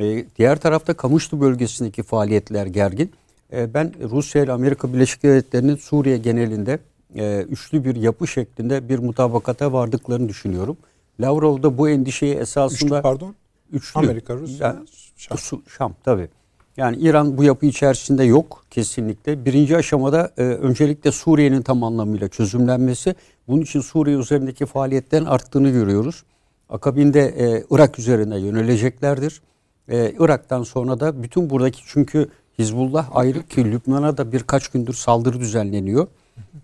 [0.00, 3.10] E, diğer tarafta Kamışlı bölgesindeki faaliyetler gergin.
[3.52, 6.78] E, ben Rusya ile Amerika Birleşik Devletleri'nin Suriye genelinde
[7.16, 10.76] e, üçlü bir yapı şeklinde bir mutabakata vardıklarını düşünüyorum.
[11.20, 12.94] Lavrov da bu endişeyi esasında...
[12.94, 13.34] Üçlü pardon.
[13.72, 14.00] Üçlü.
[14.00, 14.86] Amerika, Rusya, Yani.
[15.16, 15.38] Şam.
[15.68, 16.28] Şam tabii.
[16.76, 19.44] Yani İran bu yapı içerisinde yok kesinlikle.
[19.44, 23.14] Birinci aşamada e, öncelikle Suriye'nin tam anlamıyla çözümlenmesi.
[23.48, 26.24] Bunun için Suriye üzerindeki faaliyetlerin arttığını görüyoruz.
[26.68, 29.42] Akabinde e, Irak üzerine yöneleceklerdir.
[29.88, 35.40] E, Irak'tan sonra da bütün buradaki çünkü Hizbullah ayrı ki Lübnan'a da birkaç gündür saldırı
[35.40, 36.06] düzenleniyor.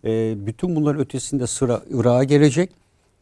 [0.05, 2.71] E, bütün bunların ötesinde sıra Irak'a gelecek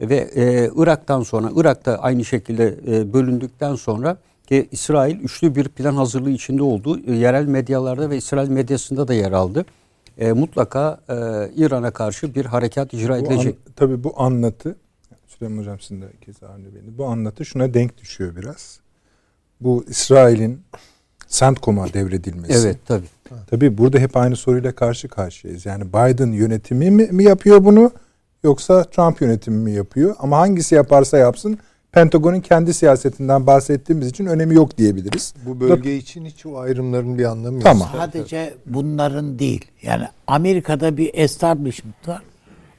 [0.01, 4.17] ve e, Irak'tan sonra Irak'ta aynı şekilde e, bölündükten sonra
[4.49, 9.15] ki İsrail üçlü bir plan hazırlığı içinde olduğu e, yerel medyalarda ve İsrail medyasında da
[9.15, 9.67] yer aldı.
[10.19, 11.15] E, mutlaka e,
[11.57, 14.77] İran'a karşı bir harekat icra Bu an, tabii bu anlatı
[15.27, 16.07] Süleyman Hocam sizin de
[16.53, 16.99] aynı beni.
[16.99, 18.81] Bu anlatı şuna denk düşüyor biraz.
[19.61, 20.61] Bu İsrail'in
[21.29, 22.53] CENTCOM'a devredilmesi.
[22.59, 23.07] Evet tabii.
[23.47, 25.67] Tabii burada hep aynı soruyla karşı karşıyayız.
[25.67, 27.93] Yani Biden yönetimi mi, mi yapıyor bunu
[28.43, 30.17] yoksa Trump yönetimi mi yapıyor?
[30.19, 31.59] Ama hangisi yaparsa yapsın
[31.93, 35.35] Pentagon'un kendi siyasetinden bahsettiğimiz için önemi yok diyebiliriz.
[35.47, 37.65] Bu bölge için hiç o ayrımların bir anlamı yok.
[37.65, 37.89] Tamam.
[37.93, 39.65] Sadece bunların değil.
[39.83, 42.23] Yani Amerika'da bir establishment var.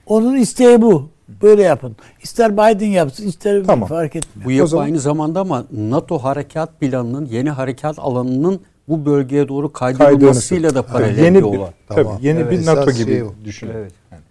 [0.05, 1.09] Onun isteği bu.
[1.41, 1.95] Böyle yapın.
[2.23, 3.89] İster Biden yapsın, ister Tamam.
[3.89, 4.45] fark etmiyor.
[4.47, 9.73] Bu yapı zaman- aynı zamanda ama NATO harekat planının yeni harekat alanının bu bölgeye doğru
[9.73, 11.71] kaydırılmasıyla da paralel yeni bir olay.
[11.87, 12.19] tabii Tamam.
[12.21, 13.71] yeni Evet, bir NATO gibi şey düşünün.
[13.75, 13.91] Evet.
[14.11, 14.21] Yani,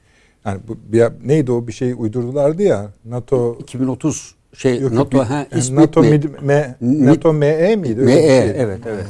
[0.45, 5.25] yani bu bir, neydi o bir şey uydurdulardı ya NATO 2030 şey Yok, NATO bir-
[5.25, 6.09] ha NATO mi?
[6.09, 8.01] Mid- NATO ME miydi?
[8.01, 8.51] ME bir şey.
[8.63, 9.07] evet evet.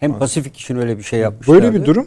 [0.00, 1.54] Hem Pasifik için öyle bir şey yapmışlar.
[1.56, 2.06] Böyle bir durum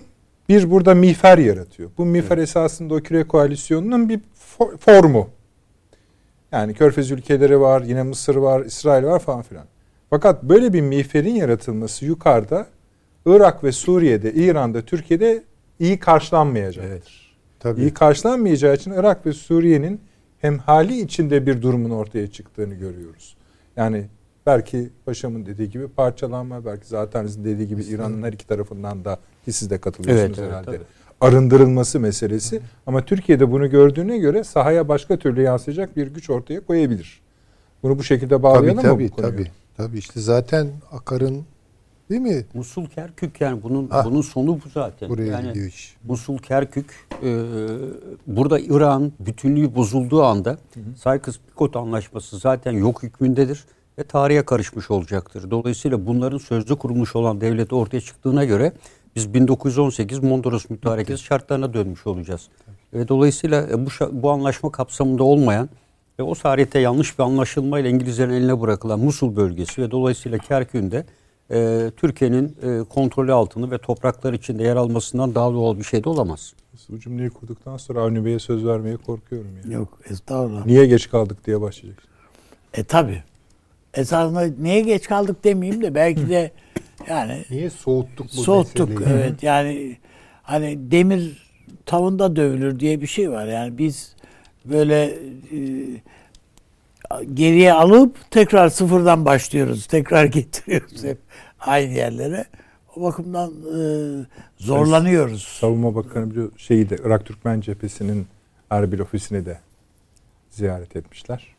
[0.49, 1.89] bir burada miğfer yaratıyor.
[1.97, 4.19] Bu miğfer esasında o küre koalisyonunun bir
[4.59, 5.29] fo- formu.
[6.51, 9.65] Yani Körfez ülkeleri var, yine Mısır var, İsrail var falan filan.
[10.09, 12.67] Fakat böyle bir miğferin yaratılması yukarıda
[13.25, 15.43] Irak ve Suriye'de, İran'da, Türkiye'de
[15.79, 16.91] iyi karşılanmayacaktır.
[16.91, 17.03] Evet.
[17.59, 17.81] Tabii.
[17.81, 20.01] İyi karşılanmayacağı için Irak ve Suriye'nin
[20.43, 23.35] hem hali içinde bir durumun ortaya çıktığını görüyoruz.
[23.75, 24.05] Yani
[24.45, 29.51] belki paşamın dediği gibi parçalanma, belki zaten dediği gibi İran'ın her iki tarafından da ki
[29.51, 30.71] siz de katılıyorsunuz evet, herhalde.
[30.71, 30.81] Evet,
[31.21, 32.57] arındırılması meselesi.
[32.57, 32.61] Hı.
[32.87, 37.21] Ama Türkiye'de bunu gördüğüne göre sahaya başka türlü yansıyacak bir güç ortaya koyabilir.
[37.83, 39.31] Bunu bu şekilde bağlayalım tabii, mı tabii, bu konuyu?
[39.31, 39.97] Tabii, tabii.
[39.97, 41.45] işte zaten Akar'ın
[42.13, 42.45] değil mi?
[42.53, 45.09] Musul Kerkük yani bunun ah, bunun sonu bu zaten.
[45.09, 45.95] Buraya yani gidiyor iş.
[46.03, 47.43] Musul Kerkük e,
[48.27, 50.57] burada İran bütünlüğü bozulduğu anda
[50.95, 53.65] Sykes-Picot anlaşması zaten yok hükmündedir
[53.99, 55.51] ve tarihe karışmış olacaktır.
[55.51, 58.73] Dolayısıyla bunların sözde kurulmuş olan devlet ortaya çıktığına göre
[59.15, 62.47] biz 1918 Mondros Mütarekesi şartlarına dönmüş olacağız.
[62.93, 65.69] Ve dolayısıyla e, bu, bu anlaşma kapsamında olmayan
[66.19, 70.91] ve o tarihte yanlış bir anlaşılmayla İngilizlerin eline bırakılan Musul bölgesi ve dolayısıyla Kerkük'ün
[71.51, 76.09] e, Türkiye'nin e, kontrolü altında ve topraklar içinde yer almasından daha doğal bir şey de
[76.09, 76.53] olamaz.
[76.89, 79.51] Bu cümleyi kurduktan sonra Avni Bey'e söz vermeye korkuyorum.
[79.63, 79.73] Yani.
[79.73, 80.65] Yok estağfurullah.
[80.65, 82.03] Niye geç kaldık diye başlayacak.
[82.73, 83.23] E tabi.
[83.93, 86.51] Esasında niye geç kaldık demeyeyim de belki de
[87.09, 89.19] yani niye soğuttuk bu soğuttuk meseleyi?
[89.19, 89.97] evet yani
[90.43, 91.49] hani demir
[91.85, 94.15] tavında dövülür diye bir şey var yani biz
[94.65, 95.59] böyle e,
[97.33, 101.17] geriye alıp tekrar sıfırdan başlıyoruz tekrar getiriyoruz hep
[101.59, 102.45] aynı yerlere
[102.95, 103.79] o bakımdan e,
[104.57, 105.43] zorlanıyoruz.
[105.43, 108.27] Savunma Bakanı biliyor şeyi de Irak Türkmen Cephesi'nin
[108.69, 109.59] Erbil ofisini de
[110.49, 111.53] ziyaret etmişler.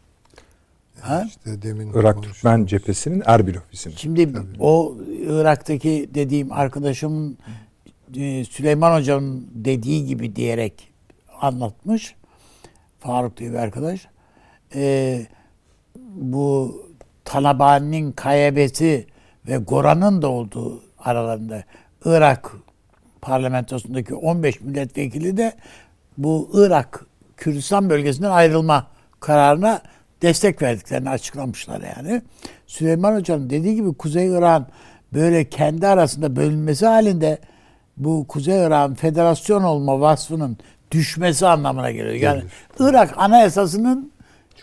[1.00, 1.24] Ha?
[1.28, 3.94] İşte demin Irak Türkmen cephesinin Erbil ofisini.
[3.96, 4.46] Şimdi Tabii.
[4.60, 7.36] o Irak'taki dediğim arkadaşım
[8.16, 10.92] e, Süleyman Hoca'nın dediği gibi diyerek
[11.40, 12.14] anlatmış.
[13.00, 14.06] Faruk diye bir arkadaş.
[14.74, 15.26] Ee,
[16.14, 16.76] bu
[17.24, 19.06] Talabani'nin kaybesi
[19.48, 21.64] ve Goran'ın da olduğu aralarında
[22.04, 22.52] Irak
[23.22, 25.52] parlamentosundaki 15 milletvekili de
[26.18, 28.86] bu Irak Kürdistan bölgesinden ayrılma
[29.20, 29.82] kararına
[30.22, 32.22] destek verdiklerini açıklamışlar yani.
[32.66, 34.66] Süleyman Hoca'nın dediği gibi Kuzey Irak'ın
[35.12, 37.38] böyle kendi arasında bölünmesi halinde
[37.96, 40.56] bu Kuzey Irak'ın federasyon olma vasfının
[40.90, 42.14] düşmesi anlamına geliyor.
[42.14, 42.90] Yani Gelir.
[42.90, 44.12] Irak anayasasının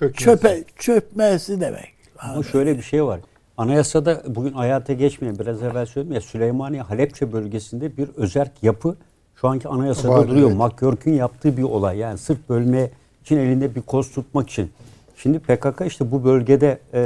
[0.02, 0.24] Çökmesi.
[0.24, 1.94] çöpe çökmesi demek.
[2.20, 3.20] Ama şöyle bir şey var.
[3.58, 8.96] Anayasada bugün hayata geçmeyen biraz evvel söyledim ya Süleymaniye Halepçe bölgesinde bir özerk yapı
[9.36, 10.52] şu anki anayasada var, duruyor.
[10.52, 10.58] Evet.
[10.58, 11.98] McGurk'ün yaptığı bir olay.
[11.98, 12.90] Yani sırf bölme
[13.22, 14.72] için elinde bir koz tutmak için.
[15.18, 17.00] Şimdi PKK işte bu bölgede e,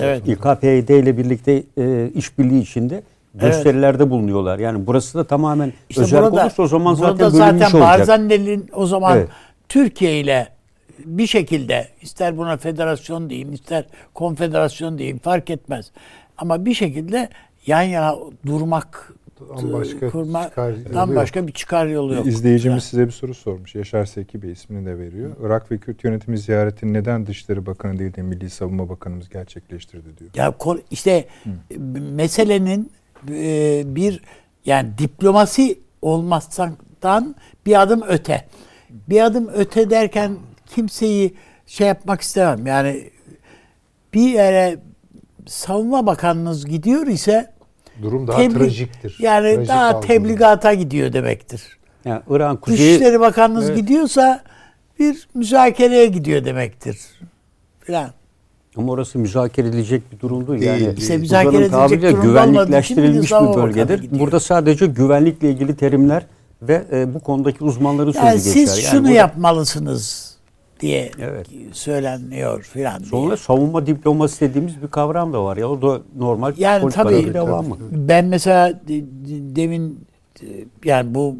[0.00, 0.28] evet.
[0.28, 3.02] İKPD ile birlikte e, işbirliği içinde
[3.34, 4.10] gösterilerde evet.
[4.10, 4.58] bulunuyorlar.
[4.58, 7.80] Yani burası da tamamen işte özel burada, olursa o zaman zaten bölünmüş zaten olacak.
[7.80, 9.28] Barzani'nin o zaman evet.
[9.68, 10.48] Türkiye ile
[11.04, 13.84] bir şekilde ister buna federasyon diyeyim ister
[14.14, 15.90] konfederasyon diyeyim fark etmez.
[16.38, 17.28] Ama bir şekilde
[17.66, 18.16] yan yana
[18.46, 19.12] durmak
[19.50, 20.50] başka kurma,
[20.92, 22.26] tam başka bir çıkar yolu yok.
[22.26, 22.90] İzleyicimiz yani.
[22.90, 23.74] size bir soru sormuş.
[23.74, 25.36] Yaşar Seki Bey ismini de veriyor.
[25.42, 30.30] Irak ve Kürt yönetimi ziyaretini neden Dışişleri Bakanı değil de Milli Savunma Bakanımız gerçekleştirdi diyor.
[30.34, 30.54] Ya
[30.90, 31.50] işte Hı.
[32.00, 32.90] meselenin
[33.28, 34.22] e, bir
[34.64, 36.76] yani diplomasi olmazdan
[37.66, 38.44] bir adım öte.
[39.08, 40.36] Bir adım öte derken
[40.74, 41.34] kimseyi
[41.66, 42.66] şey yapmak istemem.
[42.66, 43.10] Yani
[44.14, 44.78] bir yere
[45.46, 47.52] savunma bakanınız gidiyor ise
[48.02, 49.16] Durum daha tebli- trajiktir.
[49.18, 50.02] Yani Trajik daha algılar.
[50.02, 51.78] tebligata gidiyor demektir.
[52.04, 52.90] Yani İran kuzeyi...
[52.90, 53.76] Dışişleri Bakanınız evet.
[53.78, 54.42] gidiyorsa
[54.98, 56.98] bir müzakereye gidiyor demektir.
[57.80, 58.10] Falan.
[58.76, 60.62] Ama orası müzakere edilecek bir durum değil.
[60.62, 60.96] Yani değil.
[60.96, 64.20] İşte müzakere edilecek durum güvenlikleştirilmiş bir bölgedir.
[64.20, 66.26] Burada sadece güvenlikle ilgili terimler
[66.62, 68.66] ve e, bu konudaki uzmanların yani sözü geçer.
[68.66, 69.12] Siz şunu burada...
[69.12, 70.31] yapmalısınız
[70.82, 71.46] diye evet.
[71.72, 73.36] söyleniyor filan Sonra diye.
[73.36, 77.76] savunma diplomasi dediğimiz bir kavram da var ya o da normal yani tabii, devamı.
[77.90, 78.80] Ben mesela
[79.56, 80.06] demin
[80.84, 81.36] yani bu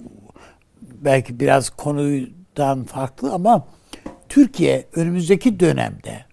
[0.82, 3.66] belki biraz konudan farklı ama
[4.28, 6.24] Türkiye önümüzdeki dönemde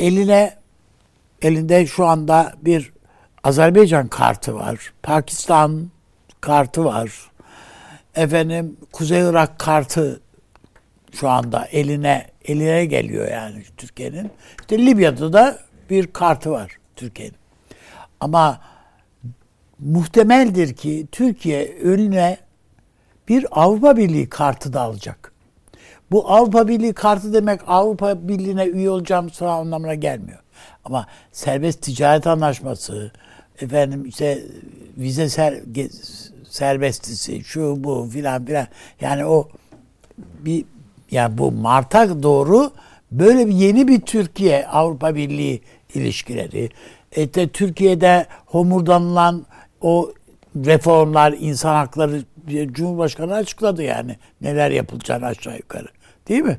[0.00, 0.56] eline
[1.42, 2.92] elinde şu anda bir
[3.44, 4.92] Azerbaycan kartı var.
[5.02, 5.90] Pakistan
[6.40, 7.30] kartı var.
[8.14, 10.20] Efendim Kuzey Irak kartı
[11.12, 14.30] şu anda eline eline geliyor yani Türkiye'nin.
[14.60, 15.58] İşte Libya'da da
[15.90, 17.36] bir kartı var Türkiye'nin.
[18.20, 18.60] Ama
[19.78, 22.38] muhtemeldir ki Türkiye önüne
[23.28, 25.32] bir Avrupa Birliği kartı da alacak.
[26.10, 30.38] Bu Avrupa Birliği kartı demek Avrupa Birliği'ne üye olacağım sonra anlamına gelmiyor.
[30.84, 33.12] Ama serbest ticaret anlaşması,
[33.60, 34.42] efendim işte
[34.96, 35.60] vize ser,
[36.48, 38.66] serbestisi, şu bu filan filan.
[39.00, 39.48] Yani o
[40.18, 40.64] bir
[41.12, 42.72] yani bu Mart'a doğru
[43.10, 45.62] böyle bir yeni bir Türkiye Avrupa Birliği
[45.94, 46.70] ilişkileri.
[47.16, 49.46] İşte Türkiye'de homurdanılan
[49.80, 50.12] o
[50.56, 52.22] reformlar, insan hakları
[52.72, 55.88] Cumhurbaşkanı açıkladı yani neler yapılacağını aşağı yukarı.
[56.28, 56.58] Değil mi?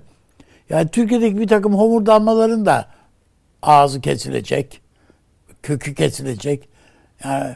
[0.69, 2.87] Yani Türkiye'deki bir takım homurdanmaların da
[3.61, 4.81] ağzı kesilecek.
[5.63, 6.69] Kökü kesilecek.
[7.23, 7.55] Yani,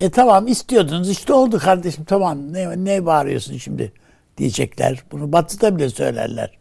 [0.00, 3.92] e tamam istiyordunuz işte oldu kardeşim tamam ne, ne bağırıyorsun şimdi
[4.38, 5.04] diyecekler.
[5.12, 6.58] Bunu batıda bile söylerler.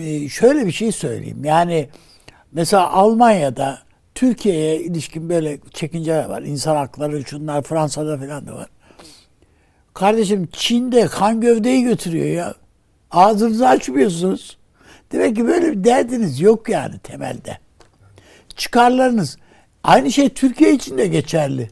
[0.00, 1.44] Ee, şöyle bir şey söyleyeyim.
[1.44, 1.88] Yani
[2.52, 3.78] mesela Almanya'da
[4.14, 6.42] Türkiye'ye ilişkin böyle çekinceler var.
[6.42, 8.68] İnsan hakları şunlar Fransa'da falan da var.
[9.94, 12.54] Kardeşim Çin'de kan gövdeyi götürüyor ya.
[13.10, 14.58] Ağzınızı açmıyorsunuz.
[15.12, 17.58] Demek ki böyle bir derdiniz yok yani temelde.
[18.56, 19.36] Çıkarlarınız.
[19.84, 21.70] Aynı şey Türkiye için de geçerli.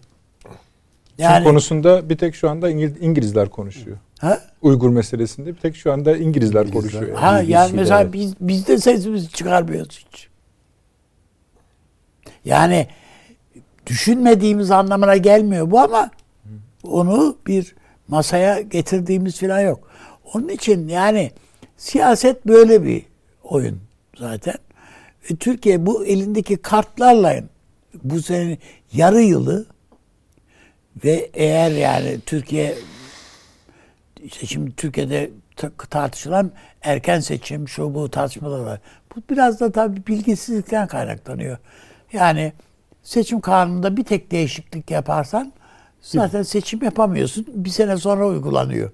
[1.18, 3.96] Yani, Çin konusunda bir tek şu anda İngilizler konuşuyor.
[4.22, 4.40] Ha?
[4.62, 7.08] Uygur meselesinde bir tek şu anda İngilizler, İngilizler konuşuyor.
[7.08, 7.16] Yani.
[7.16, 8.12] Ha yani mesela evet.
[8.12, 10.28] biz biz de sesimizi çıkarmıyoruz hiç.
[12.44, 12.88] Yani
[13.86, 16.10] düşünmediğimiz anlamına gelmiyor bu ama
[16.84, 17.74] onu bir
[18.08, 19.88] masaya getirdiğimiz falan yok.
[20.34, 21.30] Onun için yani
[21.76, 23.02] siyaset böyle bir
[23.44, 23.80] oyun
[24.18, 24.54] zaten.
[25.30, 27.44] Ve Türkiye bu elindeki kartlarla
[28.04, 28.58] bu sene
[28.92, 29.66] yarı yılı
[31.04, 32.74] ve eğer yani Türkiye
[34.24, 35.30] işte şimdi Türkiye'de
[35.90, 36.50] tartışılan
[36.82, 38.80] erken seçim şu bu tartışmalar var.
[39.16, 41.58] Bu biraz da tabii bilgisizlikten kaynaklanıyor.
[42.12, 42.52] Yani
[43.02, 45.52] seçim kanununda bir tek değişiklik yaparsan
[46.00, 47.46] zaten seçim yapamıyorsun.
[47.54, 48.90] Bir sene sonra uygulanıyor.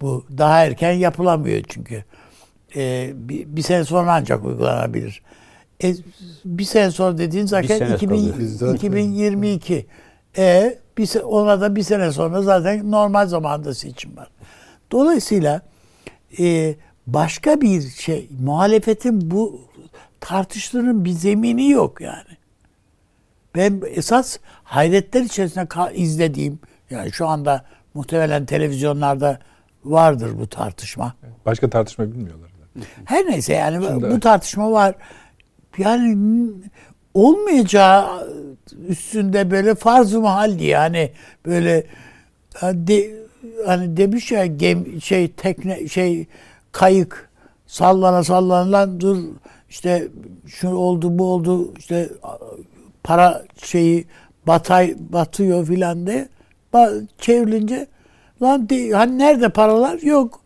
[0.00, 2.04] Bu daha erken yapılamıyor çünkü.
[2.76, 5.22] Ee, bir, bir sene sonra ancak uygulanabilir.
[5.84, 5.94] E,
[6.44, 9.86] bir sene sonra dediğin zaten 2000, 2022.
[10.38, 14.30] E, bir, ona da bir sene sonra zaten normal zamanda seçim var.
[14.92, 15.62] Dolayısıyla
[16.38, 16.74] e,
[17.06, 19.60] başka bir şey, muhalefetin bu
[20.20, 22.36] tartıştığının bir zemini yok yani.
[23.56, 26.58] Ben esas hayretler içerisinde izlediğim,
[26.90, 27.64] yani şu anda
[27.94, 29.38] muhtemelen televizyonlarda
[29.84, 31.14] vardır bu tartışma.
[31.46, 32.50] Başka tartışma bilmiyorlar.
[33.04, 34.94] Her neyse yani Şimdi bu tartışma var.
[35.78, 36.18] Yani
[37.14, 38.28] olmayacağı
[38.88, 41.12] üstünde böyle farz-ı mahalli yani
[41.46, 41.86] böyle
[42.62, 43.19] de,
[43.66, 46.26] hani demiş ya gem, şey tekne şey
[46.72, 47.30] kayık.
[47.66, 49.18] Sallana sallana lan dur
[49.68, 50.08] işte
[50.46, 52.08] şu oldu bu oldu işte
[53.04, 54.04] para şeyi
[54.46, 56.28] batay batıyor filan de.
[57.18, 57.86] Çevrilince
[58.42, 59.98] lan de, hani nerede paralar?
[60.02, 60.40] Yok.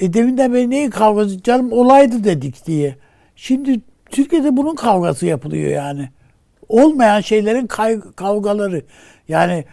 [0.00, 2.96] E deminden beri neyin kavgası canım olaydı dedik diye.
[3.36, 3.80] Şimdi
[4.10, 6.08] Türkiye'de bunun kavgası yapılıyor yani.
[6.68, 7.66] Olmayan şeylerin
[8.16, 8.82] kavgaları.
[9.28, 9.64] Yani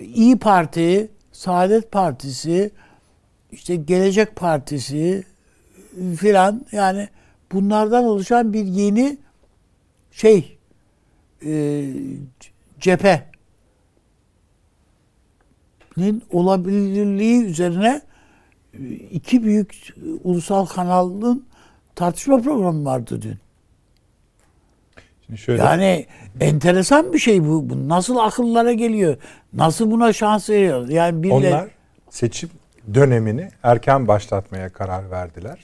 [0.00, 2.70] İyi Parti Saadet Partisi,
[3.52, 5.24] işte Gelecek Partisi
[6.16, 7.08] filan yani
[7.52, 9.18] bunlardan oluşan bir yeni
[10.10, 10.58] şey
[11.44, 11.84] e,
[12.80, 13.22] cephenin
[16.32, 18.02] olabilirliği üzerine
[19.10, 19.94] iki büyük
[20.24, 21.46] ulusal kanalın
[21.94, 23.38] tartışma programı vardı dün.
[25.28, 25.62] Şimdi şöyle...
[25.62, 26.06] Yani
[26.40, 27.70] enteresan bir şey bu.
[27.70, 27.88] bu.
[27.88, 29.16] Nasıl akıllara geliyor?
[29.52, 30.88] Nasıl buna şans veriyor?
[30.88, 31.68] Yani bir Onlar
[32.10, 32.50] seçim
[32.94, 35.58] dönemini erken başlatmaya karar verdiler.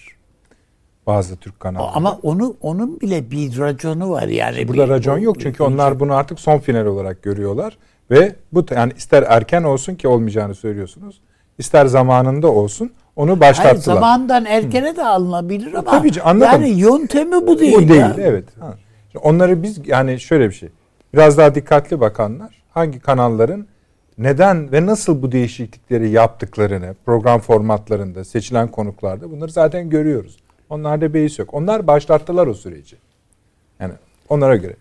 [1.06, 1.92] Bazı Türk kanalları.
[1.92, 4.68] Ama onu onun bile bir raconu var yani.
[4.68, 7.78] Burada bir, racon yok çünkü bir, onlar bunu artık son final olarak görüyorlar
[8.10, 11.20] ve bu yani ister erken olsun ki olmayacağını söylüyorsunuz.
[11.58, 13.72] ister zamanında olsun onu başlattılar.
[13.72, 14.96] Hayır, zamandan erkene Hı.
[14.96, 16.52] de alınabilir ama Tabii ki, anladım.
[16.52, 17.74] yani yöntemi bu değil.
[17.74, 18.14] Bu değil ya.
[18.18, 18.44] evet.
[18.60, 18.74] Ha.
[19.18, 20.68] Onları biz yani şöyle bir şey.
[21.14, 23.66] Biraz daha dikkatli bakanlar hangi kanalların
[24.18, 30.36] neden ve nasıl bu değişiklikleri yaptıklarını program formatlarında seçilen konuklarda bunları zaten görüyoruz.
[30.70, 31.54] Onlarda beis yok.
[31.54, 32.96] Onlar başlattılar o süreci.
[33.80, 33.92] Yani
[34.28, 34.76] onlara göre.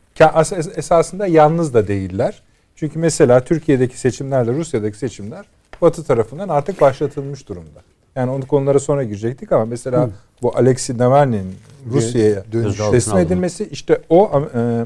[0.75, 2.43] Esasında yalnız da değiller.
[2.75, 5.45] Çünkü mesela Türkiye'deki seçimlerle Rusya'daki seçimler
[5.81, 7.81] Batı tarafından artık başlatılmış durumda.
[8.15, 10.11] Yani onu konulara sonra girecektik ama mesela Hı.
[10.41, 11.55] bu Alexei Navalny'nin
[11.91, 12.43] Rusya'ya
[12.91, 14.85] teslim edilmesi işte o e,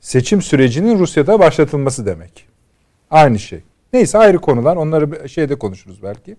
[0.00, 2.46] seçim sürecinin Rusya'da başlatılması demek.
[3.10, 3.60] Aynı şey.
[3.92, 4.76] Neyse ayrı konular.
[4.76, 6.36] Onları şeyde konuşuruz belki.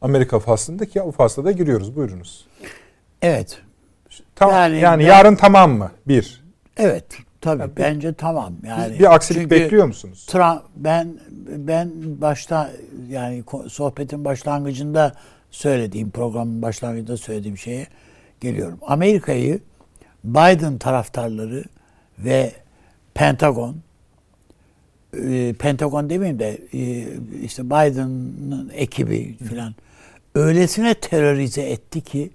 [0.00, 1.96] Amerika faslında ki o fasla da giriyoruz.
[1.96, 2.46] Buyurunuz.
[3.22, 3.62] Evet.
[4.34, 5.90] Tam, yani yani ben, yarın tamam mı?
[6.08, 6.44] Bir.
[6.76, 7.04] Evet.
[7.40, 8.54] Tabii yani, bence tamam.
[8.66, 10.26] Yani bir aksilik bekliyor musunuz?
[10.26, 11.14] Trump ben
[11.48, 11.90] ben
[12.20, 12.70] başta
[13.08, 15.14] yani sohbetin başlangıcında
[15.50, 17.86] söylediğim programın başlangıcında söylediğim şeye
[18.40, 18.78] geliyorum.
[18.86, 19.60] Amerika'yı
[20.24, 21.64] Biden taraftarları
[22.18, 22.52] ve
[23.14, 23.76] Pentagon
[25.16, 27.06] e, Pentagon demeyeyim de e,
[27.42, 29.74] işte Biden'ın ekibi filan
[30.34, 32.30] öylesine terörize etti ki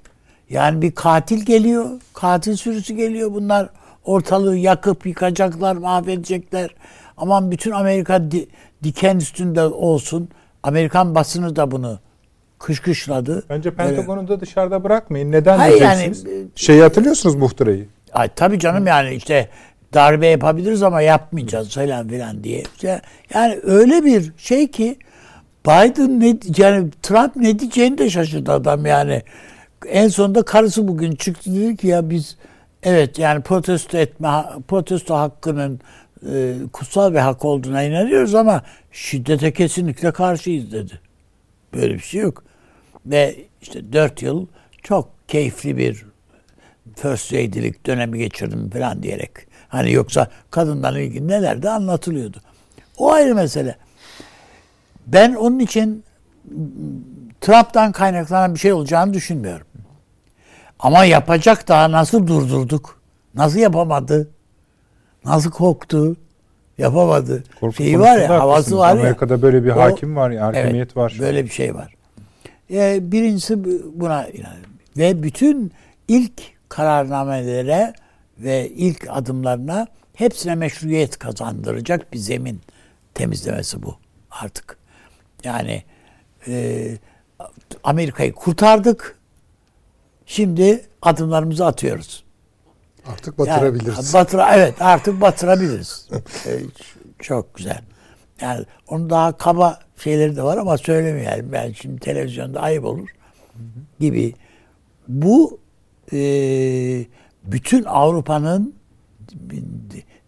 [0.49, 3.33] yani bir katil geliyor, katil sürüsü geliyor.
[3.33, 3.69] Bunlar
[4.05, 6.69] ortalığı yakıp yıkacaklar, mahvedecekler.
[7.17, 8.47] Aman bütün Amerika di,
[8.83, 10.29] diken üstünde olsun.
[10.63, 11.99] Amerikan basını da bunu
[12.59, 13.43] kışkışladı.
[13.49, 15.31] Bence Pentagon'u da dışarıda bırakmayın.
[15.31, 16.23] Neden Hayır diyeceksiniz?
[16.25, 17.87] yani- Şeyi hatırlıyorsunuz muhtırayı.
[18.13, 19.49] Ay tabii canım yani işte
[19.93, 22.63] darbe yapabiliriz ama yapmayacağız falan filan diye.
[23.33, 24.97] Yani öyle bir şey ki
[25.65, 29.21] Biden ne yani Trump ne diyeceğini de şaşırdı adam yani.
[29.87, 32.37] En sonunda karısı bugün çıktı dedi ki ya biz
[32.85, 35.79] evet yani protesto etme protesto hakkının
[36.31, 40.99] e, kutsal bir hak olduğuna inanıyoruz ama şiddete kesinlikle karşıyız dedi.
[41.73, 42.43] Böyle bir şey yok.
[43.05, 44.47] Ve işte dört yıl
[44.83, 46.05] çok keyifli bir
[46.95, 49.31] first lady'lik dönemi geçirdim falan diyerek.
[49.67, 52.41] Hani yoksa kadınlarla ilgili neler de anlatılıyordu.
[52.97, 53.75] O ayrı mesele.
[55.07, 56.03] Ben onun için
[57.41, 59.67] Trump'tan kaynaklanan bir şey olacağını düşünmüyorum.
[60.85, 62.99] Ama yapacak daha nasıl durdurduk?
[63.35, 64.29] Nasıl yapamadı?
[65.25, 66.15] Nasıl korktu?
[66.77, 67.43] Yapamadı.
[67.59, 68.77] Korku Şeyi var ya, havası haklısınız.
[68.79, 69.01] var ya.
[69.01, 71.17] Amerika'da böyle bir O- hakim var ya, hakimiyet Evet, var.
[71.19, 71.93] Böyle bir şey var.
[72.71, 74.71] Ee, birincisi bu- buna inanıyorum.
[74.97, 75.71] Ve bütün
[76.07, 77.93] ilk kararnamelere
[78.39, 82.61] ve ilk adımlarına hepsine meşruiyet kazandıracak bir zemin
[83.13, 83.95] temizlemesi bu
[84.31, 84.77] artık.
[85.43, 85.83] Yani
[86.47, 86.85] e,
[87.83, 89.19] Amerika'yı kurtardık.
[90.25, 92.23] Şimdi adımlarımızı atıyoruz.
[93.07, 94.13] Artık Yani batırabiliriz.
[94.13, 96.09] batıra, evet artık batırabiliriz.
[96.47, 96.59] Ee,
[97.19, 97.81] çok güzel.
[98.41, 101.51] Yani onun daha kaba şeyleri de var ama söylemeyelim.
[101.51, 103.09] Ben şimdi televizyonda ayıp olur
[103.99, 104.33] gibi.
[105.07, 105.59] Bu
[106.13, 106.19] e,
[107.43, 108.75] bütün Avrupa'nın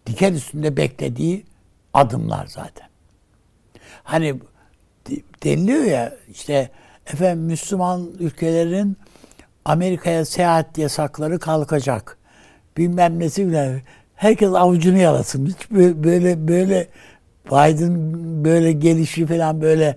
[0.06, 1.44] diken üstünde beklediği
[1.94, 2.88] adımlar zaten.
[4.04, 4.34] Hani
[5.10, 6.70] de- deniliyor ya işte
[7.06, 8.96] efendim Müslüman ülkelerin
[9.68, 12.18] Amerika'ya seyahat yasakları kalkacak.
[12.76, 13.82] Bilmem nesi bile.
[14.14, 15.46] Herkes avucunu yalasın.
[15.46, 16.88] Hiç bö- böyle böyle
[17.46, 17.94] Biden
[18.44, 19.96] böyle gelişi falan böyle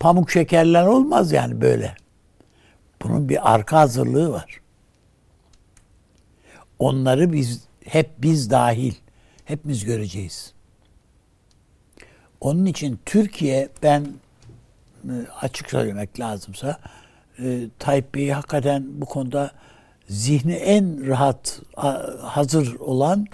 [0.00, 1.94] pamuk şekerler olmaz yani böyle.
[3.02, 4.60] Bunun bir arka hazırlığı var.
[6.78, 8.94] Onları biz hep biz dahil
[9.44, 10.52] hepimiz göreceğiz.
[12.40, 14.06] Onun için Türkiye ben
[15.04, 16.78] e, açık söylemek lazımsa
[17.44, 19.50] e, Tayyip Bey'i hakikaten bu konuda
[20.08, 21.60] zihni en rahat
[22.20, 23.26] hazır olan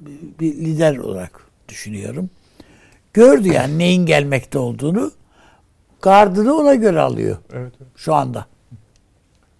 [0.00, 2.30] bir- bir lider olarak düşünüyorum.
[3.12, 5.10] Gördü yani neyin gelmekte olduğunu.
[6.02, 7.88] Gardını ona göre alıyor Evet, evet.
[7.96, 8.46] şu anda.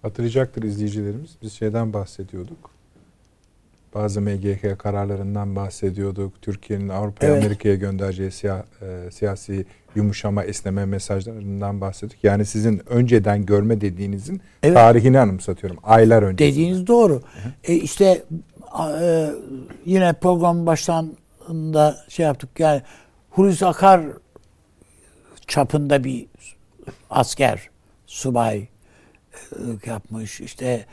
[0.01, 1.29] Hatırlayacaktır izleyicilerimiz.
[1.41, 2.69] Biz şeyden bahsediyorduk.
[3.95, 6.41] Bazı MGK kararlarından bahsediyorduk.
[6.41, 7.43] Türkiye'nin Avrupa'ya, Evet.
[7.43, 12.23] Amerika'ya göndereceği siya- e, siyasi yumuşama, esneme mesajlarından bahsettik.
[12.23, 14.75] Yani sizin önceden görme dediğinizin Evet.
[14.75, 15.79] tarihini anımsatıyorum.
[15.83, 16.45] Aylar önce.
[16.45, 17.21] Dediğiniz doğru.
[17.63, 18.23] E işte
[19.01, 19.29] e,
[19.85, 22.81] yine program başlarında şey yaptık yani
[23.29, 24.01] Hulusi Akar
[25.47, 26.25] çapında bir
[27.09, 27.69] asker,
[28.07, 28.67] subay e,
[29.85, 30.41] yapmış.
[30.41, 30.85] İşte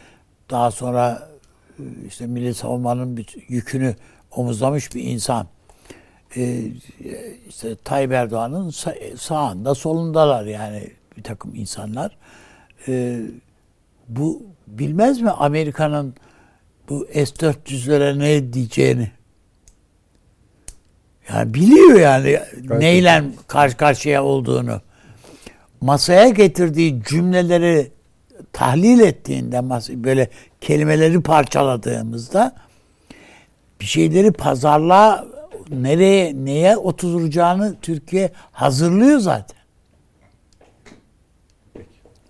[0.50, 1.28] daha sonra
[1.78, 3.94] e, işte milli savunmanın yükünü
[4.30, 5.46] omuzlamış bir insan.
[6.36, 6.62] E,
[7.48, 12.16] işte Tayyip Erdoğan'ın sa- sağında solundalar yani bir takım insanlar.
[12.88, 13.20] E,
[14.08, 16.14] bu bilmez mi Amerika'nın
[16.88, 19.10] bu S-400'lere ne diyeceğini?
[21.32, 24.80] Yani biliyor yani neyle karşı karşıya olduğunu.
[25.80, 27.90] Masaya getirdiği cümleleri
[28.52, 29.60] tahlil ettiğinde
[30.04, 30.28] böyle
[30.60, 32.56] kelimeleri parçaladığımızda
[33.80, 35.26] bir şeyleri pazarlığa
[35.70, 39.60] nereye neye oturacağını Türkiye hazırlıyor zaten.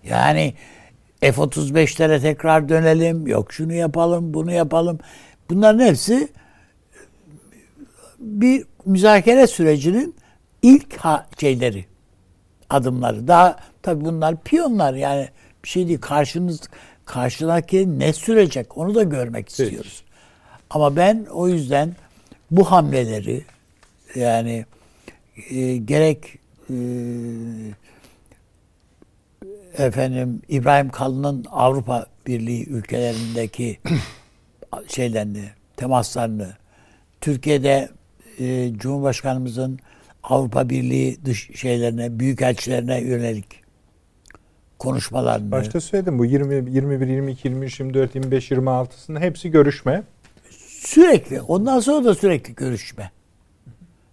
[0.03, 0.53] Yani
[1.21, 4.99] F-35'lere tekrar dönelim, yok şunu yapalım, bunu yapalım.
[5.49, 6.27] Bunların hepsi
[8.19, 10.15] bir müzakere sürecinin
[10.61, 11.85] ilk ha- şeyleri,
[12.69, 13.27] adımları.
[13.27, 15.29] Daha tabii bunlar piyonlar yani
[15.63, 16.01] bir şey değil.
[16.01, 16.61] Karşınız
[17.05, 20.03] karşıdaki ne sürecek onu da görmek istiyoruz.
[20.69, 21.95] Ama ben o yüzden
[22.51, 23.41] bu hamleleri
[24.15, 24.65] yani
[25.49, 26.75] e, gerek e,
[29.77, 33.79] efendim İbrahim Kalın'ın Avrupa Birliği ülkelerindeki
[34.87, 36.53] şeylerini, temaslarını,
[37.21, 37.89] Türkiye'de
[38.39, 39.79] e, Cumhurbaşkanımızın
[40.23, 43.61] Avrupa Birliği dış şeylerine, büyükelçilerine yönelik
[44.79, 50.03] konuşmalarını Başta söyledim bu 20, 21, 22, 23, 24, 25, 26'sında hepsi görüşme.
[50.85, 53.11] Sürekli ondan sonra da sürekli görüşme.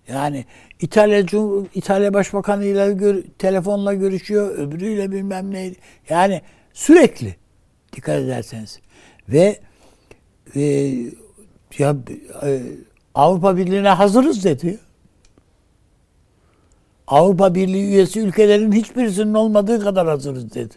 [0.09, 0.45] Yani
[0.81, 5.75] İtalya Cum- İtalya Başbakanı ile gör- telefonla görüşüyor, öbürüyle bilmem ne.
[6.09, 6.43] Yani
[6.73, 7.37] sürekli
[7.93, 8.81] dikkat ederseniz
[9.29, 9.61] ve
[10.57, 10.61] e,
[11.79, 11.97] ya
[12.43, 12.63] e,
[13.15, 14.79] Avrupa Birliği'ne hazırız dedi.
[17.07, 20.75] Avrupa Birliği üyesi ülkelerin hiçbirisinin olmadığı kadar hazırız dedi.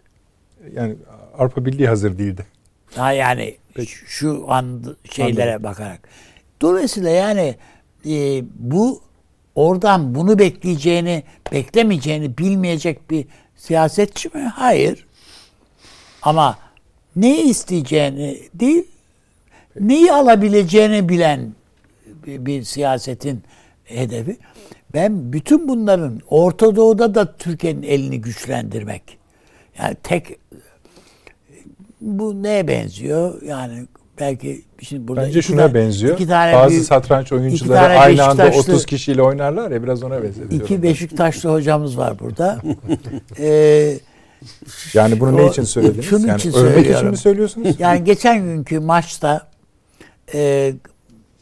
[0.73, 0.95] Yani
[1.37, 2.45] Avrupa Birliği hazır değildi.
[2.95, 3.91] Ha yani Peki.
[4.05, 6.09] şu an şeylere bakarak.
[6.61, 7.55] Dolayısıyla yani
[8.05, 9.01] e, bu
[9.55, 13.25] oradan bunu bekleyeceğini, beklemeyeceğini bilmeyecek bir
[13.55, 14.41] siyasetçi mi?
[14.41, 15.05] Hayır.
[16.21, 16.57] Ama
[17.15, 18.83] ne isteyeceğini değil,
[19.79, 21.53] neyi alabileceğini bilen
[22.05, 23.43] bir, bir siyasetin
[23.83, 24.37] hedefi.
[24.93, 29.17] Ben bütün bunların Orta Doğu'da da Türkiye'nin elini güçlendirmek.
[29.79, 30.40] Yani tek
[32.01, 33.41] bu neye benziyor?
[33.41, 33.87] Yani
[34.19, 36.13] belki şimdi burada Bence iki şuna tane- benziyor.
[36.15, 39.83] iki tane Bazı büyük- satranç iki oyuncuları tane aynı anda Beşiktaşlı- 30 kişiyle oynarlar ya
[39.83, 40.51] biraz ona benziyor.
[40.51, 42.59] İki Beşiktaşlı hocamız var burada.
[43.39, 43.97] ee,
[44.93, 46.05] Yani bunu ne O- için söylediniz?
[46.05, 47.75] şunun yani için övmek için mi söylüyorsunuz?
[47.79, 49.47] yani geçen günkü maçta
[50.33, 50.73] e,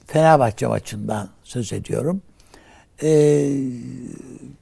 [0.08, 2.22] Fenerbahçe maçından söz ediyorum.
[3.04, 3.10] E,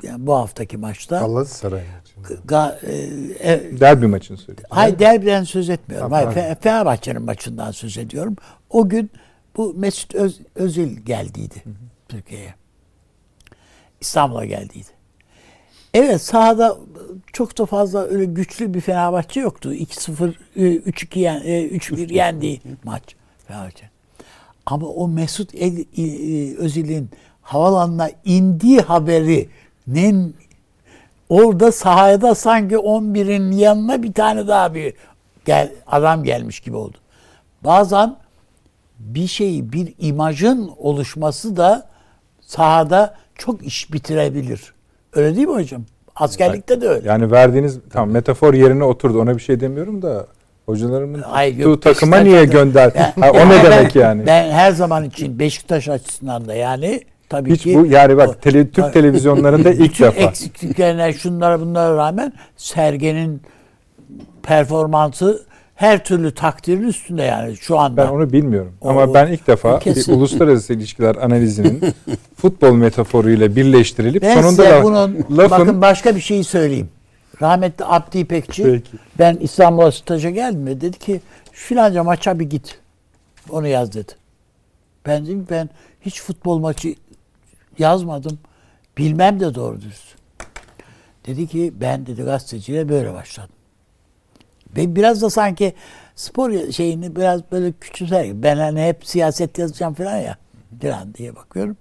[0.03, 1.81] yani bu haftaki maçta Galatasaray.
[2.45, 2.93] Ga, e,
[3.51, 4.69] e, Derbi maçını söylüyorsunuz.
[4.77, 6.11] Hayır derbiden söz etmiyorum.
[6.11, 6.29] Ha, Hayır.
[6.29, 8.35] Fe- Fenerbahçe'nin maçından söz ediyorum.
[8.69, 9.11] O gün
[9.57, 11.63] bu Mesut Öz, Özil geldiydi
[12.09, 12.53] Türkiye'ye.
[14.01, 14.87] İstanbul'a geldiydi.
[15.93, 16.77] Evet sahada
[17.33, 19.73] çok da fazla öyle güçlü bir Fenerbahçe yoktu.
[19.73, 23.03] 2-0, e, 3-2 yen, e, 3-1 yendiği maç
[23.47, 23.89] Fenerbahçe.
[24.65, 27.09] Ama o Mesut El- e, Özil'in
[27.41, 30.35] havalanına indiği haberinin
[31.29, 34.93] orada sahada sanki 11'in yanına bir tane daha bir
[35.45, 36.97] gel, adam gelmiş gibi oldu.
[37.63, 38.15] Bazen
[38.99, 41.87] bir şeyi, bir imajın oluşması da
[42.41, 44.73] sahada çok iş bitirebilir.
[45.13, 45.81] Öyle değil mi hocam?
[46.15, 47.07] Askerlikte de öyle.
[47.09, 49.21] Yani verdiğiniz tam metafor yerine oturdu.
[49.21, 50.27] Ona bir şey demiyorum da
[50.65, 51.23] hocalarımın
[51.57, 52.91] yok, takıma Beşiktaş niye adı- gönder?
[52.95, 54.25] Ben- Ha, o ne demek yani?
[54.27, 58.41] Ben her zaman için Beşiktaş açısından da yani tabii Hiç ki bu yani o- bak
[58.41, 60.21] tele, Türk televizyonlarında ilk defa.
[60.21, 63.41] eksikliklerine şunlara bunlara rağmen Sergen'in
[64.43, 65.43] performansı
[65.75, 68.03] her türlü takdirin üstünde yani şu anda.
[68.07, 68.73] Ben onu bilmiyorum.
[68.81, 70.13] O- Ama ben ilk defa kesin.
[70.13, 71.81] bir uluslararası ilişkiler analizinin
[72.35, 76.89] futbol metaforuyla birleştirilip ben sonunda size da bunun lafın bakın başka bir şey söyleyeyim.
[77.41, 78.97] Rahmetli Abdi İpekçi Peki.
[79.19, 81.21] ben İstanbul'a staja geldim ve dedi ki
[81.51, 82.79] filanca maça bir git.
[83.49, 84.11] Onu yaz dedi.
[85.05, 85.69] Ben dedim ben
[86.01, 86.95] hiç futbol maçı
[87.79, 88.39] yazmadım.
[88.97, 90.15] Bilmem de doğru dürüst.
[91.25, 93.55] Dedi ki ben dedi gazeteciliğe böyle başladım.
[94.77, 95.73] Ve biraz da sanki
[96.15, 98.43] spor şeyini biraz böyle küçümser.
[98.43, 100.37] Ben hani hep siyaset yazacağım falan ya.
[100.81, 101.77] Falan diye bakıyorum.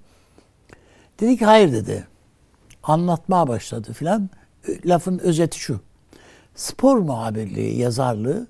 [1.20, 2.06] Dedi ki hayır dedi.
[2.82, 4.30] Anlatmaya başladı filan.
[4.84, 5.80] Lafın özeti şu.
[6.54, 8.46] Spor muhabirliği, yazarlığı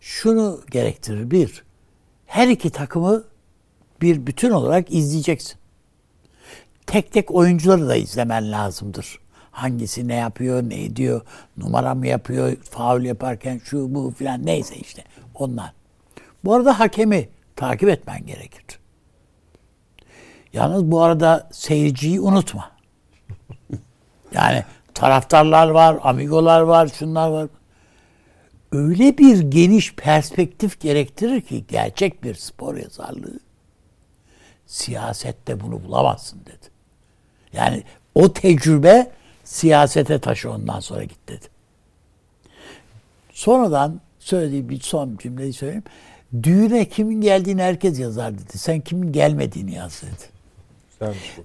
[0.00, 1.30] şunu gerektirir.
[1.30, 1.64] Bir,
[2.26, 3.24] her iki takımı
[4.02, 5.59] bir bütün olarak izleyeceksin.
[6.90, 9.18] Tek tek oyuncuları da izlemen lazımdır.
[9.50, 11.20] Hangisi ne yapıyor, ne ediyor,
[11.56, 15.04] numara mı yapıyor, faul yaparken şu bu filan neyse işte
[15.34, 15.72] onlar.
[16.44, 18.64] Bu arada hakemi takip etmen gerekir.
[20.52, 22.70] Yalnız bu arada seyirciyi unutma.
[24.32, 24.64] Yani
[24.94, 27.48] taraftarlar var, amigolar var, şunlar var.
[28.72, 33.40] Öyle bir geniş perspektif gerektirir ki gerçek bir spor yazarlığı
[34.66, 36.59] siyasette bunu bulamazsın dedi.
[37.52, 37.82] Yani
[38.14, 39.10] o tecrübe
[39.44, 41.46] siyasete taşı ondan sonra git dedi.
[43.32, 45.84] Sonradan söylediği bir son cümleyi söyleyeyim.
[46.42, 48.58] Düğüne kimin geldiğini herkes yazar dedi.
[48.58, 50.30] Sen kimin gelmediğini yaz dedi.
[50.90, 51.42] Güzelmiş bu.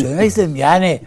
[0.00, 1.00] Söylemek istedim yani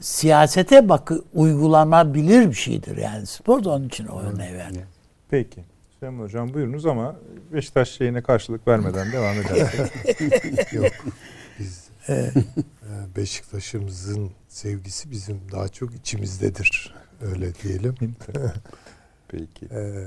[0.00, 3.26] siyasete bakı uygulanabilir bir şeydir yani.
[3.26, 4.86] Spor da onun için o örneği verdi.
[5.30, 5.60] Peki.
[5.98, 7.16] Süleyman Hocam buyurunuz ama
[7.52, 10.72] Beşiktaş şeyine karşılık vermeden devam edersek.
[10.72, 10.92] Yok.
[11.58, 12.32] Biz e,
[13.16, 16.94] Beşiktaş'ımızın sevgisi bizim daha çok içimizdedir.
[17.20, 17.94] Öyle diyelim.
[19.28, 19.66] Peki.
[19.70, 20.04] Ee,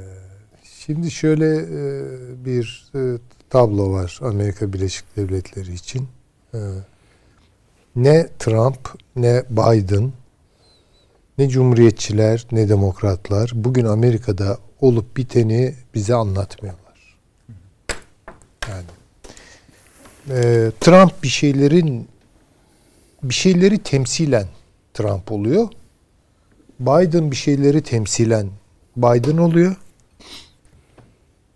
[0.85, 3.17] Şimdi şöyle e, bir e,
[3.49, 6.07] tablo var Amerika Birleşik Devletleri için.
[6.53, 6.57] Ee,
[7.95, 10.11] Ne Trump ne Biden
[11.37, 17.17] ne Cumhuriyetçiler ne Demokratlar bugün Amerika'da olup biteni bize anlatmıyorlar.
[18.69, 18.83] Yani
[20.29, 22.07] e, Trump bir şeylerin
[23.23, 24.47] bir şeyleri temsilen
[24.93, 25.67] Trump oluyor.
[26.79, 28.49] Biden bir şeyleri temsilen
[28.97, 29.75] Biden oluyor.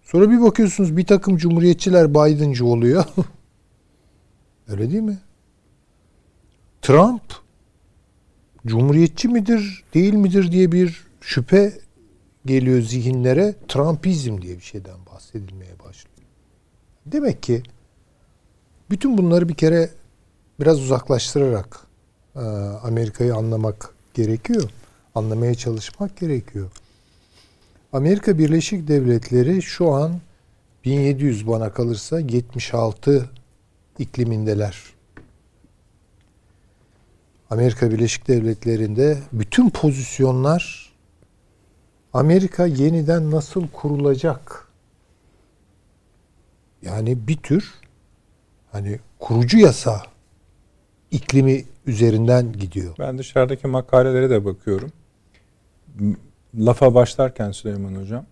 [0.04, 3.06] Sonra bir bakıyorsunuz bir takım cumhuriyetçiler Biden'cı oluyor.
[4.68, 5.18] Öyle değil mi?
[6.82, 7.22] Trump
[8.66, 11.80] cumhuriyetçi midir, değil midir diye bir şüphe
[12.46, 13.56] geliyor zihinlere.
[13.68, 16.18] Trumpizm diye bir şeyden bahsedilmeye başlıyor.
[17.06, 17.64] Demek ki
[18.90, 19.90] bütün bunları bir kere
[20.60, 21.88] biraz uzaklaştırarak
[22.38, 22.40] Ee,
[22.84, 24.70] Amerika'yı anlamak gerekiyor.
[25.16, 26.72] Anlamaya çalışmak gerekiyor.
[27.94, 30.20] Amerika Birleşik Devletleri şu an
[30.86, 33.30] 1700 bana kalırsa 76
[34.00, 34.84] iklimindeler.
[37.50, 40.94] Amerika Birleşik Devletleri'nde bütün pozisyonlar
[42.14, 44.68] Amerika yeniden nasıl kurulacak?
[46.82, 47.74] Yani bir tür
[48.78, 50.02] hani kurucu yasa
[51.12, 52.96] iklimi üzerinden gidiyor.
[53.00, 54.92] Ben dışarıdaki makalelere de bakıyorum.
[56.56, 58.26] Lafa başlarken Süleyman Hocam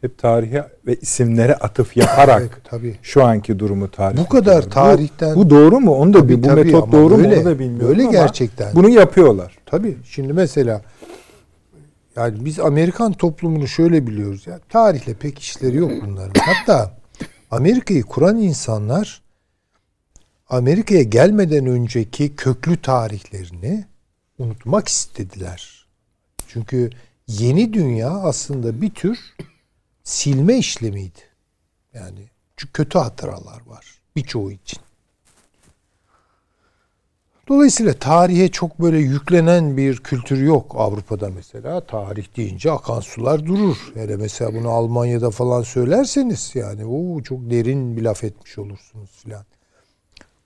[0.00, 2.96] hep tarihe ve isimlere atıf yaparak evet, tabii.
[3.02, 4.18] şu anki durumu tarih.
[4.18, 5.94] Bu kadar tarihten bu, bu doğru mu?
[5.94, 7.40] Onu da tabii, bu tabii, metot doğru böyle, mu?
[7.40, 8.74] Onu da bilmiyorum Böyle gerçekten.
[8.74, 9.58] Bunu yapıyorlar.
[9.66, 9.96] Tabii.
[10.04, 10.82] Şimdi mesela
[12.16, 14.60] yani biz Amerikan toplumunu şöyle biliyoruz ya.
[14.68, 16.40] Tarihle pek işleri yok bunların.
[16.40, 16.96] Hatta
[17.50, 19.25] Amerika'yı kuran insanlar
[20.48, 23.84] Amerika'ya gelmeden önceki köklü tarihlerini
[24.38, 25.86] unutmak istediler.
[26.48, 26.90] Çünkü
[27.28, 29.18] yeni dünya aslında bir tür
[30.04, 31.20] silme işlemiydi.
[31.94, 32.20] Yani
[32.56, 34.80] çünkü kötü hatıralar var birçoğu için.
[37.48, 41.80] Dolayısıyla tarihe çok böyle yüklenen bir kültür yok Avrupa'da mesela.
[41.80, 43.76] Tarih deyince akan sular durur.
[43.94, 49.44] Hele mesela bunu Almanya'da falan söylerseniz yani o çok derin bir laf etmiş olursunuz filan.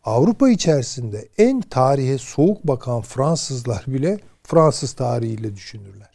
[0.04, 6.10] Avrupa içerisinde en tarihe soğuk bakan Fransızlar bile Fransız tarihiyle düşünürler.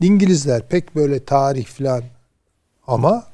[0.00, 2.02] İngilizler pek böyle tarih filan
[2.86, 3.26] ama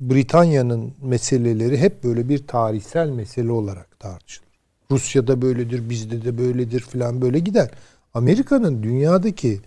[0.00, 4.46] Britanya'nın meseleleri hep böyle bir tarihsel mesele olarak tartışılır.
[4.90, 7.70] Rusya'da böyledir, bizde de böyledir filan böyle gider.
[8.14, 9.60] Amerika'nın dünyadaki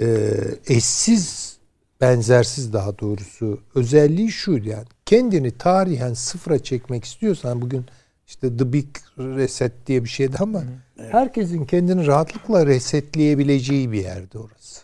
[0.00, 0.30] e,
[0.66, 1.56] eşsiz,
[2.00, 7.86] benzersiz daha doğrusu özelliği şu yani kendini tarihen sıfıra çekmek istiyorsan bugün
[8.26, 8.86] işte The Big
[9.18, 10.62] Reset diye bir şeydi ama
[10.98, 11.14] evet.
[11.14, 14.82] herkesin kendini rahatlıkla resetleyebileceği bir yerde orası.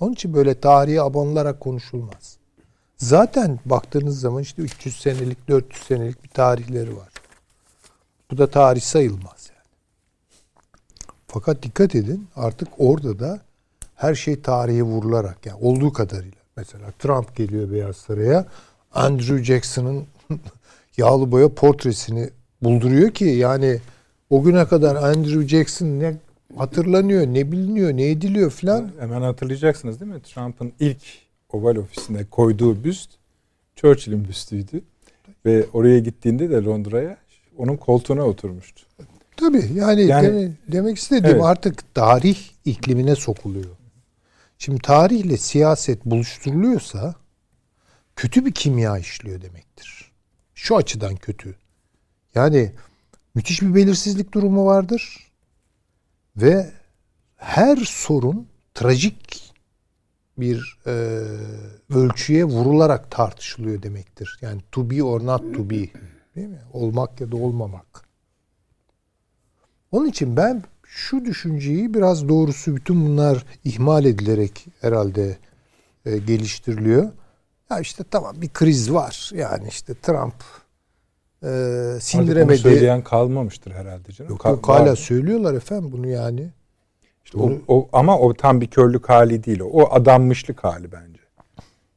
[0.00, 2.36] Onun için böyle tarihi abanılarak konuşulmaz.
[2.96, 7.08] Zaten baktığınız zaman işte 300 senelik, 400 senelik bir tarihleri var.
[8.30, 9.76] Bu da tarih sayılmaz yani.
[11.26, 13.40] Fakat dikkat edin artık orada da
[13.94, 16.42] her şey tarihe vurularak yani olduğu kadarıyla.
[16.56, 18.46] Mesela Trump geliyor Beyaz Saray'a
[18.94, 20.06] Andrew Jackson'ın
[20.96, 22.30] yağlı boya portresini
[22.62, 23.78] bulduruyor ki yani
[24.30, 26.14] o güne kadar Andrew Jackson ne
[26.56, 28.90] hatırlanıyor, ne biliniyor, ne ediliyor filan.
[28.98, 30.22] Hemen hatırlayacaksınız değil mi?
[30.22, 31.02] Trump'ın ilk
[31.52, 33.10] Oval Ofisi'ne koyduğu büst
[33.76, 34.82] Churchill'in büstüydü.
[35.46, 37.16] Ve oraya gittiğinde de Londra'ya
[37.58, 38.82] onun koltuğuna oturmuştu.
[39.36, 41.44] Tabii yani, yani deme, demek istediğim evet.
[41.44, 43.70] artık tarih iklimine sokuluyor.
[44.58, 47.14] Şimdi tarihle siyaset buluşturuluyorsa
[48.16, 50.12] kötü bir kimya işliyor demektir.
[50.54, 51.56] Şu açıdan kötü.
[52.34, 52.72] Yani
[53.34, 55.32] müthiş bir belirsizlik durumu vardır
[56.36, 56.72] ve
[57.36, 59.52] her sorun trajik
[60.38, 60.92] bir e,
[61.94, 64.38] ölçüye vurularak tartışılıyor demektir.
[64.40, 65.88] Yani to be or not to be.
[66.36, 66.62] Değil mi?
[66.72, 68.02] Olmak ya da olmamak.
[69.92, 75.38] Onun için ben şu düşünceyi biraz doğrusu bütün bunlar ihmal edilerek herhalde
[76.06, 77.12] e, geliştiriliyor.
[77.72, 79.30] Ya işte tamam bir kriz var.
[79.34, 80.34] Yani işte Trump
[81.44, 82.52] e, sindiremedi.
[82.52, 84.30] Artık söyleyen kalmamıştır herhalde canım.
[84.30, 86.48] Yok, yok hala söylüyorlar efendim bunu yani.
[87.24, 87.58] İşte bunu...
[87.68, 89.64] o, o, ama o tam bir körlük hali değil o.
[89.64, 91.22] O adanmışlık hali bence.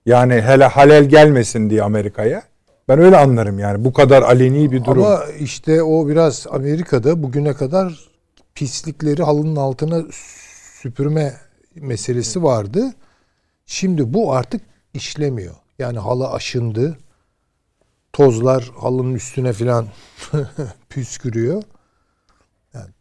[0.05, 2.43] Yani hele halel gelmesin diye Amerika'ya.
[2.87, 5.03] Ben öyle anlarım yani bu kadar aleni bir durum.
[5.03, 8.09] Ama işte o biraz Amerika'da bugüne kadar
[8.55, 10.03] pislikleri halının altına
[10.81, 11.33] süpürme
[11.75, 12.93] meselesi vardı.
[13.65, 14.61] Şimdi bu artık
[14.93, 15.55] işlemiyor.
[15.79, 16.97] Yani halı aşındı.
[18.13, 19.87] Tozlar halının üstüne filan
[20.89, 21.63] püskürüyor.
[22.73, 22.91] Yani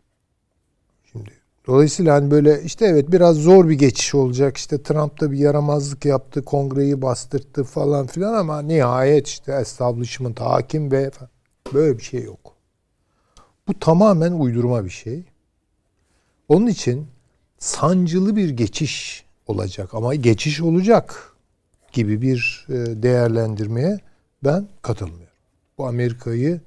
[1.12, 1.30] şimdi
[1.66, 4.56] dolayısıyla hani böyle işte evet biraz zor bir geçiş olacak.
[4.56, 10.92] İşte Trump da bir yaramazlık yaptı, kongreyi bastırttı falan filan ama nihayet işte establishment hakim
[10.92, 11.10] ve
[11.74, 12.54] böyle bir şey yok.
[13.68, 15.24] Bu tamamen uydurma bir şey.
[16.48, 17.06] Onun için
[17.58, 21.33] sancılı bir geçiş olacak ama geçiş olacak
[21.94, 23.98] gibi bir e, değerlendirmeye
[24.44, 25.34] ben katılmıyorum.
[25.78, 26.60] Bu Amerika'yı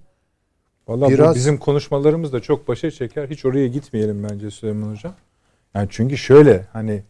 [0.87, 1.31] Vallahi biraz...
[1.31, 3.27] bu bizim konuşmalarımız da çok başa çeker.
[3.29, 5.13] Hiç oraya gitmeyelim bence Süleyman Hocam.
[5.75, 7.03] Yani çünkü şöyle hani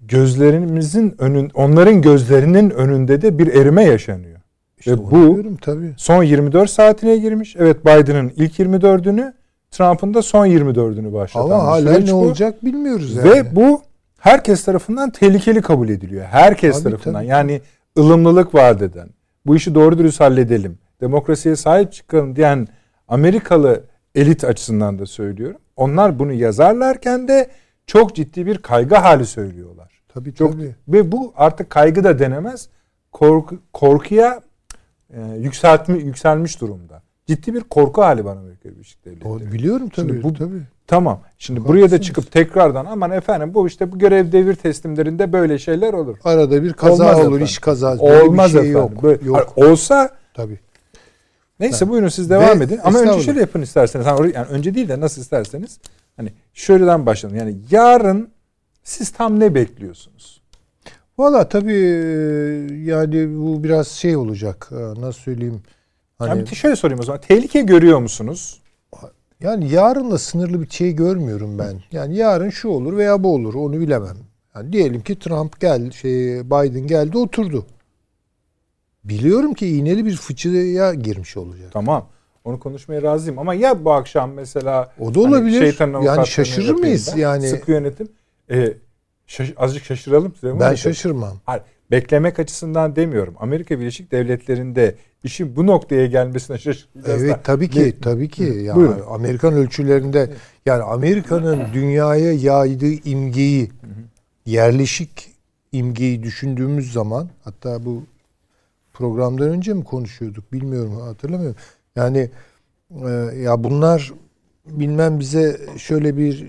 [0.00, 4.40] gözlerimizin önün onların gözlerinin önünde de bir erime yaşanıyor.
[4.78, 5.94] İşte Ve bu diyorum, tabii.
[5.96, 7.56] son 24 saatine girmiş.
[7.58, 9.32] Evet Biden'ın ilk 24'ünü
[9.70, 12.14] Trump'ın da son 24'ünü başlatan Ama hala ne bu.
[12.14, 13.30] olacak bilmiyoruz yani.
[13.30, 13.82] Ve bu
[14.24, 16.24] herkes tarafından tehlikeli kabul ediliyor.
[16.24, 17.20] Herkes tabii, tarafından.
[17.20, 17.30] Tabii.
[17.30, 17.60] Yani
[17.98, 19.08] ılımlılık vaat eden,
[19.46, 22.68] bu işi doğru dürüst halledelim, demokrasiye sahip çıkalım diyen
[23.08, 23.84] Amerikalı
[24.14, 25.60] elit açısından da söylüyorum.
[25.76, 27.50] Onlar bunu yazarlarken de
[27.86, 30.02] çok ciddi bir kaygı hali söylüyorlar.
[30.08, 30.74] Tabii Çok, tabii.
[30.88, 32.68] Ve bu artık kaygı da denemez.
[33.12, 34.40] Korku, korkuya
[35.10, 37.02] e, yükseltmi, yükselmiş durumda.
[37.26, 39.28] Ciddi bir korku hali bana Amerika Birleşik Devletleri.
[39.28, 40.08] O, biliyorum tabii.
[40.08, 40.62] Şimdi bu- tabii.
[40.86, 41.20] Tamam.
[41.38, 41.82] Şimdi Haklısınız.
[41.82, 46.16] buraya da çıkıp tekrardan aman efendim bu işte bu görev devir teslimlerinde böyle şeyler olur.
[46.24, 47.44] Arada bir kaza Olmaz olur, efendim.
[47.44, 48.02] iş kazası.
[48.02, 48.92] Böyle Olmaz bir şey efendim.
[48.94, 49.02] yok.
[49.02, 49.52] Böyle- yok.
[49.56, 50.58] Olsa Tabii.
[51.60, 51.90] neyse Ha.
[51.90, 52.80] buyurun siz devam Ve edin.
[52.84, 54.06] Ama önce şöyle yapın isterseniz.
[54.06, 55.78] Yani önce değil de nasıl isterseniz.
[56.16, 57.38] Hani şöyleden başlayalım.
[57.38, 58.28] Yani yarın
[58.82, 60.40] siz tam ne bekliyorsunuz?
[61.18, 64.68] Valla tabii e, yani bu biraz şey olacak.
[64.72, 65.62] Nasıl söyleyeyim?
[66.18, 67.20] Hani, Yani şöyle sorayım o zaman.
[67.20, 68.60] Tehlike görüyor musunuz?
[69.40, 71.82] Yani yarınla sınırlı bir şey görmüyorum ben.
[71.92, 73.54] Yani yarın şu olur veya bu olur.
[73.54, 74.16] Onu bilemem.
[74.54, 77.66] Yani diyelim ki Trump geldi, şey Biden geldi oturdu.
[79.04, 81.70] Biliyorum ki iğneli bir fıçıya girmiş olacak.
[81.72, 82.06] Tamam.
[82.44, 85.60] Onu konuşmaya razıyım ama ya bu akşam mesela O da olabilir.
[85.60, 87.10] şeytanın Yani şaşırır mıyız?
[87.14, 88.08] ben, Yani- sıkı yönetim
[88.50, 88.72] e,
[89.26, 90.60] şaş- azıcık şaşıralım size.
[90.60, 91.36] Ben şaşırmam.
[91.44, 93.34] Hayır, beklemek açısından demiyorum.
[93.38, 94.94] Amerika Birleşik Devletleri'nde
[95.24, 97.06] işin bu noktaya gelmesine şaşıracağız.
[97.06, 97.12] da.
[97.26, 98.42] Evet tabii ki Ne- tabii ki.
[98.42, 99.02] Yani Buyurun.
[99.10, 100.30] Amerikan ölçülerinde
[100.66, 103.70] yani Amerika'nın dünyaya yaydığı imgeyi
[104.46, 105.30] yerleşik
[105.72, 108.02] imgeyi düşündüğümüz zaman hatta bu
[108.92, 111.56] programdan önce mi konuşuyorduk bilmiyorum hatırlamıyorum.
[111.96, 112.30] Yani
[113.04, 113.10] e,
[113.42, 114.12] ya bunlar
[114.66, 116.46] bilmem bize şöyle bir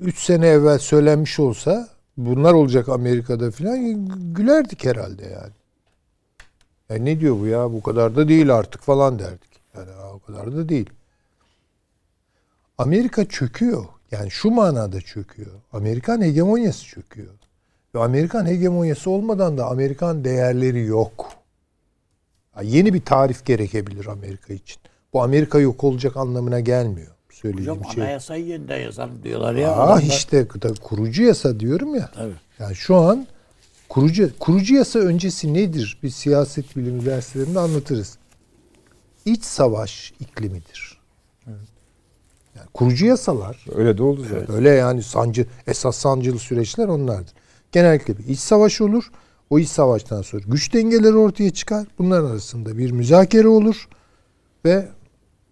[0.00, 5.52] 3 sene evvel söylenmiş olsa bunlar olacak Amerika'da filan gülerdik herhalde yani.
[6.88, 9.50] Ya ne diyor bu ya bu kadar da değil artık falan derdik.
[9.76, 10.90] Yani "Aa, o kadar da değil.
[12.78, 13.84] Amerika çöküyor.
[14.10, 15.52] Yani şu manada çöküyor.
[15.72, 17.34] Amerikan hegemonyası çöküyor.
[17.94, 21.32] Ve Amerikan hegemonyası olmadan da Amerikan değerleri yok.
[22.56, 24.82] Ya yeni bir tarif gerekebilir Amerika için.
[25.12, 27.11] Bu Amerika yok olacak anlamına gelmiyor.
[27.32, 28.02] Söyleyeceğim Hocam şey.
[28.04, 29.72] anayasayı yeniden yazalım diyorlar ya.
[29.72, 30.48] Ah Adamlar- işte
[30.82, 32.10] kurucu yasa diyorum ya.
[32.14, 32.34] Tabii.
[32.58, 33.26] Yani şu an
[33.88, 35.98] kurucu kurucu yasa öncesi nedir?
[36.02, 38.18] Biz siyaset bilimi derslerinde anlatırız.
[39.24, 40.98] İç savaş iklimidir.
[42.56, 44.54] Yani kurucu yasalar Öyle de oldu zaten.
[44.54, 47.32] öyle yani sancı esas sancılı süreçler onlardır.
[47.72, 49.10] Genellikle bir iç savaş olur.
[49.50, 51.86] O iç savaştan sonra güç dengeleri ortaya çıkar.
[51.98, 53.88] Bunların arasında bir müzakere olur
[54.64, 54.88] ve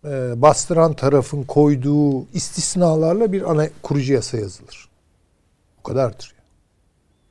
[0.04, 4.88] e, bastıran tarafın koyduğu istisnalarla bir ana kurucu yasa yazılır.
[5.78, 6.34] Bu kadardır.
[6.36, 6.46] Yani.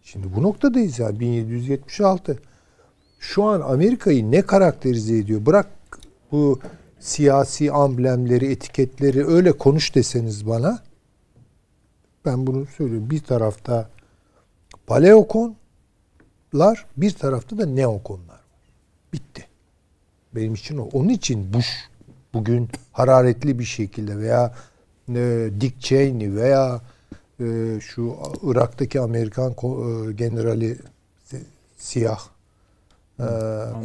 [0.04, 2.40] Şimdi bu noktadayız ya 1776.
[3.20, 5.46] Şu an Amerika'yı ne karakterize ediyor?
[5.46, 5.68] Bırak
[6.32, 6.60] bu
[7.00, 10.80] siyasi amblemleri, etiketleri öyle konuş deseniz bana
[12.26, 13.10] ben bunu söylüyorum.
[13.10, 13.90] Bir tarafta
[14.88, 15.56] paleokonlar,
[16.98, 18.40] bir tarafta da neokonlar.
[19.14, 19.48] Bitti.
[20.36, 20.90] Benim için o.
[20.94, 21.89] Onun için Bush
[22.34, 24.53] bugün hararetli bir şekilde veya
[25.15, 26.81] e, Dick Cheney veya
[27.39, 30.77] e, şu Irak'taki Amerikan e, generali
[31.26, 31.43] si-
[31.77, 32.19] siyah
[33.19, 33.26] e,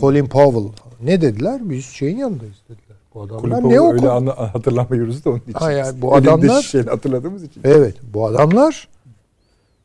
[0.01, 0.73] Colin Powell
[1.03, 1.61] ne dediler?
[1.71, 2.97] Biz şeyin yanındayız dediler.
[3.15, 4.07] Bu adamlar Kulüp ne öyle okul?
[4.07, 5.53] anla, hatırlamıyoruz da onun için.
[5.53, 7.61] Ha yani bu adamlar- şişeyle hatırladığımız için.
[7.65, 8.89] Evet bu adamlar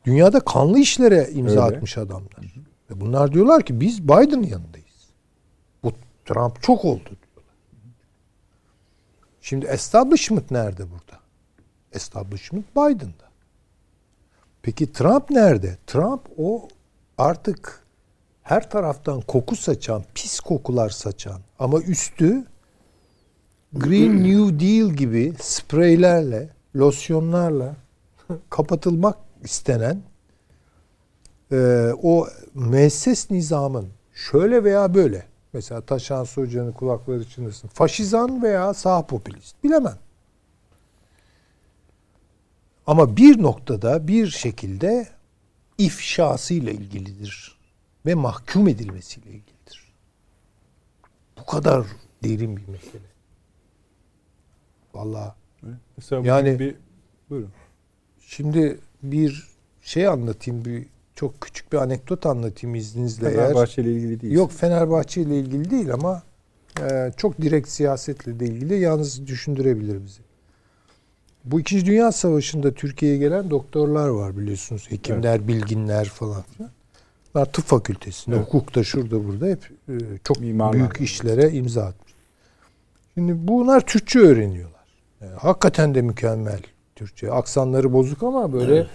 [0.04, 1.76] dünyada kanlı işlere imza Öyle.
[1.76, 2.54] atmış adamlar.
[2.90, 4.86] Ve bunlar diyorlar ki biz Biden'ın yanındayız.
[5.84, 5.92] Bu
[6.26, 7.10] Trump çok oldu.
[9.50, 11.20] Şimdi establishment nerede burada?
[11.92, 13.30] Establishment Biden'da.
[14.62, 15.78] Peki Trump nerede?
[15.86, 16.68] Trump o
[17.18, 17.86] artık
[18.42, 22.44] her taraftan koku saçan, pis kokular saçan ama üstü
[23.72, 27.76] Green New Deal gibi spreylerle, losyonlarla
[28.50, 30.02] kapatılmak istenen
[31.52, 37.68] e, o müesses nizamın şöyle veya böyle mesela Taşan Hoca'nın kulakları çınlasın.
[37.68, 39.98] Faşizan veya sağ popülist bilemem.
[42.86, 45.08] Ama bir noktada bir şekilde
[45.78, 47.56] ifşasıyla ilgilidir
[48.06, 49.92] ve mahkum edilmesiyle ilgilidir.
[51.40, 51.86] Bu kadar
[52.24, 53.02] derin bir mesele.
[56.16, 56.74] Yani- yani bir
[57.30, 57.52] buyurun.
[58.20, 59.48] Şimdi bir
[59.82, 60.86] şey anlatayım, bir
[61.20, 63.30] çok küçük bir anekdot anlatayım izninizle.
[63.30, 64.32] Fenerbahçe ile ilgili değil.
[64.32, 66.22] Yok Fenerbahçe ile ilgili değil ama
[66.80, 70.20] e, çok direkt siyasetle de ilgili yalnız düşündürebilir bizi.
[71.44, 74.86] Bu İkinci Dünya Savaşı'nda Türkiye'ye gelen doktorlar var biliyorsunuz.
[74.90, 76.70] Hekimler, bilginler falan filan.
[77.34, 78.46] Bunlar tıp fakültesinde, Evet.
[78.46, 79.92] hukukta, şurada burada hep e,
[80.24, 80.74] çok Mimarlar.
[80.74, 82.14] büyük işlere imza atmış.
[83.14, 84.84] Şimdi bunlar Türkçe öğreniyorlar.
[85.20, 86.60] Yani hakikaten de mükemmel
[86.96, 87.32] Türkçe.
[87.32, 88.86] Aksanları bozuk ama böyle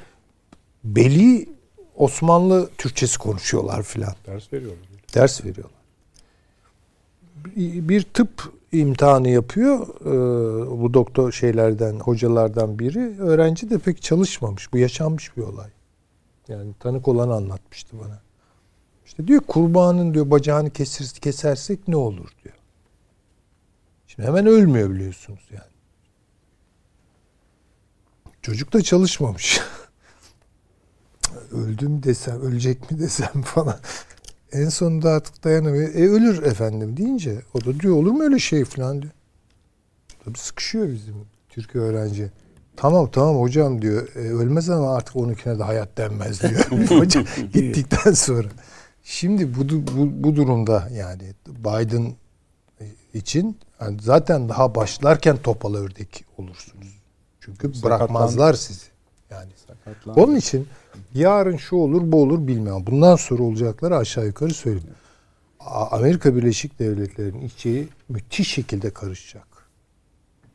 [0.83, 1.54] beli
[1.95, 4.79] Osmanlı Türkçesi konuşuyorlar filan Ders veriyorlar.
[5.15, 5.79] ders veriyorlar.
[7.89, 9.87] bir tıp imtihanı yapıyor.
[10.01, 13.21] Ee, bu doktor şeylerden, hocalardan biri.
[13.21, 14.73] Öğrenci de pek çalışmamış.
[14.73, 15.69] Bu yaşanmış bir olay.
[16.47, 18.19] Yani tanık olan anlatmıştı bana.
[19.05, 22.55] İşte diyor kurbanın diyor bacağını kesir, kesersek ne olur diyor.
[24.07, 25.71] Şimdi hemen ölmüyor biliyorsunuz yani.
[28.41, 29.61] Çocuk da çalışmamış.
[31.55, 33.79] Öldüm desem, ölecek mi desem falan.
[34.51, 35.89] En sonunda artık dayanamıyor.
[35.89, 39.13] E ölür efendim deyince o da diyor olur mu öyle şey falan diyor.
[40.25, 41.15] Tabii sıkışıyor bizim
[41.49, 42.31] Türk öğrenci.
[42.75, 44.07] Tamam tamam hocam diyor.
[44.15, 46.65] E, ölmez ama artık onunkine de hayat denmez diyor.
[46.99, 48.47] hocam gittikten sonra.
[49.03, 52.13] Şimdi bu, bu, bu durumda yani Biden
[53.13, 57.01] için yani zaten daha başlarken topala ördek olursunuz.
[57.39, 58.85] Çünkü Sakatlan, bırakmazlar sizi.
[59.29, 60.15] Yani sakatlan.
[60.15, 60.67] Onun için
[61.13, 62.83] yarın şu olur bu olur bilmiyorum.
[62.87, 64.95] Bundan sonra olacakları aşağı yukarı söyleyeyim.
[65.91, 69.47] Amerika Birleşik Devletleri'nin içi müthiş şekilde karışacak.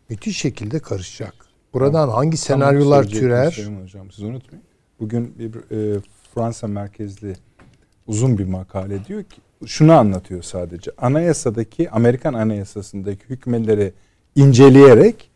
[0.08, 1.34] Müthiş şekilde karışacak.
[1.74, 3.50] Buradan hangi senaryolar türer?
[3.50, 4.64] Şey hocam, siz unutmayın.
[5.00, 6.00] Bugün bir e,
[6.34, 7.36] Fransa merkezli
[8.06, 10.90] uzun bir makale diyor ki şunu anlatıyor sadece.
[10.98, 13.92] Anayasadaki Amerikan anayasasındaki hükümleri
[14.36, 15.29] inceleyerek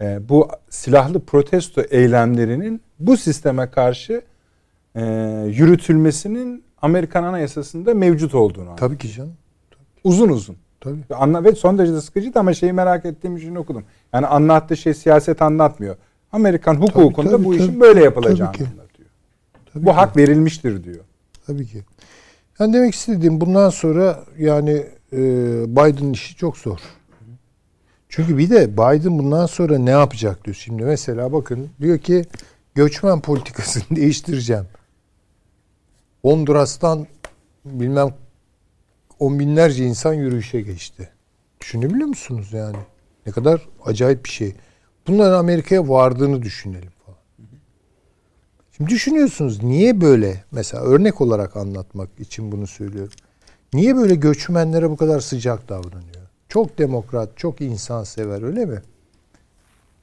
[0.00, 4.22] e, bu silahlı protesto eylemlerinin bu sisteme karşı
[4.94, 5.02] e,
[5.46, 8.76] yürütülmesinin Amerikan anayasasında mevcut olduğunu.
[8.76, 9.34] Tabii ki canım.
[9.70, 9.84] Tabii.
[10.04, 10.56] Uzun uzun.
[10.80, 11.14] Tabii.
[11.14, 13.84] Anla ve son derece sıkıcıydı ama şeyi merak ettiğim için okudum.
[14.12, 15.96] Yani anlattığı şey siyaset anlatmıyor.
[16.32, 18.70] Amerikan hukukunda tabii, tabii, bu tabii, işin böyle yapılacağını tabii ki.
[18.72, 19.08] anlatıyor.
[19.72, 19.94] Tabii bu ki.
[19.94, 21.04] hak verilmiştir diyor.
[21.46, 21.84] Tabii ki.
[22.58, 25.18] Yani demek istediğim bundan sonra yani e,
[25.68, 26.78] Biden'ın işi çok zor.
[28.16, 30.56] Çünkü bir de Biden bundan sonra ne yapacak diyor.
[30.56, 32.24] Şimdi mesela bakın diyor ki
[32.74, 34.64] göçmen politikasını değiştireceğim.
[36.22, 37.06] Honduras'tan
[37.64, 38.14] bilmem
[39.18, 41.08] on binlerce insan yürüyüşe geçti.
[41.60, 42.76] Düşünebiliyor musunuz yani?
[43.26, 44.54] Ne kadar acayip bir şey.
[45.06, 46.92] Bunların Amerika'ya vardığını düşünelim.
[48.72, 53.12] Şimdi düşünüyorsunuz niye böyle mesela örnek olarak anlatmak için bunu söylüyorum.
[53.72, 56.15] Niye böyle göçmenlere bu kadar sıcak davranıyor?
[56.48, 58.82] Çok demokrat, çok insansever öyle mi?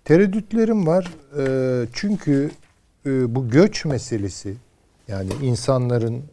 [0.06, 1.14] Tereddütlerim var.
[1.38, 2.52] Ee, çünkü
[3.06, 4.56] e, bu göç meselesi
[5.07, 6.24] yani insanların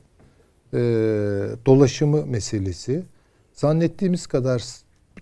[0.73, 0.79] e,
[1.67, 3.03] dolaşımı meselesi
[3.55, 4.65] zannettiğimiz kadar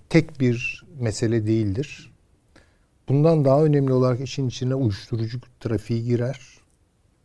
[0.08, 2.12] tek bir mesele değildir.
[3.08, 6.58] Bundan daha önemli olarak işin içine uyuşturucu trafiği girer.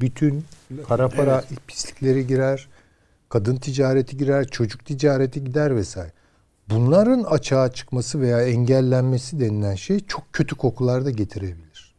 [0.01, 0.45] Bütün
[0.87, 1.59] kara para evet.
[1.67, 2.67] pislikleri girer.
[3.29, 6.11] Kadın ticareti girer, çocuk ticareti gider vesaire.
[6.69, 11.95] Bunların açığa çıkması veya engellenmesi denilen şey çok kötü kokular da getirebilir.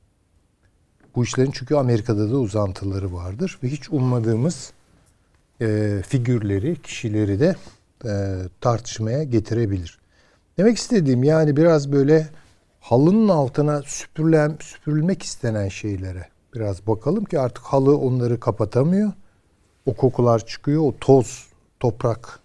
[1.14, 4.72] Bu işlerin çünkü Amerika'da da uzantıları vardır ve hiç ummadığımız
[5.60, 7.56] e, figürleri, kişileri de
[8.04, 8.12] e,
[8.60, 9.98] tartışmaya getirebilir.
[10.58, 12.28] Demek istediğim yani biraz böyle
[12.80, 19.12] halının altına süpürülen, süpürülmek istenen şeylere biraz bakalım ki artık halı onları kapatamıyor.
[19.86, 21.46] O kokular çıkıyor, o toz,
[21.80, 22.40] toprak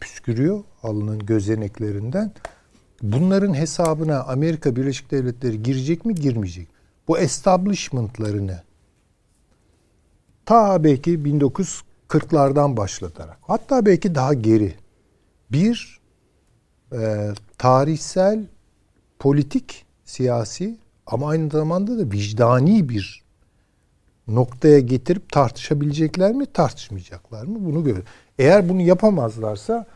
[0.00, 2.32] püskürüyor halının gözeneklerinden.
[3.02, 6.68] Bunların hesabına Amerika Birleşik Devletleri girecek mi, girmeyecek?
[7.08, 8.62] Bu establishment'larını
[10.46, 14.74] ta belki 1940'lardan başlatarak hatta belki daha geri
[15.52, 16.00] bir
[16.92, 18.46] e, tarihsel,
[19.18, 23.24] politik, siyasi ama aynı zamanda da vicdani bir
[24.28, 27.56] noktaya getirip tartışabilecekler mi, tartışmayacaklar mı?
[27.60, 28.02] Bunu gör.
[28.38, 29.86] Eğer bunu yapamazlarsa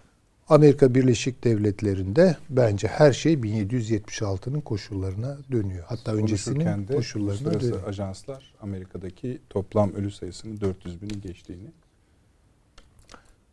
[0.49, 5.85] Amerika Birleşik Devletleri'nde bence her şey 1776'nın koşullarına dönüyor.
[5.87, 7.89] Hatta öncesinin koşullarına dönüyor.
[7.89, 11.71] ajanslar Amerika'daki toplam ölü sayısının 400 bini geçtiğini.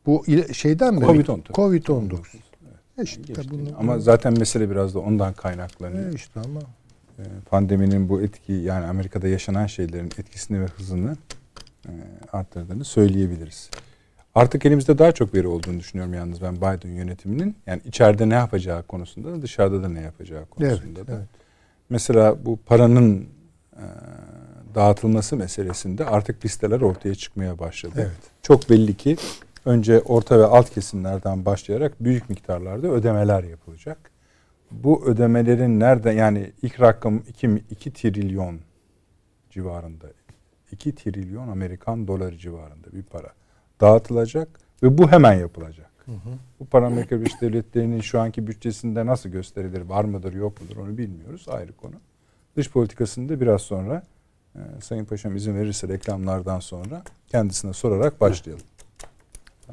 [0.05, 1.05] Bu şeyden mi?
[1.05, 1.51] Covid-19.
[1.51, 2.17] Covid-19.
[2.97, 3.07] Evet.
[3.07, 6.11] İşte bunu, ama zaten mesele biraz da ondan kaynaklanıyor.
[6.11, 6.61] E işte ama
[7.19, 11.17] ee, pandeminin bu etki yani Amerika'da yaşanan şeylerin etkisini ve hızını
[11.85, 11.91] e,
[12.31, 13.69] arttırdığını söyleyebiliriz.
[14.37, 17.55] Artık elimizde daha çok veri olduğunu düşünüyorum yalnız ben Biden yönetiminin.
[17.65, 21.13] Yani içeride ne yapacağı konusunda da dışarıda da ne yapacağı konusunda evet, da.
[21.13, 21.27] Evet.
[21.89, 23.27] Mesela bu paranın
[23.73, 23.85] e,
[24.75, 27.93] dağıtılması meselesinde artık listeler ortaya çıkmaya başladı.
[27.97, 28.31] Evet.
[28.41, 29.17] Çok belli ki
[29.65, 34.11] önce orta ve alt kesimlerden başlayarak büyük miktarlarda ödemeler yapılacak.
[34.71, 38.59] Bu ödemelerin nerede yani ilk rakam 2, 2 trilyon
[39.49, 40.07] civarında
[40.71, 43.29] 2 trilyon Amerikan doları civarında bir para
[43.81, 45.89] dağıtılacak ve bu hemen yapılacak.
[46.05, 46.29] Hı hı.
[46.59, 50.97] Bu para Amerika Birleşik Devletleri'nin şu anki bütçesinde nasıl gösterilir, var mıdır, yok mudur onu
[50.97, 51.45] bilmiyoruz.
[51.49, 51.95] Ayrı konu.
[52.57, 54.03] Dış politikasında biraz sonra
[54.55, 58.65] e, Sayın Paşam izin verirse reklamlardan sonra kendisine sorarak başlayalım.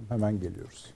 [0.08, 0.93] Hemen geliyoruz.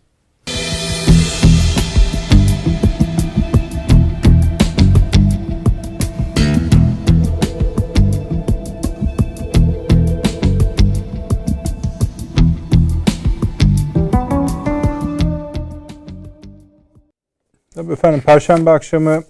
[17.78, 19.22] Tabii efendim Perşembe akşamı,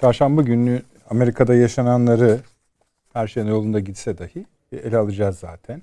[0.00, 2.40] Çarşamba günü Amerika'da yaşananları
[3.12, 5.82] her şey yolunda gitse dahi ele alacağız zaten.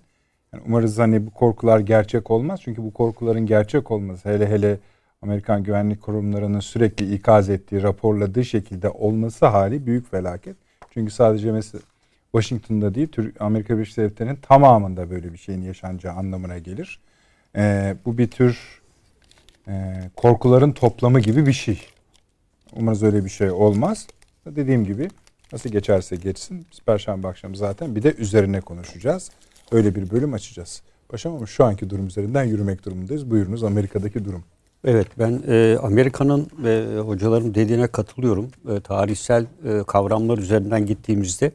[0.54, 2.60] Yani umarız hani bu korkular gerçek olmaz.
[2.64, 4.78] Çünkü bu korkuların gerçek olması hele hele
[5.22, 10.56] Amerikan güvenlik kurumlarının sürekli ikaz ettiği, raporladığı şekilde olması hali büyük felaket.
[10.94, 11.82] Çünkü sadece mesela
[12.32, 13.10] Washington'da değil,
[13.40, 17.00] Amerika Birleşik Devletleri'nin tamamında böyle bir şeyin yaşanacağı anlamına gelir.
[17.56, 18.82] Ee, bu bir tür
[19.68, 21.88] e, korkuların toplamı gibi bir şey.
[22.76, 24.08] Umarız öyle bir şey olmaz.
[24.46, 25.10] Dediğim gibi
[25.52, 26.66] nasıl geçerse geçsin.
[26.72, 29.32] Biz Perşembe akşamı zaten bir de üzerine konuşacağız.
[29.72, 30.82] Öyle bir bölüm açacağız.
[31.10, 33.32] Paşam ama şu anki durum üzerinden yürümek durumundayız.
[33.32, 34.44] Buyurunuz Amerika'daki durum.
[34.84, 38.52] Evet ben e, Amerika'nın ve hocaların dediğine katılıyorum.
[38.70, 41.52] E, tarihsel e, kavramlar üzerinden gittiğimizde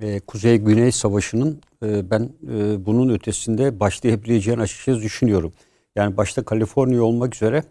[0.00, 5.52] e, Kuzey-Güney Savaşı'nın e, ben e, bunun ötesinde başlayabileceğini açıkçası düşünüyorum.
[5.96, 7.62] Yani başta Kaliforniya olmak üzere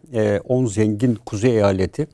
[0.48, 2.07] 10 e, zengin kuzey eyaleti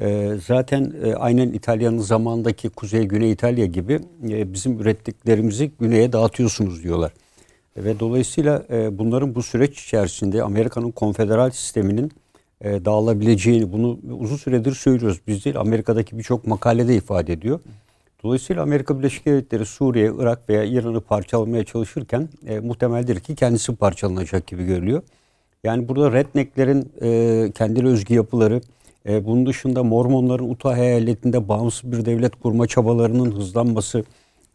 [0.00, 4.00] e, zaten e, aynen İtalya'nın zamandaki Kuzey-Güney İtalya gibi
[4.30, 7.12] e, bizim ürettiklerimizi güneye dağıtıyorsunuz diyorlar.
[7.76, 12.12] Ve dolayısıyla e, bunların bu süreç içerisinde Amerika'nın konfederal sisteminin
[12.64, 15.20] dağılabileceğini bunu uzun süredir söylüyoruz.
[15.26, 17.60] Biz değil Amerika'daki birçok makalede ifade ediyor.
[18.22, 24.46] Dolayısıyla Amerika Birleşik Devletleri Suriye, Irak veya İran'ı parçalamaya çalışırken e, muhtemeldir ki kendisi parçalanacak
[24.46, 25.02] gibi görülüyor.
[25.64, 28.60] Yani burada rednecklerin e, kendine özgü yapıları,
[29.08, 34.04] e, bunun dışında Mormonların Utah eyaletinde bağımsız bir devlet kurma çabalarının hızlanması,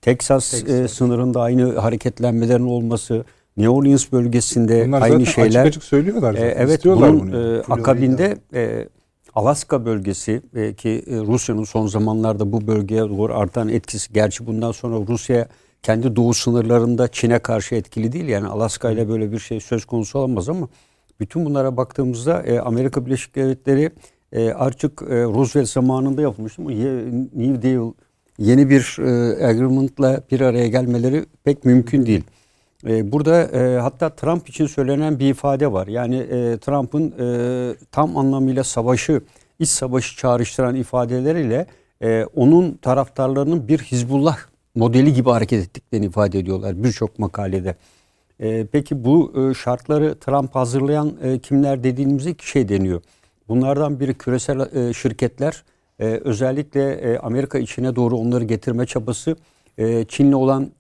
[0.02, 0.70] Texas, Texas.
[0.70, 3.26] E, sınırında aynı hareketlenmelerin olması,
[3.58, 5.50] New Orleans bölgesinde Bunlar aynı şeyler.
[5.50, 6.34] Açık açık söylüyorlar.
[6.34, 7.58] E, evet bunun bunu.
[7.58, 8.88] E, akabinde e,
[9.36, 14.14] Alaska bölgesi e, ki e, Rusya'nın son zamanlarda bu bölgeye doğru artan etkisi.
[14.14, 15.48] Gerçi bundan sonra Rusya
[15.84, 18.28] kendi doğu sınırlarında Çin'e karşı etkili değil.
[18.28, 20.68] Yani Alaska ile böyle bir şey söz konusu olamaz ama
[21.20, 23.92] bütün bunlara baktığımızda e, Amerika Birleşik Devletleri
[24.36, 27.94] e, artık e, Roosevelt zamanında yapılmış ama New Deal
[28.38, 32.24] yeni bir e, agreement'la bir araya gelmeleri pek mümkün değil.
[32.88, 35.88] E, burada e, hatta Trump için söylenen bir ifade var.
[35.88, 39.22] Yani e, Trump'ın e, tam anlamıyla savaşı,
[39.60, 41.66] iç savaşı çağrıştıran ifadeleriyle
[42.02, 44.38] e, onun taraftarlarının bir Hizbullah
[44.76, 47.76] modeli gibi hareket ettiklerini ifade ediyorlar birçok makalede.
[48.40, 53.02] E, peki bu e, şartları Trump hazırlayan e, kimler dediğimizde iki şey deniyor.
[53.48, 55.64] Bunlardan biri küresel e, şirketler
[56.00, 59.36] e, özellikle e, Amerika içine doğru onları getirme çabası
[59.78, 60.72] e, Çin'le olan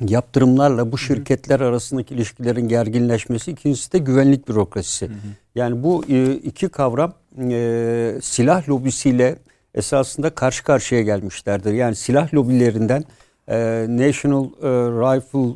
[0.00, 5.06] yaptırımlarla bu şirketler arasındaki ilişkilerin gerginleşmesi ikincisi de güvenlik bürokrasisi.
[5.06, 5.16] Hı hı.
[5.54, 9.36] Yani bu e, iki kavram e, silah lobisiyle
[9.74, 11.72] esasında karşı karşıya gelmişlerdir.
[11.72, 13.04] Yani silah lobilerinden
[13.48, 15.48] e, National e, Rifle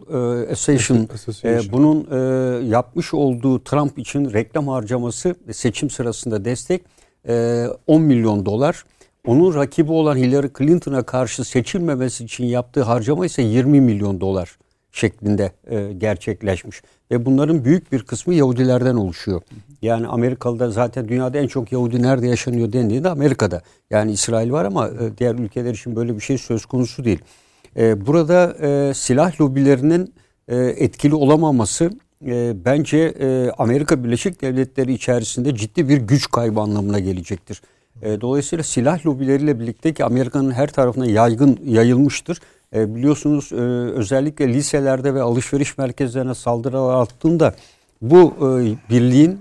[0.48, 1.08] e, Association,
[1.44, 2.16] e, bunun e,
[2.66, 6.82] yapmış olduğu Trump için reklam harcaması seçim sırasında destek
[7.28, 8.84] e, 10 milyon dolar.
[9.26, 14.58] Onun rakibi olan Hillary Clinton'a karşı seçilmemesi için yaptığı harcama ise 20 milyon dolar
[14.92, 16.82] şeklinde e, gerçekleşmiş.
[17.10, 19.42] Ve bunların büyük bir kısmı Yahudilerden oluşuyor.
[19.82, 23.62] Yani Amerikalı'da zaten dünyada en çok Yahudi nerede yaşanıyor dendiğinde Amerika'da.
[23.90, 27.18] Yani İsrail var ama e, diğer ülkeler için böyle bir şey söz konusu değil.
[27.76, 30.14] E, burada e, silah lobilerinin
[30.48, 31.90] e, etkili olamaması
[32.26, 33.14] e, bence
[33.58, 37.62] Amerika Birleşik Devletleri içerisinde ciddi bir güç kaybı anlamına gelecektir.
[38.02, 42.40] Dolayısıyla silah lobileriyle birlikte ki Amerika'nın her tarafına yaygın yayılmıştır.
[42.72, 43.52] Biliyorsunuz
[43.92, 47.54] özellikle liselerde ve alışveriş merkezlerine saldırılar attığında
[48.02, 48.34] bu
[48.90, 49.40] birliğin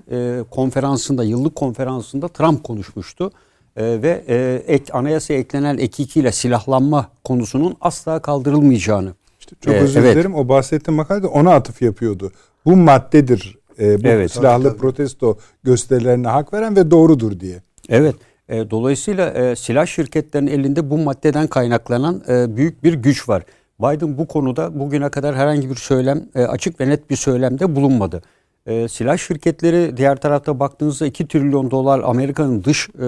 [0.51, 3.31] konferansında, yıllık konferansında Trump konuşmuştu.
[3.75, 9.13] E, ve e, ek, anayasaya eklenen ek 2 ile silahlanma konusunun asla kaldırılmayacağını.
[9.39, 10.15] İşte çok e, özür evet.
[10.15, 12.31] dilerim o bahsettiğim makalede ona atıf yapıyordu.
[12.65, 14.81] Bu maddedir e, bu evet, silahlı tabii, tabii.
[14.81, 17.61] protesto gösterilerine hak veren ve doğrudur diye.
[17.89, 18.15] Evet.
[18.49, 23.43] E, dolayısıyla e, silah şirketlerinin elinde bu maddeden kaynaklanan e, büyük bir güç var.
[23.79, 28.21] Biden bu konuda bugüne kadar herhangi bir söylem e, açık ve net bir söylemde bulunmadı.
[28.65, 33.03] E, silah şirketleri diğer tarafta baktığınızda 2 trilyon dolar Amerika'nın dış e,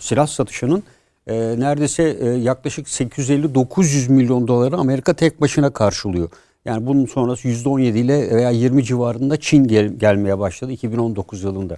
[0.00, 0.82] silah satışının
[1.26, 6.28] e, neredeyse e, yaklaşık 850-900 milyon doları Amerika tek başına karşılıyor.
[6.64, 11.76] Yani bunun sonrası %17 ile veya 20 civarında Çin gel, gelmeye başladı 2019 yılında.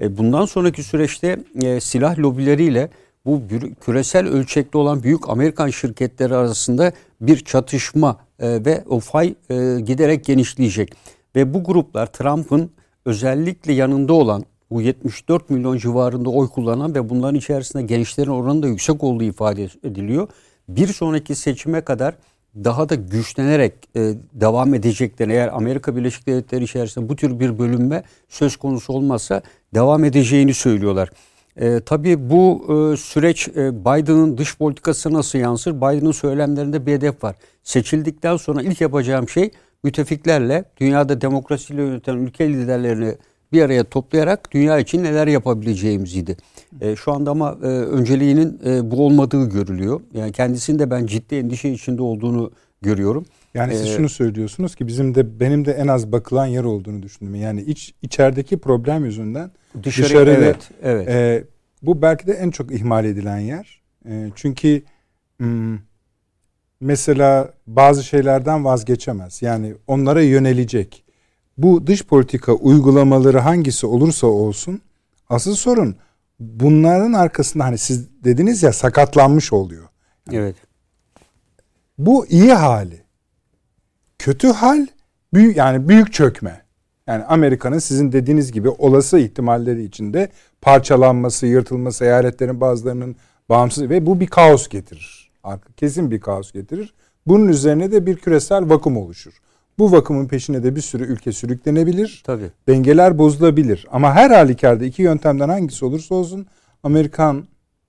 [0.00, 2.90] E, bundan sonraki süreçte e, silah lobileriyle
[3.26, 3.42] bu
[3.80, 10.24] küresel ölçekli olan büyük Amerikan şirketleri arasında bir çatışma e, ve o fay e, giderek
[10.24, 10.92] genişleyecek.
[11.36, 12.70] Ve bu gruplar Trump'ın
[13.04, 18.66] özellikle yanında olan bu 74 milyon civarında oy kullanan ve bunların içerisinde gençlerin oranı da
[18.66, 20.28] yüksek olduğu ifade ediliyor.
[20.68, 22.14] Bir sonraki seçime kadar
[22.64, 25.28] daha da güçlenerek e, devam edecekler.
[25.28, 29.42] Eğer Amerika Birleşik Devletleri içerisinde bu tür bir bölünme söz konusu olmazsa
[29.74, 31.10] devam edeceğini söylüyorlar.
[31.56, 35.76] E, tabii bu e, süreç e, Biden'ın dış politikası nasıl yansır?
[35.76, 37.36] Biden'ın söylemlerinde bir hedef var.
[37.62, 39.50] Seçildikten sonra ilk yapacağım şey
[39.82, 43.14] müttefiklerle dünyada demokrasiyle yöneten ülke liderlerini
[43.52, 46.36] bir araya toplayarak dünya için neler yapabileceğimiziydi.
[46.80, 50.00] E, şu anda ama e, önceliğinin e, bu olmadığı görülüyor.
[50.14, 52.50] Yani kendisinin de ben ciddi endişe içinde olduğunu
[52.82, 53.26] görüyorum.
[53.54, 57.02] Yani siz ee, şunu söylüyorsunuz ki bizim de benim de en az bakılan yer olduğunu
[57.02, 57.34] düşündüm.
[57.34, 59.50] Yani iç içerideki problem yüzünden
[59.82, 61.08] dışarı, dışarıda evet, evet.
[61.08, 61.44] E,
[61.82, 63.82] bu belki de en çok ihmal edilen yer.
[64.08, 64.82] E, çünkü
[65.38, 65.78] m,
[66.80, 69.42] mesela bazı şeylerden vazgeçemez.
[69.42, 71.04] Yani onlara yönelecek.
[71.58, 74.80] Bu dış politika uygulamaları hangisi olursa olsun
[75.28, 75.96] asıl sorun
[76.40, 79.88] bunların arkasında hani siz dediniz ya sakatlanmış oluyor.
[80.30, 80.56] Yani, evet.
[81.98, 83.02] Bu iyi hali.
[84.18, 84.86] Kötü hal
[85.34, 86.62] büyük yani büyük çökme.
[87.06, 90.28] Yani Amerika'nın sizin dediğiniz gibi olası ihtimalleri içinde
[90.60, 93.16] parçalanması, yırtılması, eyaletlerin bazılarının
[93.48, 95.27] bağımsız ve bu bir kaos getirir.
[95.76, 96.94] Kesin bir kaos getirir.
[97.26, 99.32] Bunun üzerine de bir küresel vakum oluşur.
[99.78, 102.22] Bu vakumun peşine de bir sürü ülke sürüklenebilir.
[102.26, 102.50] Tabii.
[102.68, 103.86] Dengeler bozulabilir.
[103.90, 106.46] Ama her halükarda iki yöntemden hangisi olursa olsun
[106.82, 107.44] Amerikan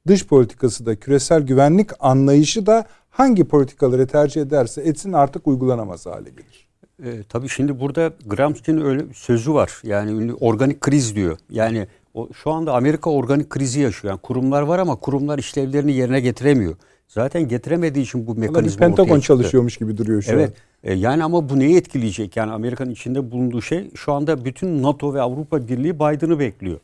[0.07, 6.29] dış politikası da küresel güvenlik anlayışı da hangi politikaları tercih ederse etsin artık uygulanamaz hale
[6.29, 6.69] gelir.
[7.03, 9.81] E, tabii şimdi burada Gramsci'nin öyle bir sözü var.
[9.83, 11.37] Yani organik kriz diyor.
[11.49, 14.13] Yani o, şu anda Amerika organik krizi yaşıyor.
[14.13, 16.75] Yani kurumlar var ama kurumlar işlevlerini yerine getiremiyor.
[17.09, 20.53] Zaten getiremediği için bu mekanizma ortaya Pentagon çalışıyormuş gibi duruyor şu evet.
[20.83, 20.91] an.
[20.91, 22.37] E, yani ama bu neyi etkileyecek?
[22.37, 26.79] Yani Amerika'nın içinde bulunduğu şey şu anda bütün NATO ve Avrupa Birliği Biden'ı bekliyor.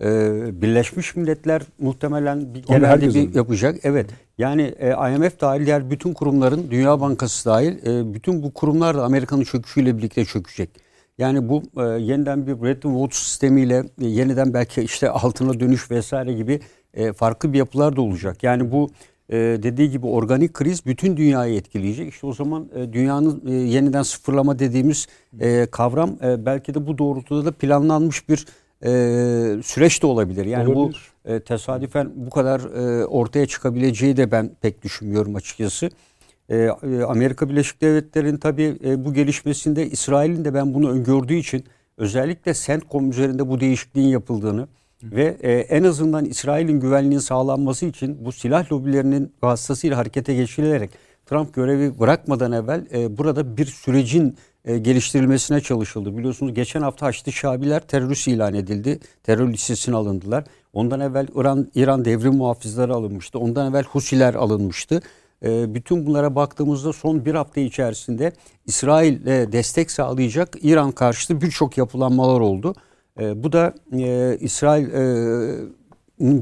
[0.00, 3.76] Ee, Birleşmiş Milletler muhtemelen bir genelde bir yapacak.
[3.82, 4.06] Evet.
[4.38, 9.04] Yani e, IMF dahil diğer bütün kurumların, Dünya Bankası dahil e, bütün bu kurumlar da
[9.04, 10.70] Amerika'nın çöküşüyle birlikte çökecek.
[11.18, 16.32] Yani bu e, yeniden bir Bretton Woods sistemiyle e, yeniden belki işte altına dönüş vesaire
[16.32, 16.60] gibi
[16.94, 18.42] e, farklı bir yapılar da olacak.
[18.42, 18.90] Yani bu
[19.30, 22.08] e, dediği gibi organik kriz bütün dünyayı etkileyecek.
[22.08, 25.06] İşte o zaman e, dünyanın e, yeniden sıfırlama dediğimiz
[25.40, 28.46] e, kavram e, belki de bu doğrultuda da planlanmış bir
[28.82, 28.90] e,
[29.62, 30.44] süreç de olabilir.
[30.44, 31.12] Yani olabilir.
[31.24, 35.90] bu e, tesadüfen bu kadar e, ortaya çıkabileceği de ben pek düşünmüyorum açıkçası.
[36.48, 41.64] E, e, Amerika Birleşik Devletleri'nin tabii e, bu gelişmesinde İsrail'in de ben bunu öngördüğü için
[41.96, 44.68] özellikle CENTCOM üzerinde bu değişikliğin yapıldığını.
[45.02, 50.90] Ve e, en azından İsrail'in güvenliğinin sağlanması için bu silah lobilerinin vasıtasıyla harekete geçilerek
[51.26, 56.16] Trump görevi bırakmadan evvel e, burada bir sürecin e, geliştirilmesine çalışıldı.
[56.16, 59.00] Biliyorsunuz geçen hafta Haçlı Şabiler terörist ilan edildi.
[59.22, 60.44] Terör listesine alındılar.
[60.72, 63.38] Ondan evvel İran, İran devrim muhafızları alınmıştı.
[63.38, 65.02] Ondan evvel Husiler alınmıştı.
[65.44, 68.32] E, bütün bunlara baktığımızda son bir hafta içerisinde
[68.66, 72.74] İsrail'e destek sağlayacak İran karşıtı birçok yapılanmalar oldu.
[73.18, 75.74] E, bu da e, İsrail'in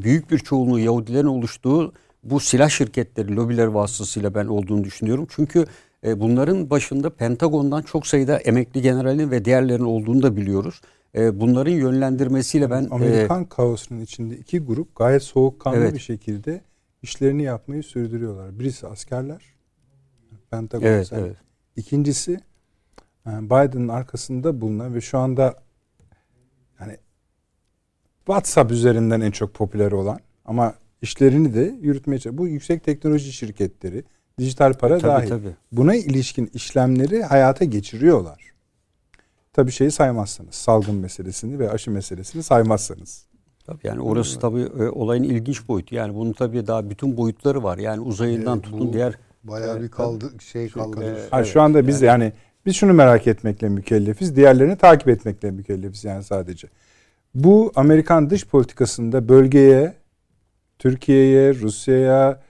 [0.02, 1.92] büyük bir çoğunluğu Yahudilerin oluştuğu
[2.24, 5.26] bu silah şirketleri, lobiler vasıtasıyla ben olduğunu düşünüyorum.
[5.30, 5.66] Çünkü
[6.04, 10.80] e, bunların başında Pentagon'dan çok sayıda emekli generalin ve diğerlerinin olduğunu da biliyoruz.
[11.14, 12.88] E, bunların yönlendirmesiyle ben...
[12.90, 15.94] Amerikan e, kaosunun içinde iki grup gayet soğukkanlı evet.
[15.94, 16.60] bir şekilde
[17.02, 18.58] işlerini yapmayı sürdürüyorlar.
[18.58, 19.42] Birisi askerler,
[20.50, 21.36] Pentagon evet, evet.
[21.76, 22.40] İkincisi
[23.26, 25.54] e, Biden'ın arkasında bulunan ve şu anda
[28.26, 32.38] WhatsApp üzerinden en çok popüler olan ama işlerini de yürütmeye çalışıyor.
[32.38, 34.04] Bu yüksek teknoloji şirketleri,
[34.38, 35.28] dijital para tabii, dahil.
[35.28, 35.54] Tabii.
[35.72, 38.46] Buna ilişkin işlemleri hayata geçiriyorlar.
[39.52, 43.26] Tabii şeyi saymazsanız, salgın meselesini ve aşı meselesini saymazsanız.
[43.66, 45.94] Tabii yani orası tabii e, olayın ilginç boyutu.
[45.94, 47.78] Yani bunun tabii daha bütün boyutları var.
[47.78, 51.00] Yani uzayından evet, tutun diğer bayağı bir kaldı şey, şey kaldı.
[51.04, 52.32] Evet, ha, şu anda biz yani, yani
[52.66, 54.36] biz şunu merak etmekle mükellefiz.
[54.36, 56.68] Diğerlerini takip etmekle mükellefiz yani sadece.
[57.36, 59.94] Bu Amerikan dış politikasında bölgeye,
[60.78, 62.40] Türkiye'ye, Rusya'ya,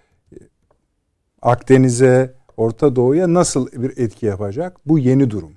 [1.43, 4.77] Akdeniz'e, Orta Doğu'ya nasıl bir etki yapacak?
[4.87, 5.53] Bu yeni durum.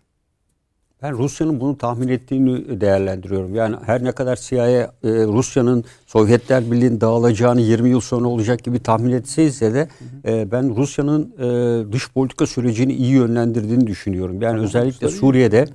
[1.02, 3.56] Ben Rusya'nın bunu tahmin ettiğini değerlendiriyorum.
[3.56, 8.80] Yani her ne kadar CIA e, Rusya'nın Sovyetler Birliği'nin dağılacağını 20 yıl sonra olacak gibi
[8.80, 9.88] tahmin etseyse de
[10.26, 14.42] e, ben Rusya'nın e, dış politika sürecini iyi yönlendirdiğini düşünüyorum.
[14.42, 15.66] Yani özellikle Suriye'de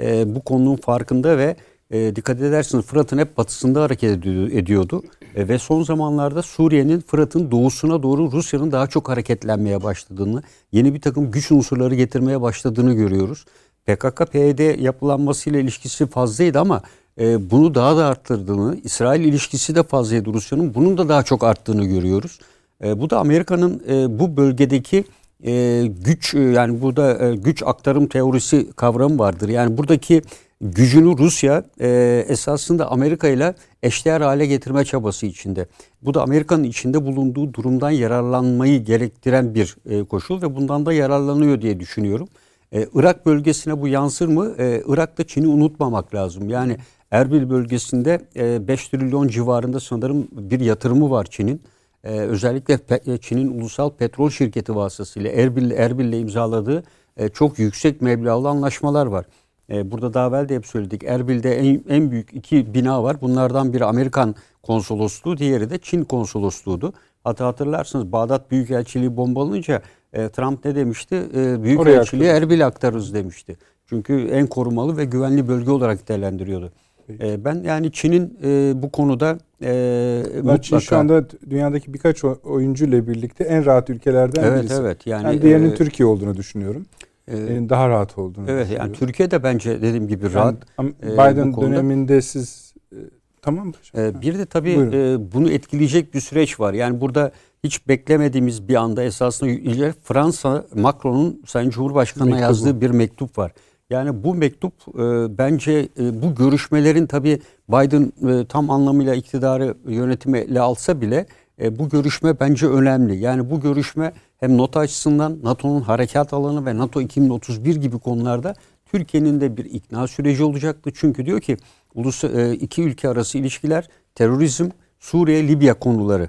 [0.00, 1.56] e, bu konunun farkında ve
[1.94, 5.02] e, dikkat edersiniz Fırat'ın hep batısında hareket ediyordu.
[5.36, 10.42] E, ve son zamanlarda Suriye'nin Fırat'ın doğusuna doğru Rusya'nın daha çok hareketlenmeye başladığını,
[10.72, 13.44] yeni bir takım güç unsurları getirmeye başladığını görüyoruz.
[13.86, 16.82] PKK-PYD yapılanmasıyla ilişkisi fazlaydı ama
[17.20, 21.84] e, bunu daha da arttırdığını, İsrail ilişkisi de fazlaydı Rusya'nın, bunun da daha çok arttığını
[21.84, 22.38] görüyoruz.
[22.84, 25.04] E, bu da Amerika'nın e, bu bölgedeki
[25.46, 29.48] e, güç yani burada e, güç aktarım teorisi kavramı vardır.
[29.48, 30.22] Yani buradaki
[30.64, 35.66] gücünü Rusya e, esasında Amerika ile eşdeğer hale getirme çabası içinde.
[36.02, 41.60] Bu da Amerika'nın içinde bulunduğu durumdan yararlanmayı gerektiren bir e, koşul ve bundan da yararlanıyor
[41.60, 42.28] diye düşünüyorum.
[42.72, 44.54] E, Irak bölgesine bu yansır mı?
[44.58, 46.48] E, Irak'ta Çin'i unutmamak lazım.
[46.48, 46.76] Yani
[47.10, 51.62] Erbil bölgesinde e, 5 trilyon civarında sanırım bir yatırımı var Çin'in.
[52.04, 56.84] E, özellikle e, Çin'in ulusal petrol şirketi vasıtasıyla Erbil Erbil'le imzaladığı
[57.16, 59.24] e, çok yüksek meblağlı anlaşmalar var.
[59.70, 61.04] E, burada daha evvel de hep söyledik.
[61.04, 63.20] Erbil'de en, en büyük iki bina var.
[63.20, 66.92] Bunlardan biri Amerikan konsolosluğu, diğeri de Çin konsolosluğuydu.
[67.24, 69.82] Hatta hatırlarsınız Bağdat Büyükelçiliği bombalanınca
[70.12, 71.22] e, Trump ne demişti?
[71.36, 73.56] E, Büyükelçiliği Erbil'e aktarırız demişti.
[73.86, 76.72] Çünkü en korumalı ve güvenli bölge olarak değerlendiriyordu.
[77.20, 80.62] E, ben yani Çin'in e, bu konuda e, mutlaka...
[80.62, 84.74] Çin şu anda dünyadaki birkaç oyuncu ile birlikte en rahat ülkelerden evet, birisi.
[84.80, 86.86] Evet yani, yani diğerinin e, Türkiye olduğunu düşünüyorum.
[87.28, 88.50] E, daha rahat olduğunu.
[88.50, 90.54] Evet yani Türkiye de bence dediğim gibi yani, rahat.
[91.02, 92.96] Biden e, döneminde siz e,
[93.42, 93.72] tamam mı?
[93.96, 96.74] E, bir de tabii e, bunu etkileyecek bir süreç var.
[96.74, 97.32] Yani burada
[97.64, 103.52] hiç beklemediğimiz bir anda esasında Fransa Macron'un Sayın Cumhurbaşkanı'na yazdığı bir mektup var.
[103.90, 110.38] Yani bu mektup e, bence e, bu görüşmelerin tabii Biden e, tam anlamıyla iktidarı yönetime
[110.38, 111.26] ele alsa bile
[111.62, 113.16] e, bu görüşme bence önemli.
[113.16, 118.54] Yani bu görüşme hem NATO açısından NATO'nun harekat alanı ve NATO 2031 gibi konularda
[118.86, 120.90] Türkiye'nin de bir ikna süreci olacaktı.
[120.94, 121.56] Çünkü diyor ki
[121.94, 124.68] ulus e, iki ülke arası ilişkiler terörizm,
[125.00, 126.28] Suriye, Libya konuları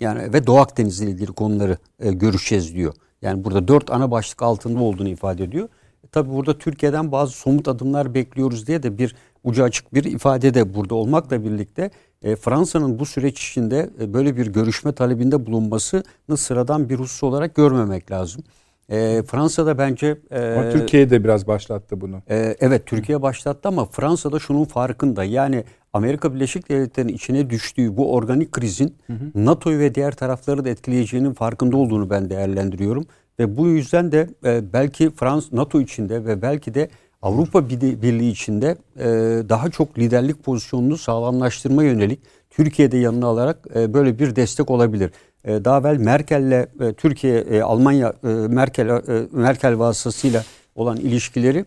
[0.00, 2.94] yani ve Doğu Akdeniz ile ilgili konuları e, görüşeceğiz diyor.
[3.22, 5.68] Yani burada dört ana başlık altında olduğunu ifade ediyor.
[6.04, 10.54] E, tabii burada Türkiye'den bazı somut adımlar bekliyoruz diye de bir ucu açık bir ifade
[10.54, 11.90] de burada olmakla birlikte
[12.22, 17.54] e, Fransa'nın bu süreç içinde e, böyle bir görüşme talebinde bulunmasını sıradan bir husus olarak
[17.54, 18.44] görmemek lazım.
[18.90, 20.18] E, Fransa'da bence...
[20.30, 22.22] E, ama Türkiye de biraz başlattı bunu.
[22.30, 25.24] E, evet Türkiye başlattı ama Fransa'da şunun farkında.
[25.24, 28.96] Yani Amerika Birleşik Devletleri'nin içine düştüğü bu organik krizin
[29.34, 33.06] NATO'yu ve diğer tarafları da etkileyeceğinin farkında olduğunu ben değerlendiriyorum.
[33.38, 36.88] Ve bu yüzden de e, belki Frans NATO içinde ve belki de
[37.22, 39.04] Avrupa Birliği içinde e,
[39.48, 42.20] daha çok liderlik pozisyonunu sağlamlaştırma yönelik
[42.50, 45.10] Türkiye'de yanına alarak e, böyle bir destek olabilir.
[45.44, 46.66] E, daha evvel Merkel'le
[46.96, 48.12] Türkiye, Almanya
[48.48, 51.64] Merkel Merkel vasıtasıyla olan ilişkileri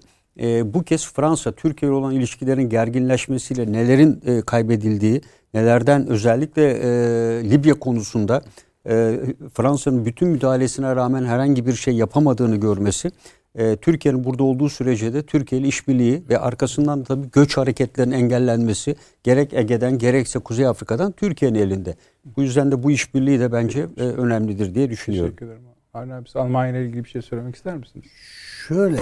[0.74, 5.22] bu kez Fransa Türkiye ile olan ilişkilerin gerginleşmesiyle nelerin kaybedildiği,
[5.54, 6.80] nelerden özellikle
[7.50, 8.42] Libya konusunda
[9.54, 13.12] Fransa'nın bütün müdahalesine rağmen herhangi bir şey yapamadığını görmesi
[13.56, 18.96] e, Türkiye'nin burada olduğu sürece de Türkiye ile işbirliği ve arkasından tabii göç hareketlerinin engellenmesi
[19.24, 21.96] gerek Ege'den gerekse Kuzey Afrika'dan Türkiye'nin elinde.
[22.38, 25.30] Bu yüzden de bu işbirliği de bence e, önemlidir diye düşünüyorum.
[25.30, 25.62] Teşekkür ederim.
[25.94, 28.06] Arne abi Almanya ile ilgili bir şey söylemek ister misiniz?
[28.68, 29.02] Şöyle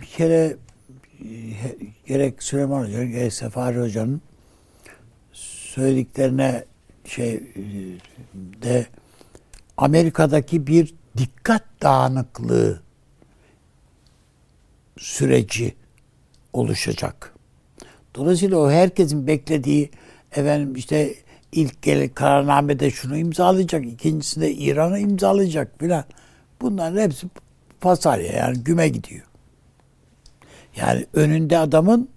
[0.00, 0.56] bir kere
[2.06, 4.20] gerek Süleyman Hoca gerek Sefari Hoca'nın
[5.32, 6.64] söylediklerine
[7.04, 7.40] şey
[8.62, 8.86] de
[9.76, 12.83] Amerika'daki bir dikkat dağınıklığı
[15.04, 15.74] süreci
[16.52, 17.34] oluşacak.
[18.14, 19.90] Dolayısıyla o herkesin beklediği
[20.32, 21.14] efendim işte
[21.52, 26.04] ilk gel kararnamede şunu imzalayacak, ikincisinde İran'ı imzalayacak filan.
[26.60, 27.26] Bunların hepsi
[27.80, 29.24] pasarya yani güme gidiyor.
[30.76, 32.08] Yani önünde adamın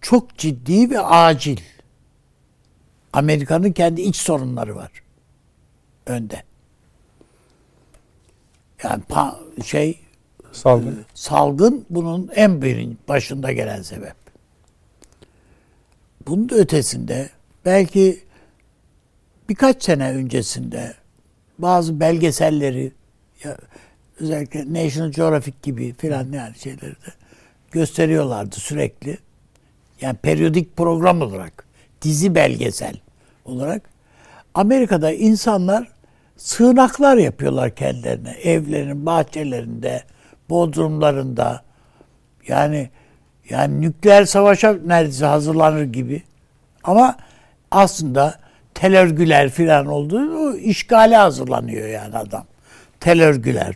[0.00, 1.60] çok ciddi ve acil
[3.12, 4.90] Amerika'nın kendi iç sorunları var.
[6.06, 6.42] Önde.
[8.82, 9.02] Yani
[9.64, 10.07] şey
[10.58, 10.90] Salgın.
[10.90, 14.14] Ee, salgın bunun en birin başında gelen sebep.
[16.26, 17.28] Bunun da ötesinde
[17.64, 18.18] belki
[19.48, 20.94] birkaç sene öncesinde
[21.58, 22.92] bazı belgeselleri
[23.44, 23.56] ya,
[24.20, 27.12] özellikle National Geographic gibi filan yani şeyleri de
[27.70, 29.18] gösteriyorlardı sürekli.
[30.00, 31.66] Yani periyodik program olarak,
[32.02, 32.96] dizi belgesel
[33.44, 33.82] olarak.
[34.54, 35.88] Amerika'da insanlar
[36.36, 38.30] sığınaklar yapıyorlar kendilerine.
[38.30, 40.02] Evlerinin bahçelerinde,
[40.50, 41.62] bodrumlarında
[42.48, 42.90] yani
[43.50, 46.22] yani nükleer savaşa neredeyse hazırlanır gibi.
[46.84, 47.16] Ama
[47.70, 48.34] aslında
[48.74, 52.44] tel örgüler filan olduğu işgale hazırlanıyor yani adam.
[53.00, 53.74] Tel örgüler.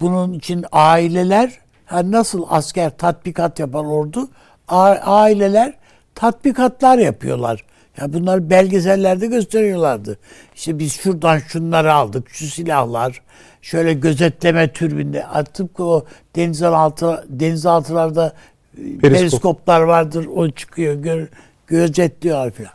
[0.00, 1.58] Bunun için aileler
[1.92, 4.28] yani nasıl asker tatbikat yapar ordu
[4.68, 5.74] aileler
[6.14, 7.64] tatbikatlar yapıyorlar.
[7.98, 10.18] Ya bunlar belgesellerde gösteriyorlardı.
[10.54, 13.22] İşte biz şuradan şunları aldık, şu silahlar,
[13.62, 16.04] şöyle gözetleme türbinde atıp o
[16.36, 18.34] denizaltı denizaltılarda
[18.74, 19.10] e, Periskop.
[19.10, 20.26] periskoplar vardır.
[20.26, 21.28] O çıkıyor, gör,
[21.66, 22.70] gözetliyor falan.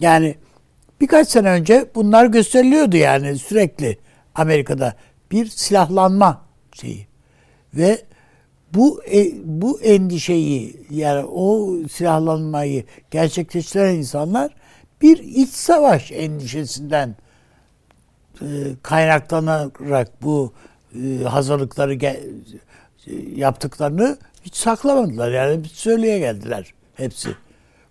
[0.00, 0.34] Yani
[1.00, 3.98] birkaç sene önce bunlar gösteriliyordu yani sürekli
[4.34, 4.94] Amerika'da
[5.32, 6.42] bir silahlanma
[6.72, 7.06] şeyi.
[7.74, 7.98] Ve
[8.74, 14.54] bu e, bu endişeyi yani o silahlanmayı gerçekleştiren insanlar
[15.02, 17.16] bir iç savaş endişesinden
[18.42, 18.46] e,
[18.82, 20.52] kaynaklanarak bu
[20.94, 21.98] e, hazırlıkları
[23.36, 25.30] yaptıklarını hiç saklamadılar.
[25.30, 27.30] Yani söyleye geldiler hepsi.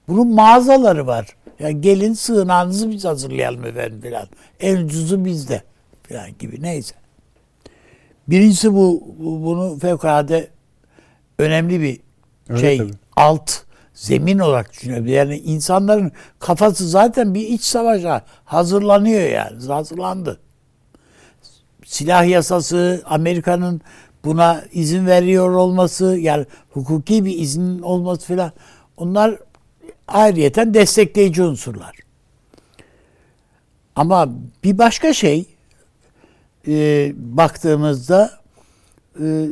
[0.07, 1.35] Bunun mağazaları var.
[1.59, 4.27] Yani gelin sığınağınızı biz hazırlayalım efendim filan.
[4.59, 5.63] En ucuzu bizde
[6.03, 6.95] filan gibi neyse.
[8.27, 10.47] Birincisi bu bunu fevkalade
[11.39, 11.99] önemli bir
[12.49, 12.91] Öyle şey tabii.
[13.15, 13.51] alt
[13.93, 15.07] zemin olarak düşünüyorum.
[15.07, 19.65] Yani insanların kafası zaten bir iç savaşa hazırlanıyor yani.
[19.65, 20.39] Hazırlandı.
[21.85, 23.81] Silah yasası, Amerika'nın
[24.25, 28.51] buna izin veriyor olması, yani hukuki bir izin olması filan.
[28.97, 29.37] Onlar
[30.07, 31.95] ayrıyeten destekleyici unsurlar.
[33.95, 34.29] Ama
[34.63, 35.45] bir başka şey
[36.67, 38.31] e, baktığımızda
[39.21, 39.45] e,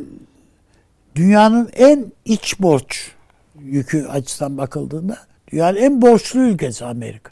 [1.18, 3.10] dünyanın en iç borç
[3.60, 5.18] yükü açısından bakıldığında
[5.52, 7.30] dünyanın en borçlu ülkesi Amerika.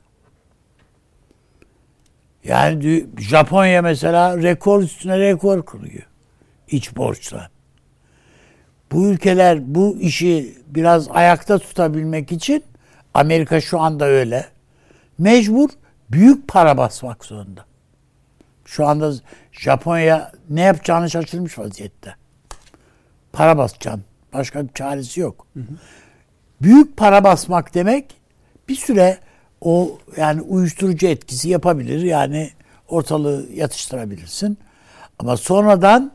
[2.45, 6.07] Yani Japonya mesela rekor üstüne rekor kuruyor
[6.69, 7.51] iç borçla.
[8.93, 12.65] Bu ülkeler bu işi biraz ayakta tutabilmek için
[13.15, 14.47] Amerika şu anda öyle.
[15.19, 15.69] Mecbur
[16.11, 17.65] büyük para basmak zorunda.
[18.65, 19.13] Şu anda
[19.53, 22.15] Japonya ne yapacağını şaşırmış vaziyette.
[23.37, 24.05] Para basacaksın.
[24.33, 25.47] Başka bir çaresi yok.
[26.63, 28.15] Büyük para basmak demek
[28.69, 29.19] bir süre
[29.61, 32.03] o yani uyuşturucu etkisi yapabilir.
[32.03, 32.51] Yani
[32.89, 34.59] ortalığı yatıştırabilirsin.
[35.19, 36.13] Ama sonradan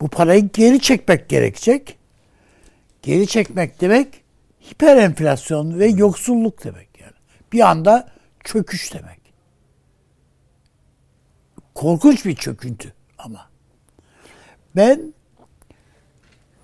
[0.00, 1.98] bu parayı geri çekmek gerekecek.
[3.02, 4.08] Geri çekmek demek
[4.70, 7.16] hiper enflasyon ve yoksulluk demek yani.
[7.52, 8.08] Bir anda
[8.44, 9.20] çöküş demek.
[11.74, 13.50] Korkunç bir çöküntü ama.
[14.76, 15.12] Ben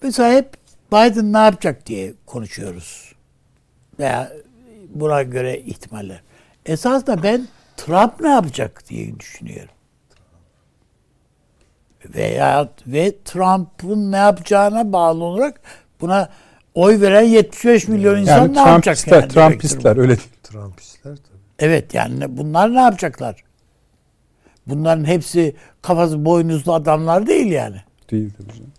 [0.03, 0.55] mesela hep
[0.93, 3.15] Biden ne yapacak diye konuşuyoruz.
[3.99, 4.33] Veya
[4.89, 6.23] buna göre ihtimaller.
[6.67, 9.75] Esasında ben Trump ne yapacak diye düşünüyorum.
[12.15, 15.61] Veya ve Trump'ın ne yapacağına bağlı olarak
[16.01, 16.29] buna
[16.75, 19.33] oy veren 75 milyon insan Yani ne yapacak Trumpistler, yani.
[19.33, 20.29] Trumpistler öyle değil.
[20.43, 21.39] Trumpistler tabii.
[21.59, 23.45] Evet yani bunlar ne yapacaklar?
[24.67, 27.77] Bunların hepsi kafası boynuzlu adamlar değil yani.
[28.11, 28.73] Değil tabii canım.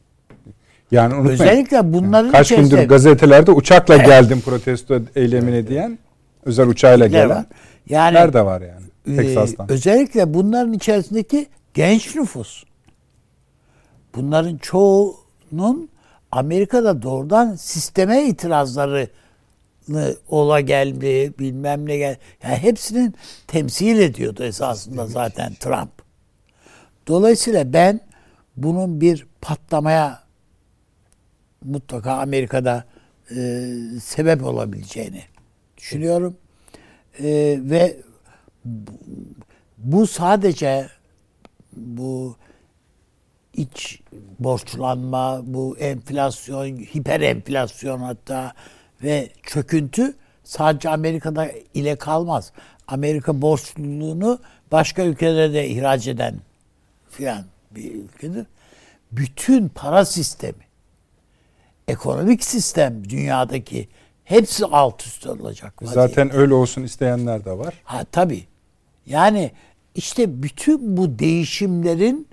[0.91, 1.39] Yani unutmayın.
[1.39, 5.99] Özellikle bunların Kaç gündür içerisinde gazetelerde uçakla geldim protesto eylemine diyen
[6.45, 7.45] özel uçağıyla tipler gelen var.
[7.89, 8.85] Yani nerede var yani?
[9.07, 9.71] e, Teksas'tan.
[9.71, 12.63] özellikle bunların içerisindeki genç nüfus.
[14.15, 15.89] Bunların çoğunun
[16.31, 19.07] Amerika'da doğrudan sisteme itirazları
[20.29, 22.15] ola geldi bilmem ne gel.
[22.43, 23.15] Yani hepsinin
[23.47, 25.91] temsil ediyordu esasında zaten Trump.
[27.07, 28.01] Dolayısıyla ben
[28.57, 30.19] bunun bir patlamaya
[31.65, 32.85] mutlaka Amerika'da
[33.31, 33.35] e,
[34.03, 35.23] sebep olabileceğini
[35.77, 36.37] düşünüyorum.
[37.19, 37.25] E,
[37.61, 37.97] ve
[39.77, 40.87] bu- sadece
[41.73, 42.35] bu
[43.53, 43.99] iç
[44.39, 48.53] borçlanma, bu enflasyon, hiper enflasyon hatta
[49.03, 50.13] ve çöküntü
[50.43, 52.51] sadece Amerika'da ile kalmaz.
[52.87, 54.39] Amerika borçluluğunu
[54.71, 56.35] başka ülkelere de ihraç eden
[57.09, 58.45] filan bir ülkedir.
[59.11, 60.63] Bütün para sistemi,
[61.89, 63.87] ekonomik sistem dünyadaki
[64.23, 65.81] hepsi alt üst olacak.
[65.81, 66.07] vaziyette.
[66.07, 67.73] Zaten öyle olsun isteyenler de var.
[67.83, 68.43] Ha tabii.
[69.05, 69.51] Yani
[69.95, 72.27] işte bütün bu değişimlerin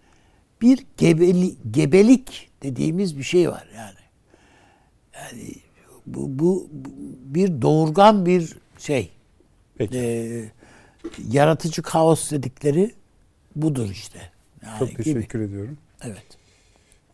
[0.62, 3.98] bir gebeli, gebelik dediğimiz bir şey var yani.
[5.14, 5.54] Yani
[6.06, 6.68] bu, bu,
[7.24, 9.10] bir doğurgan bir şey.
[9.78, 9.98] Peki.
[9.98, 10.50] Ee,
[11.28, 12.94] yaratıcı kaos dedikleri
[13.56, 14.18] budur işte.
[14.66, 15.02] Yani Çok gibi.
[15.02, 15.78] teşekkür ediyorum.
[16.02, 16.26] Evet.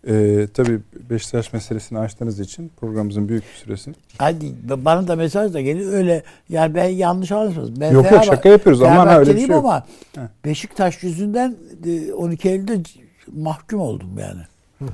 [0.09, 0.81] Ee, tabii
[1.11, 3.93] Beşiktaş meselesini açtığınız için programımızın büyük bir süresi.
[4.19, 4.55] Hadi
[4.85, 7.81] bana da mesaj da geliyor öyle yani ben yanlış anlaşılmasın.
[7.81, 8.83] Ben Yok, yok, şaka yapıyoruz.
[8.83, 9.59] Aman ha, öyle bir şey yok.
[9.59, 10.21] ama Heh.
[10.45, 11.57] Beşiktaş yüzünden
[11.87, 13.01] e, 12 Eylül'de c-
[13.33, 14.41] mahkum oldum yani.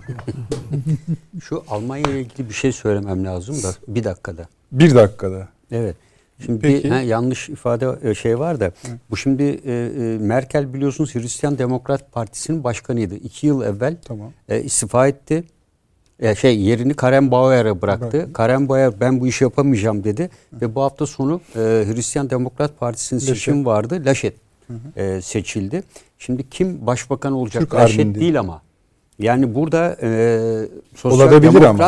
[1.44, 4.48] Şu Almanya ile ilgili bir şey söylemem lazım da bir dakikada.
[4.72, 5.48] Bir dakikada.
[5.70, 5.96] Evet.
[6.46, 6.84] Şimdi Peki.
[6.84, 8.72] bir ha, yanlış ifade e, şey var da
[9.10, 13.14] bu şimdi e, e, Merkel biliyorsunuz Hristiyan Demokrat Partisi'nin başkanıydı.
[13.14, 14.32] İki yıl evvel Tamam.
[14.48, 15.44] e, istifa etti.
[16.20, 18.12] E, şey yerini Karen Bauer'a bıraktı.
[18.12, 18.32] Bıraktı.
[18.32, 23.20] Karen Bauer ben bu işi yapamayacağım dedi ve bu hafta sonu e, Hristiyan Demokrat Partisi'nin
[23.20, 24.02] seçimi vardı.
[24.04, 24.34] Laşet
[24.96, 25.82] e, seçildi.
[26.18, 27.62] Şimdi kim başbakan olacak?
[27.62, 28.14] Türk Laşet değil.
[28.14, 28.62] değil ama.
[29.18, 30.08] Yani burada e,
[30.96, 31.78] Sosyal Olabilir ama.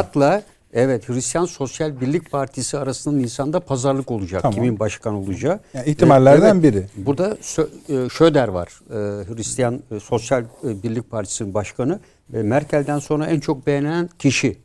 [0.72, 4.42] Evet Hristiyan Sosyal Birlik Partisi arasında Nisan'da pazarlık olacak.
[4.42, 4.54] Tamam.
[4.54, 5.60] Kimin başkan olacağı.
[5.74, 6.86] Yani ihtimallerden Evet, biri.
[6.96, 7.36] Burada
[7.88, 8.68] e, Şöder var.
[8.90, 8.94] E,
[9.34, 12.00] Hristiyan e, Sosyal Birlik Partisi'nin başkanı.
[12.28, 14.58] Merkel'den sonra en çok beğenen kişi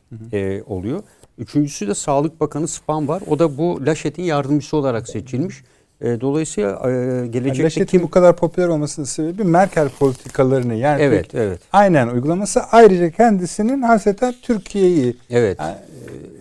[0.66, 1.02] oluyor.
[1.38, 3.22] Üçüncüsü de Sağlık Bakanı Spahn var.
[3.26, 5.62] O da bu Laşet'in yardımcısı olarak seçilmiş.
[6.00, 8.02] E, dolayısıyla e, Yani gelecekte Laşet'in kim...
[8.02, 11.60] bu kadar popüler olmasının sebebi Merkel politikalarını yani Evet, evet.
[11.72, 15.60] aynen uygulaması ayrıca kendisinin hasreten Türkiye'yi Evet.
[15.60, 15.78] Ha,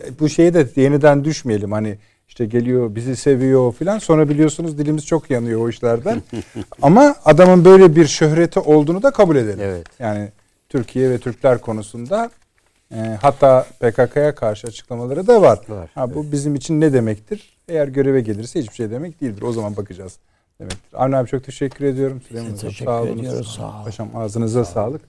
[0.07, 5.05] e, bu şeye de yeniden düşmeyelim hani işte geliyor bizi seviyor filan sonra biliyorsunuz dilimiz
[5.05, 6.21] çok yanıyor o işlerden.
[6.81, 9.59] Ama adamın böyle bir şöhreti olduğunu da kabul edelim.
[9.61, 9.87] Evet.
[9.99, 10.29] Yani
[10.69, 12.29] Türkiye ve Türkler konusunda
[12.91, 15.59] e, hatta PKK'ya karşı açıklamaları da var.
[15.69, 17.54] Var, Ha, bu bizim için ne demektir?
[17.69, 19.41] Eğer göreve gelirse hiçbir şey demek değildir.
[19.41, 20.19] O zaman bakacağız
[20.59, 20.89] demektir.
[20.93, 22.21] Avni abi çok teşekkür ediyorum.
[22.21, 23.19] Süleyman Hocam, sağ olunuz.
[23.19, 23.83] ediyoruz, sağ olun.
[23.83, 25.01] Paşam ağzınıza sağlık.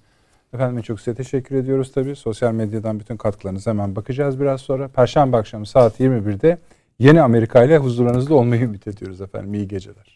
[0.55, 2.17] Efendim çok size teşekkür ediyoruz tabii.
[2.17, 4.89] Sosyal medyadan bütün katkılarınıza hemen bakacağız biraz sonra.
[4.89, 6.59] Perşembe akşamı saat 21'de
[6.99, 9.55] yeni Amerika ile huzurlarınızda olmayı ümit ediyoruz efendim.
[9.55, 10.16] İyi geceler.